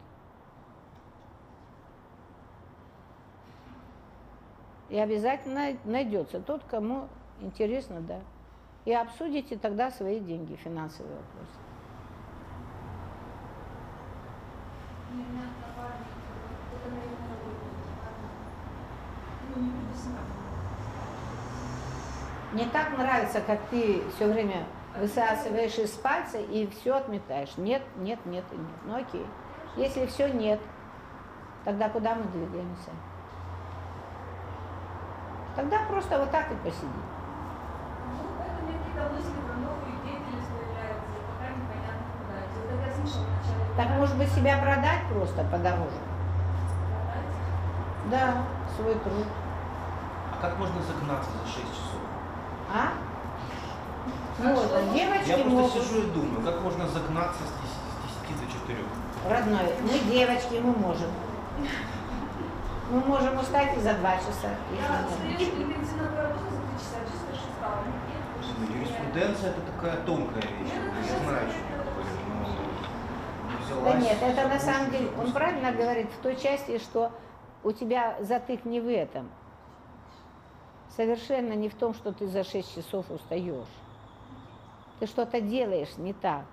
[4.89, 7.09] И обязательно найдется тот, кому
[7.41, 8.21] интересно, да
[8.87, 11.59] и обсудите тогда свои деньги, финансовые вопросы.
[22.53, 24.65] Не так нравится, как ты все время
[24.99, 27.57] высасываешь из пальца и все отметаешь.
[27.57, 28.77] Нет, нет, нет и нет.
[28.85, 29.27] Ну окей.
[29.77, 30.61] Если все нет,
[31.65, 32.91] тогда куда мы двигаемся?
[35.57, 37.16] Тогда просто вот так и посидим.
[43.77, 46.01] Так может быть себя продать просто подороже?
[46.89, 48.11] Продать.
[48.11, 48.43] Да,
[48.75, 49.27] свой труд.
[50.33, 52.01] А как можно загнаться за 6 часов?
[52.73, 52.93] А?
[54.43, 54.95] Можно.
[54.95, 55.73] Я Девочки просто могут.
[55.73, 57.77] сижу и думаю, как можно загнаться с 10,
[58.13, 58.79] с 10 до 4?
[59.29, 61.11] Родной, мы девочки, мы можем.
[62.91, 64.55] Мы можем устать и за два часа.
[64.73, 65.67] Я если
[68.65, 70.73] юриспруденция это такая тонкая вещь.
[70.73, 72.21] Я знаю, что я говорю,
[73.75, 77.13] но Да нет, это на самом деле, он правильно говорит в той части, что
[77.63, 79.29] у тебя затык не в этом.
[80.91, 83.67] Совершенно не в том, что ты за 6 часов устаешь.
[84.99, 86.47] Ты что-то делаешь не так.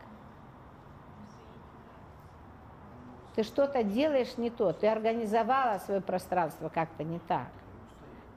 [3.35, 4.73] Ты что-то делаешь не то.
[4.73, 7.47] Ты организовала свое пространство как-то не так.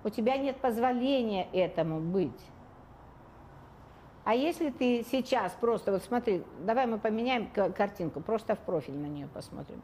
[0.04, 2.40] У тебя нет позволения этому быть.
[4.26, 9.06] А если ты сейчас просто, вот смотри, давай мы поменяем картинку, просто в профиль на
[9.06, 9.80] нее посмотрим.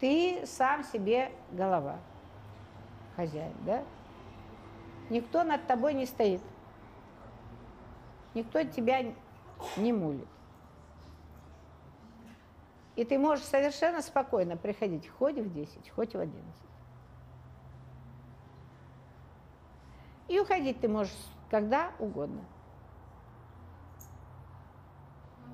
[0.00, 2.00] Ты сам себе голова,
[3.14, 3.84] хозяин, да?
[5.08, 6.42] Никто над тобой не стоит.
[8.34, 9.04] Никто тебя
[9.76, 10.26] не мулит.
[12.96, 16.44] И ты можешь совершенно спокойно приходить хоть в 10, хоть в 11.
[20.26, 21.14] И уходить ты можешь
[21.48, 22.42] когда угодно.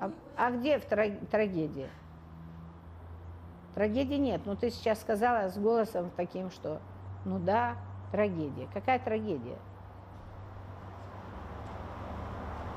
[0.03, 1.89] А, а где в тра- трагедия?
[3.77, 4.41] Трагедии нет.
[4.45, 6.81] Ну, ты сейчас сказала с голосом таким, что
[7.25, 7.77] ну да,
[8.11, 8.67] трагедия.
[8.75, 9.59] Какая трагедия?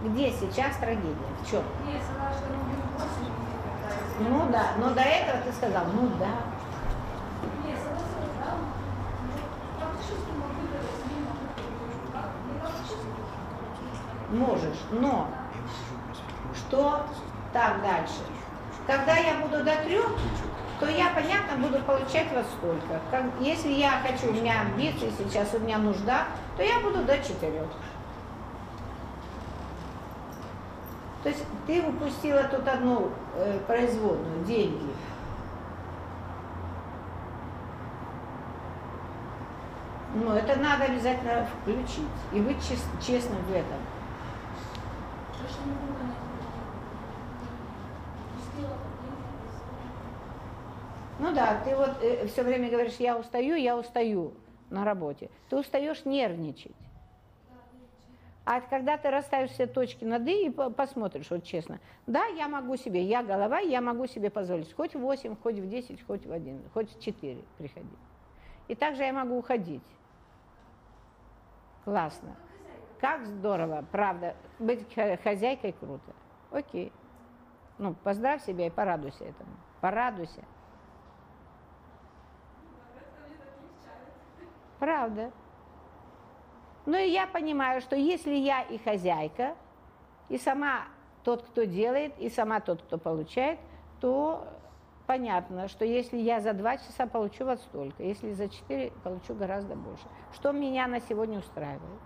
[0.02, 1.16] Где сейчас трагедия?
[1.42, 1.64] В чем?
[1.92, 2.46] Я сказала, что
[4.20, 6.30] Ну да, но до этого ты сказал, ну да.
[7.42, 7.72] Ну,
[9.98, 10.46] чувствую.
[14.30, 15.28] Можешь, но
[16.68, 17.06] что
[17.54, 18.22] так дальше?
[18.88, 20.08] Когда я буду до трех,
[20.80, 23.00] то я, понятно, буду получать вот столько.
[23.10, 26.26] Как- если я хочу, у меня амбиции, сейчас у меня нужда,
[26.58, 27.68] то я буду до четырех.
[31.24, 34.94] То есть ты упустила тут одну э, производную, деньги.
[40.14, 43.80] Но это надо обязательно включить и быть чес- честным в этом.
[45.34, 46.16] То, что не могу понять.
[48.36, 48.78] Пустила
[51.26, 51.98] Ну да, ты вот
[52.30, 54.36] все время говоришь, я устаю, я устаю
[54.70, 55.32] на работе.
[55.50, 56.76] Ты устаешь нервничать.
[58.46, 62.48] А когда ты расставишь все точки над «и» и по- посмотришь, вот честно, да, я
[62.48, 66.28] могу себе, я голова, я могу себе позволить хоть в 8, хоть в 10, хоть
[66.28, 67.90] в 1, хоть в 4 приходить.
[68.68, 69.82] И также я могу уходить.
[71.86, 72.36] Классно.
[73.02, 74.86] Как здорово, правда, быть
[75.24, 76.14] хозяйкой круто.
[76.52, 76.94] Окей.
[77.80, 79.50] Ну, поздравь себя и порадуйся этому.
[79.82, 80.44] Порадуйся.
[84.80, 85.32] Правда.
[86.86, 89.56] Но и я понимаю, что если я и хозяйка,
[90.30, 90.84] и сама
[91.24, 93.60] тот, кто делает, и сама тот, кто получает,
[94.00, 94.48] то
[95.08, 99.76] понятно, что если я за два часа получу вот столько, если за четыре получу гораздо
[99.76, 100.06] больше.
[100.34, 102.02] Что меня на сегодня устраивает?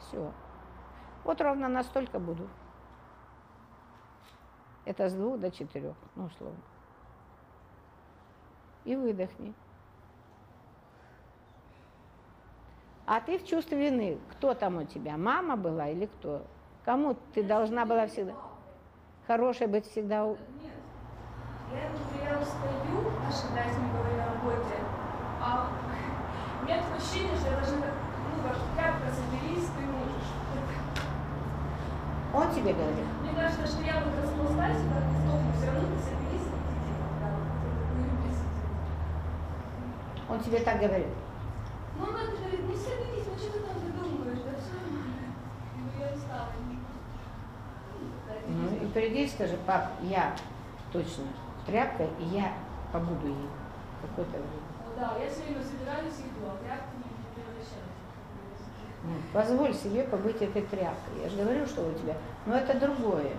[0.00, 0.32] Все.
[1.24, 2.48] Вот ровно настолько буду.
[4.84, 6.58] Это с двух до четырех, ну, условно.
[8.84, 9.54] И выдохни.
[13.10, 14.18] А ты в чувстве вины.
[14.30, 15.16] Кто там у тебя?
[15.16, 16.42] Мама была или кто?
[16.84, 18.34] Кому ты должна была всегда?
[19.26, 20.28] Хорошей быть всегда.
[20.28, 20.38] Нет.
[21.72, 21.80] Я
[22.30, 24.76] я устаю, ним говорю на работе,
[25.42, 25.70] а
[26.60, 30.30] у меня такое ощущение, что я должна ну, как тряпка соберись, ты можешь.
[32.32, 33.06] Он тебе говорит.
[33.22, 37.10] Мне кажется, что я вот расползаюсь, и так сдохну, все равно ты соберись президент.
[40.28, 41.08] Он тебе так говорит.
[42.00, 45.36] Ну, он как говорит, ну соберись, ну что ты там выдумываешь, да все нормально.
[45.76, 46.48] Я говорю, я устала.
[47.92, 48.70] Ну, такая Ну и переживаю.
[48.90, 50.34] Приди и скажи, пап, я
[50.92, 51.24] точно
[51.66, 52.52] тряпка, и я
[52.92, 53.48] побуду ей
[54.02, 54.70] какое-то время.
[54.86, 57.04] Ну да, я все время собираюсь и иду, а тряпки не
[57.34, 57.90] превращаюсь.
[59.02, 61.22] Ну, позволь себе побыть этой тряпкой.
[61.22, 62.16] Я же говорю, что у тебя.
[62.46, 63.32] Но это другое.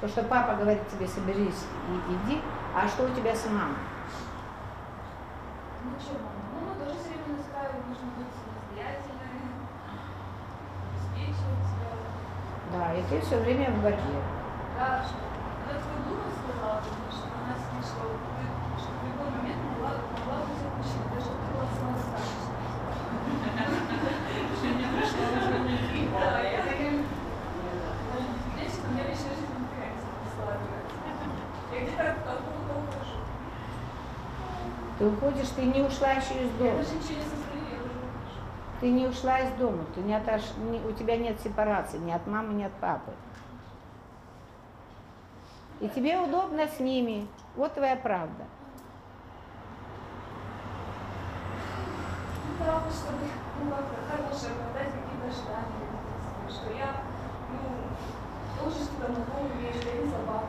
[0.00, 2.40] То, что папа говорит тебе, соберись и иди,
[2.74, 3.74] А что у тебя с мамой?
[5.84, 9.42] Ну что, мама, ну мы тоже все время настраиваем, нужно быть самостоятельной,
[10.86, 11.90] обеспечивать себя.
[12.72, 14.37] Да, и ты все время в борьбе.
[34.98, 36.84] Ты- уходишь, ты не ушла еще из дома.
[38.80, 40.42] Ты не ушла из дома, ты не отош...
[40.88, 43.10] у тебя нет сепарации ни от мамы, ни от папы.
[45.80, 47.26] И тебе удобно с ними.
[47.54, 48.44] Вот твоя правда.
[52.58, 53.24] Да, чтобы
[53.62, 57.02] ну, как-то хорошее оправдать какие-то родительские, что я,
[57.52, 60.48] ну, тоже что-то могу умею, что я не собака.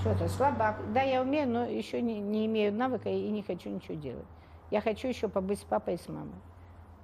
[0.00, 0.92] Что то слабак.
[0.92, 4.26] Да, я умею, но еще не, не имею навыка и не хочу ничего делать.
[4.70, 6.34] Я хочу еще побыть с папой и с мамой.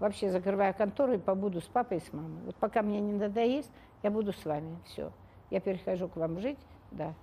[0.00, 2.42] Вообще закрываю контору и побуду с папой и с мамой.
[2.44, 3.70] Вот пока мне не надоест,
[4.02, 4.76] я буду с вами.
[4.86, 5.12] Все.
[5.50, 6.58] Я перехожу к вам жить,
[6.90, 7.14] да.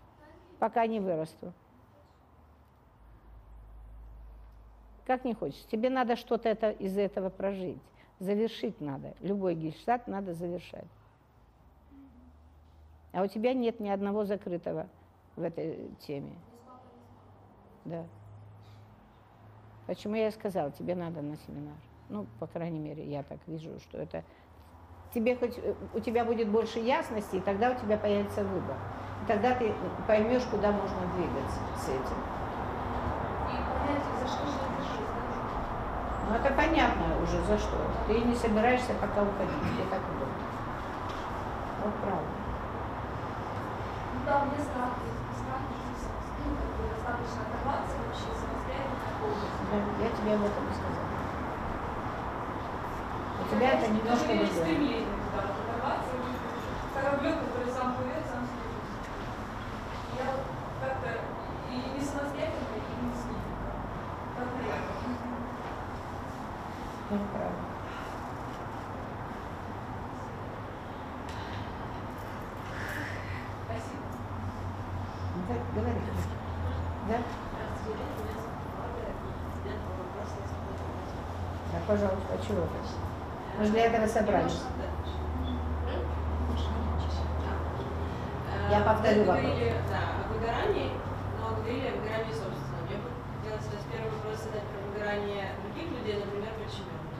[0.59, 1.53] Пока не вырасту.
[5.05, 5.63] Как не хочешь.
[5.71, 7.81] Тебе надо что-то это, из этого прожить.
[8.19, 9.13] Завершить надо.
[9.21, 10.87] Любой гельштадт надо завершать.
[13.13, 14.87] А у тебя нет ни одного закрытого
[15.35, 16.35] в этой теме.
[17.85, 18.05] Да.
[19.85, 21.77] Почему я и сказала, тебе надо на семинар.
[22.09, 24.23] Ну, по крайней мере, я так вижу, что это...
[25.13, 28.75] Тебе хоть, э, у тебя будет больше ясности, и тогда у тебя появится выбор.
[29.23, 29.71] И тогда ты
[30.07, 32.17] поймешь, куда можно двигаться с этим.
[36.27, 37.77] Ну, это понятно уже, за что.
[38.07, 40.47] Ты не собираешься пока уходить, тебе так удобно.
[41.79, 42.27] Вот правда.
[44.13, 44.91] Ну да, мне страх,
[45.39, 45.61] страх
[46.43, 49.07] ну, как бы достаточно оторваться вообще самостоятельно.
[49.71, 51.06] Да, я тебе об этом и сказала.
[53.49, 54.51] Тебя это немножко быть
[56.93, 58.45] кораблем, который сам плывет, сам.
[60.17, 60.41] Я вот
[60.81, 61.09] как-то
[61.71, 63.39] и не самостоятельно, и не с ним.
[64.35, 64.75] Как я.
[67.09, 67.55] Ну, правда.
[73.65, 74.03] Спасибо.
[75.47, 76.01] Да, говори.
[77.07, 77.17] Да?
[81.71, 83.16] Да, пожалуйста, а чего ты?
[83.57, 84.61] Мы же для этого собрались.
[88.69, 89.45] Я повторю Вы вопрос.
[89.47, 90.91] говорили, да, о выгорании,
[91.39, 92.83] но говорили о выгорании собственном.
[92.91, 93.07] Я бы
[93.39, 97.15] хотела сейчас первый вопрос задать про выгорание других людей, например, подчиненных.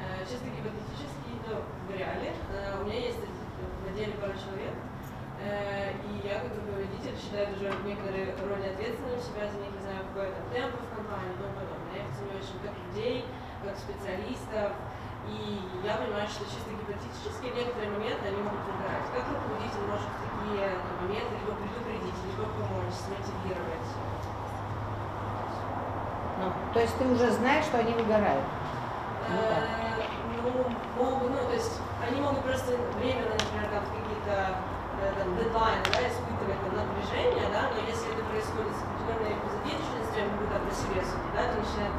[0.00, 4.72] Э, Чисто гипотетически, ну, в реале, э, у меня есть в отделе пара человек,
[5.44, 9.84] э, и я как руководитель считаю уже в некоторой роли ответственным себя за них, не
[9.84, 11.92] знаю, какой там темп в компании и тому подобное.
[11.92, 13.28] Я их ценю очень как людей,
[13.60, 14.72] как специалистов,
[15.28, 19.06] и я понимаю, что чисто гипотетически некоторые моменты они могут выгорать.
[19.12, 20.64] Как руководитель может в такие
[21.00, 23.88] моменты либо предупредить, либо помочь, смотивировать?
[26.40, 28.44] Ну, то есть ты уже знаешь, что они выгорают.
[29.28, 29.36] Ну.
[29.36, 30.00] Э,
[30.40, 30.64] Ну,
[30.96, 34.64] могут, ну, то есть они могут просто временно, например, там, какие-то
[35.04, 40.16] э, там, дедлайны, да, испытывать там, напряжение, да, но если это происходит с определенной эпизодичностью,
[40.16, 41.92] они будут там, по себе судить, да, то начинает,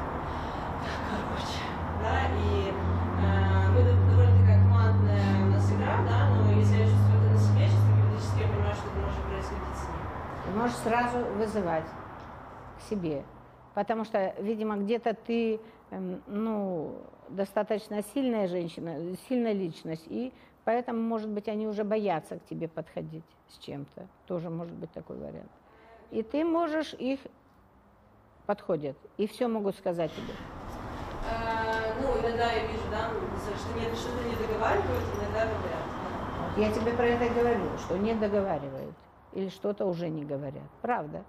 [10.61, 11.85] можешь сразу вызывать
[12.77, 13.23] к себе.
[13.73, 15.59] Потому что, видимо, где-то ты,
[15.91, 16.95] эм, ну,
[17.29, 20.33] достаточно сильная женщина, сильная личность, и
[20.65, 24.07] поэтому, может быть, они уже боятся к тебе подходить с чем-то.
[24.27, 25.51] Тоже может быть такой вариант.
[26.11, 27.19] И ты можешь их
[28.45, 30.33] подходят, и все могут сказать тебе.
[31.29, 35.91] Э, ну, иногда я вижу, да, что нет, что-то не договаривают, иногда говорят.
[36.57, 38.80] Я тебе про это говорю, что не договаривают
[39.33, 40.69] или что-то уже не говорят.
[40.81, 41.23] Правда.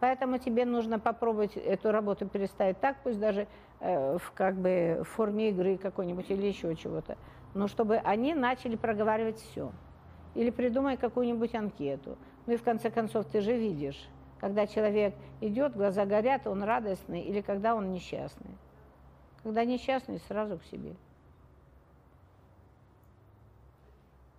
[0.00, 3.48] Поэтому тебе нужно попробовать эту работу переставить так, пусть даже
[3.80, 7.18] э, в как бы форме игры какой-нибудь или еще чего-то,
[7.54, 9.72] но чтобы они начали проговаривать все.
[10.34, 12.16] Или придумай какую-нибудь анкету.
[12.46, 14.08] Ну и в конце концов ты же видишь,
[14.38, 18.56] когда человек идет, глаза горят, он радостный, или когда он несчастный.
[19.42, 20.94] Когда несчастный, сразу к себе.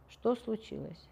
[0.08, 1.10] Что случилось?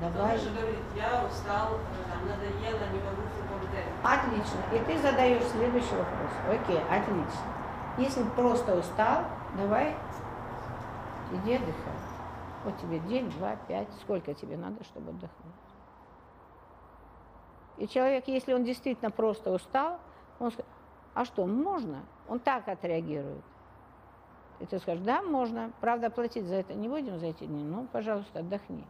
[0.00, 0.38] Давай.
[0.38, 1.78] Же говорит, я устал,
[2.24, 3.28] надоело, не могу
[3.70, 3.92] темпе.
[4.02, 4.60] Отлично.
[4.72, 6.30] И ты задаешь следующий вопрос.
[6.48, 7.40] Окей, отлично.
[7.98, 9.24] Если просто устал,
[9.56, 9.94] давай
[11.32, 11.92] иди отдыхай.
[12.64, 13.88] Вот тебе день, два, пять.
[14.02, 15.54] Сколько тебе надо, чтобы отдохнуть?
[17.78, 19.98] И человек, если он действительно просто устал,
[20.40, 20.70] он скажет,
[21.14, 22.02] а что, можно?
[22.28, 23.44] Он так отреагирует.
[24.60, 25.70] И ты скажешь, да, можно.
[25.80, 27.62] Правда, платить за это не будем за эти дни.
[27.62, 28.84] Ну, пожалуйста, отдохни.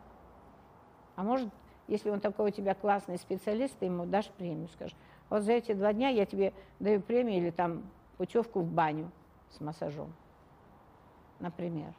[1.18, 1.48] А может,
[1.88, 4.96] если он такой у тебя классный специалист, ты ему дашь премию, скажешь,
[5.28, 7.82] вот за эти два дня я тебе даю премию или там
[8.18, 9.10] путевку в баню
[9.50, 10.12] с массажом,
[11.40, 11.92] например.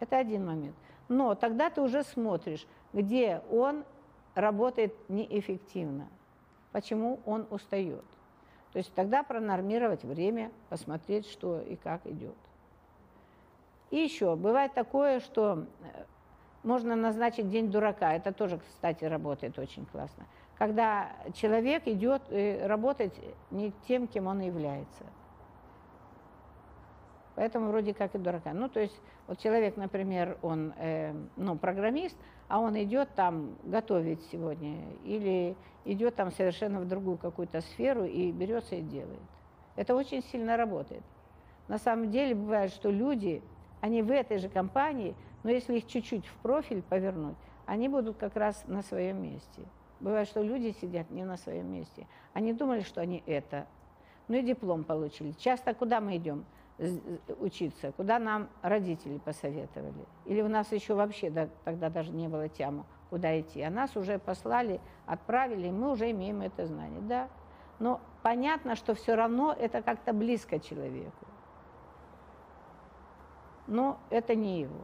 [0.00, 0.74] Это один момент.
[1.08, 3.84] Но тогда ты уже смотришь, где он
[4.34, 6.08] работает неэффективно,
[6.72, 8.06] почему он устает.
[8.72, 12.34] То есть тогда пронормировать время, посмотреть, что и как идет.
[13.90, 16.04] И еще, бывает такое, что э,
[16.66, 18.12] можно назначить день дурака.
[18.12, 20.26] Это тоже, кстати, работает очень классно.
[20.58, 22.22] Когда человек идет
[22.64, 23.14] работать
[23.50, 25.04] не тем, кем он является.
[27.36, 28.52] Поэтому вроде как и дурака.
[28.54, 32.16] Ну, то есть, вот человек, например, он, э, ну, программист,
[32.48, 38.32] а он идет там готовить сегодня, или идет там совершенно в другую какую-то сферу и
[38.32, 39.20] берется и делает.
[39.76, 41.02] Это очень сильно работает.
[41.68, 43.42] На самом деле бывает, что люди,
[43.82, 45.14] они в этой же компании,
[45.46, 47.36] но если их чуть-чуть в профиль повернуть,
[47.66, 49.62] они будут как раз на своем месте.
[50.00, 52.08] Бывает, что люди сидят не на своем месте.
[52.32, 53.68] Они думали, что они это.
[54.26, 55.30] Ну и диплом получили.
[55.38, 56.44] Часто куда мы идем?
[57.38, 60.04] учиться, куда нам родители посоветовали.
[60.24, 63.62] Или у нас еще вообще да, тогда даже не было тему, куда идти.
[63.62, 67.00] А нас уже послали, отправили, и мы уже имеем это знание.
[67.02, 67.28] Да,
[67.78, 71.24] но понятно, что все равно это как-то близко человеку.
[73.68, 74.82] Но это не его.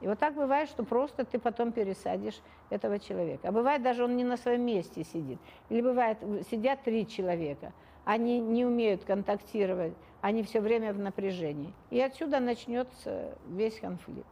[0.00, 2.40] И вот так бывает, что просто ты потом пересадишь
[2.70, 3.48] этого человека.
[3.48, 5.38] А бывает даже он не на своем месте сидит.
[5.68, 6.18] Или бывает,
[6.50, 7.72] сидят три человека,
[8.04, 11.72] они не умеют контактировать, они все время в напряжении.
[11.90, 14.26] И отсюда начнется весь конфликт.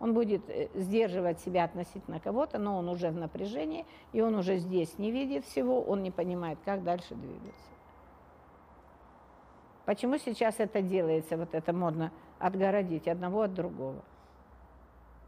[0.00, 4.56] Он будет э, сдерживать себя относительно кого-то, но он уже в напряжении, и он уже
[4.56, 7.70] здесь не видит всего, он не понимает, как дальше двигаться.
[9.84, 14.02] Почему сейчас это делается, вот это модно отгородить одного от другого?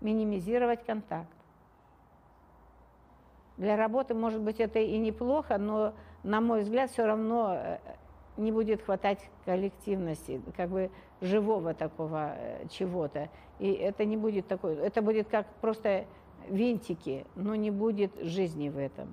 [0.00, 1.28] Минимизировать контакт.
[3.56, 7.78] Для работы, может быть, это и неплохо, но, на мой взгляд, все равно э,
[8.36, 10.90] не будет хватать коллективности, как бы
[11.20, 13.30] живого такого э, чего-то.
[13.58, 16.04] И это не будет такой, это будет как просто
[16.48, 19.08] винтики, но не будет жизни в этом.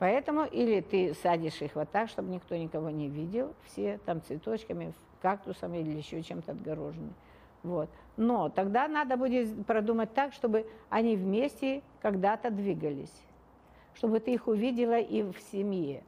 [0.00, 4.92] Поэтому или ты садишь их вот так, чтобы никто никого не видел, все там цветочками,
[5.22, 7.12] кактусами или еще чем-то отгорожены.
[7.62, 7.88] Вот.
[8.16, 13.12] Но тогда надо будет продумать так, чтобы они вместе когда-то двигались
[13.94, 16.02] чтобы ты их увидела и в семье.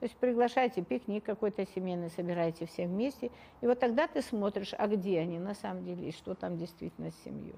[0.00, 3.30] То есть приглашайте пикник какой-то семейный, собирайте все вместе,
[3.60, 7.10] и вот тогда ты смотришь, а где они на самом деле, и что там действительно
[7.10, 7.54] с семьей.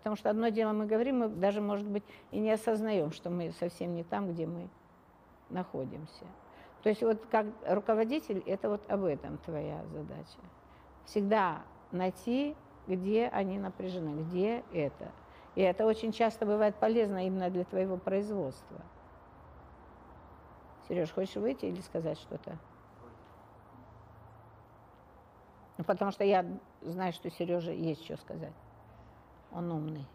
[0.00, 3.52] Потому что одно дело мы говорим, мы даже, может быть, и не осознаем, что мы
[3.52, 4.70] совсем не там, где мы
[5.50, 6.24] находимся.
[6.82, 10.38] То есть вот как руководитель, это вот об этом твоя задача.
[11.04, 11.60] Всегда
[11.92, 12.56] найти,
[12.86, 15.12] где они напряжены, где это.
[15.54, 18.80] И это очень часто бывает полезно именно для твоего производства.
[20.88, 22.56] Сереж, хочешь выйти или сказать что-то?
[25.76, 26.46] Ну, потому что я
[26.80, 28.54] знаю, что Сереже есть что сказать.
[29.52, 30.06] Он умный.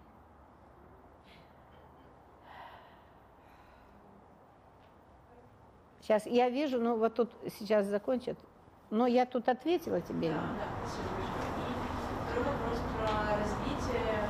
[6.02, 8.38] Сейчас я вижу, ну вот тут сейчас закончат,
[8.92, 10.30] но я тут ответила тебе.
[10.30, 11.50] Да, да, спасибо большое.
[11.58, 11.74] И
[12.30, 14.30] второй вопрос про развитие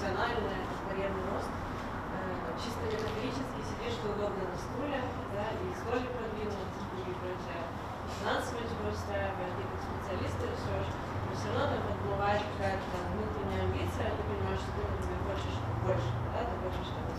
[0.00, 1.50] профессиональный карьерный рост.
[1.50, 5.02] Э, чисто метафорически сидишь ты удобно на стуле,
[5.34, 7.62] да, и столик продвинут, и прочее.
[8.22, 14.14] Финансово тебя устраивает, и как специалист рисуешь, но все равно там бывает какая-то внутренняя амбиция,
[14.14, 17.10] ты понимаешь, что ты, например, хочешь больше, да, ты хочешь чтобы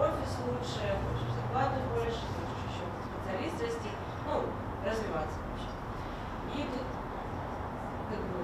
[0.00, 3.90] офис лучше, хочешь зарплату больше, хочешь еще специалист расти,
[4.24, 4.48] ну,
[4.80, 5.70] развиваться вообще.
[6.56, 6.88] И тут
[8.08, 8.40] как бы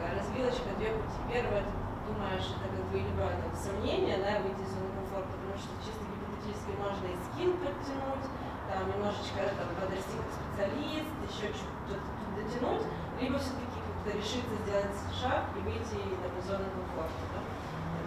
[0.00, 1.20] развилочка, две пути.
[1.28, 5.56] Первое, это думаешь, это как бы либо там, сомнения, да, выйти из зоны комфорта, потому
[5.56, 8.26] что чисто гипотетически можно и скилл подтянуть,
[8.68, 12.04] там немножечко там, подрасти как специалист, еще чуть-чуть
[12.36, 12.84] дотянуть,
[13.20, 17.24] либо все-таки как-то решиться сделать шаг и выйти из зоны комфорта.
[17.32, 17.40] Да?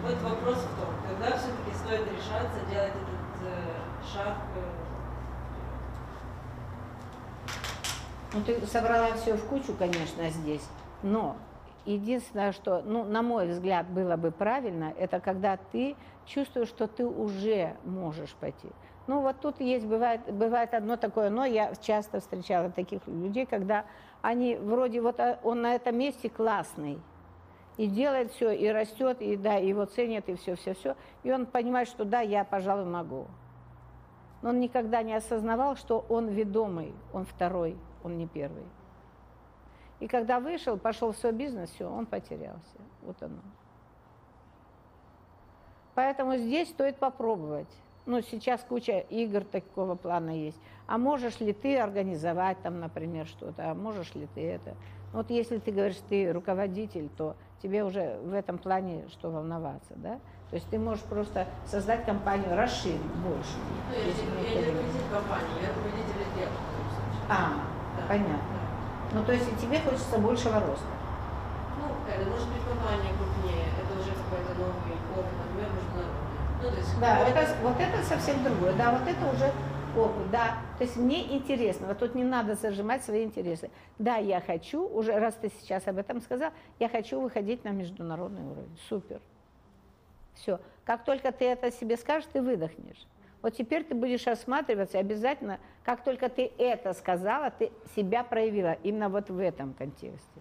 [0.02, 4.62] Вот вопрос в том, когда все-таки стоит решаться делать этот э, шаг э,
[8.30, 10.66] ну, ты собрала все в кучу, конечно, здесь,
[11.02, 11.36] но
[11.84, 15.96] Единственное, что, ну, на мой взгляд, было бы правильно, это когда ты
[16.26, 18.68] чувствуешь, что ты уже можешь пойти.
[19.06, 23.86] Ну, вот тут есть, бывает, бывает одно такое, но я часто встречала таких людей, когда
[24.20, 26.98] они вроде вот а, он на этом месте классный,
[27.78, 30.94] И делает все, и растет, и да, его ценят, и все-все-все.
[31.22, 33.28] И он понимает, что да, я, пожалуй, могу.
[34.42, 37.78] Но он никогда не осознавал, что он ведомый, он второй,
[38.08, 38.64] он не первый.
[40.00, 42.78] И когда вышел, пошел в свой бизнес, все, он потерялся.
[43.02, 43.40] Вот оно.
[45.94, 47.68] Поэтому здесь стоит попробовать.
[48.06, 50.58] Ну, сейчас куча игр такого плана есть.
[50.86, 53.70] А можешь ли ты организовать там, например, что-то?
[53.70, 54.74] А можешь ли ты это?
[55.12, 60.20] Вот если ты говоришь, ты руководитель, то тебе уже в этом плане что волноваться, да?
[60.50, 63.56] То есть ты можешь просто создать компанию, расширить больше.
[63.90, 66.52] Ну, я, я не руководитель компании, я руководитель отдела.
[67.28, 67.77] А.
[68.08, 68.58] понятно.
[69.12, 70.86] Ну, то есть и тебе хочется большего роста.
[71.78, 76.28] Ну, это может быть компания крупнее, это уже какой-то новый опыт, например, международный.
[76.62, 78.72] Ну, то есть Да, какой-то- это, вот это совсем другое.
[78.74, 79.52] Да, вот это уже
[79.96, 80.58] опыт, да.
[80.78, 83.70] То есть мне интересно, вот тут не надо зажимать свои интересы.
[83.98, 88.42] Да, я хочу, уже раз ты сейчас об этом сказал, я хочу выходить на международный
[88.42, 88.78] уровень.
[88.88, 89.20] Супер.
[90.34, 90.60] Все.
[90.84, 93.06] Как только ты это себе скажешь, ты выдохнешь.
[93.40, 99.08] Вот теперь ты будешь осматриваться обязательно, как только ты это сказала, ты себя проявила именно
[99.08, 100.40] вот в этом контексте.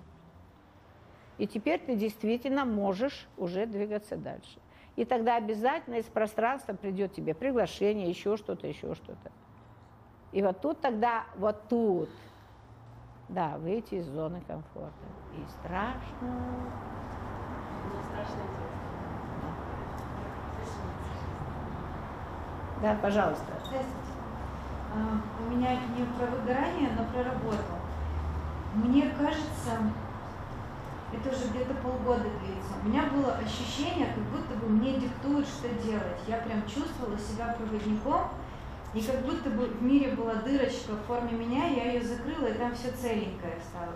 [1.37, 4.59] И теперь ты действительно можешь уже двигаться дальше.
[4.95, 9.31] И тогда обязательно из пространства придет тебе приглашение, еще что-то, еще что-то.
[10.31, 12.09] И вот тут тогда, вот тут,
[13.29, 15.05] да, выйти из зоны комфорта.
[15.35, 16.27] И страшно.
[17.85, 18.87] Мне страшно интересно.
[20.59, 20.97] Спасибо.
[22.81, 23.45] Да, пожалуйста.
[23.65, 23.87] Здравствуйте.
[24.93, 27.73] А, У меня не про выгорание, но про работу.
[28.75, 29.91] Мне кажется,
[31.11, 32.73] это уже где-то полгода длится.
[32.83, 36.19] У меня было ощущение, как будто бы мне диктуют, что делать.
[36.27, 38.29] Я прям чувствовала себя проводником,
[38.93, 42.53] и как будто бы в мире была дырочка в форме меня, я ее закрыла, и
[42.53, 43.93] там все целенькое стало.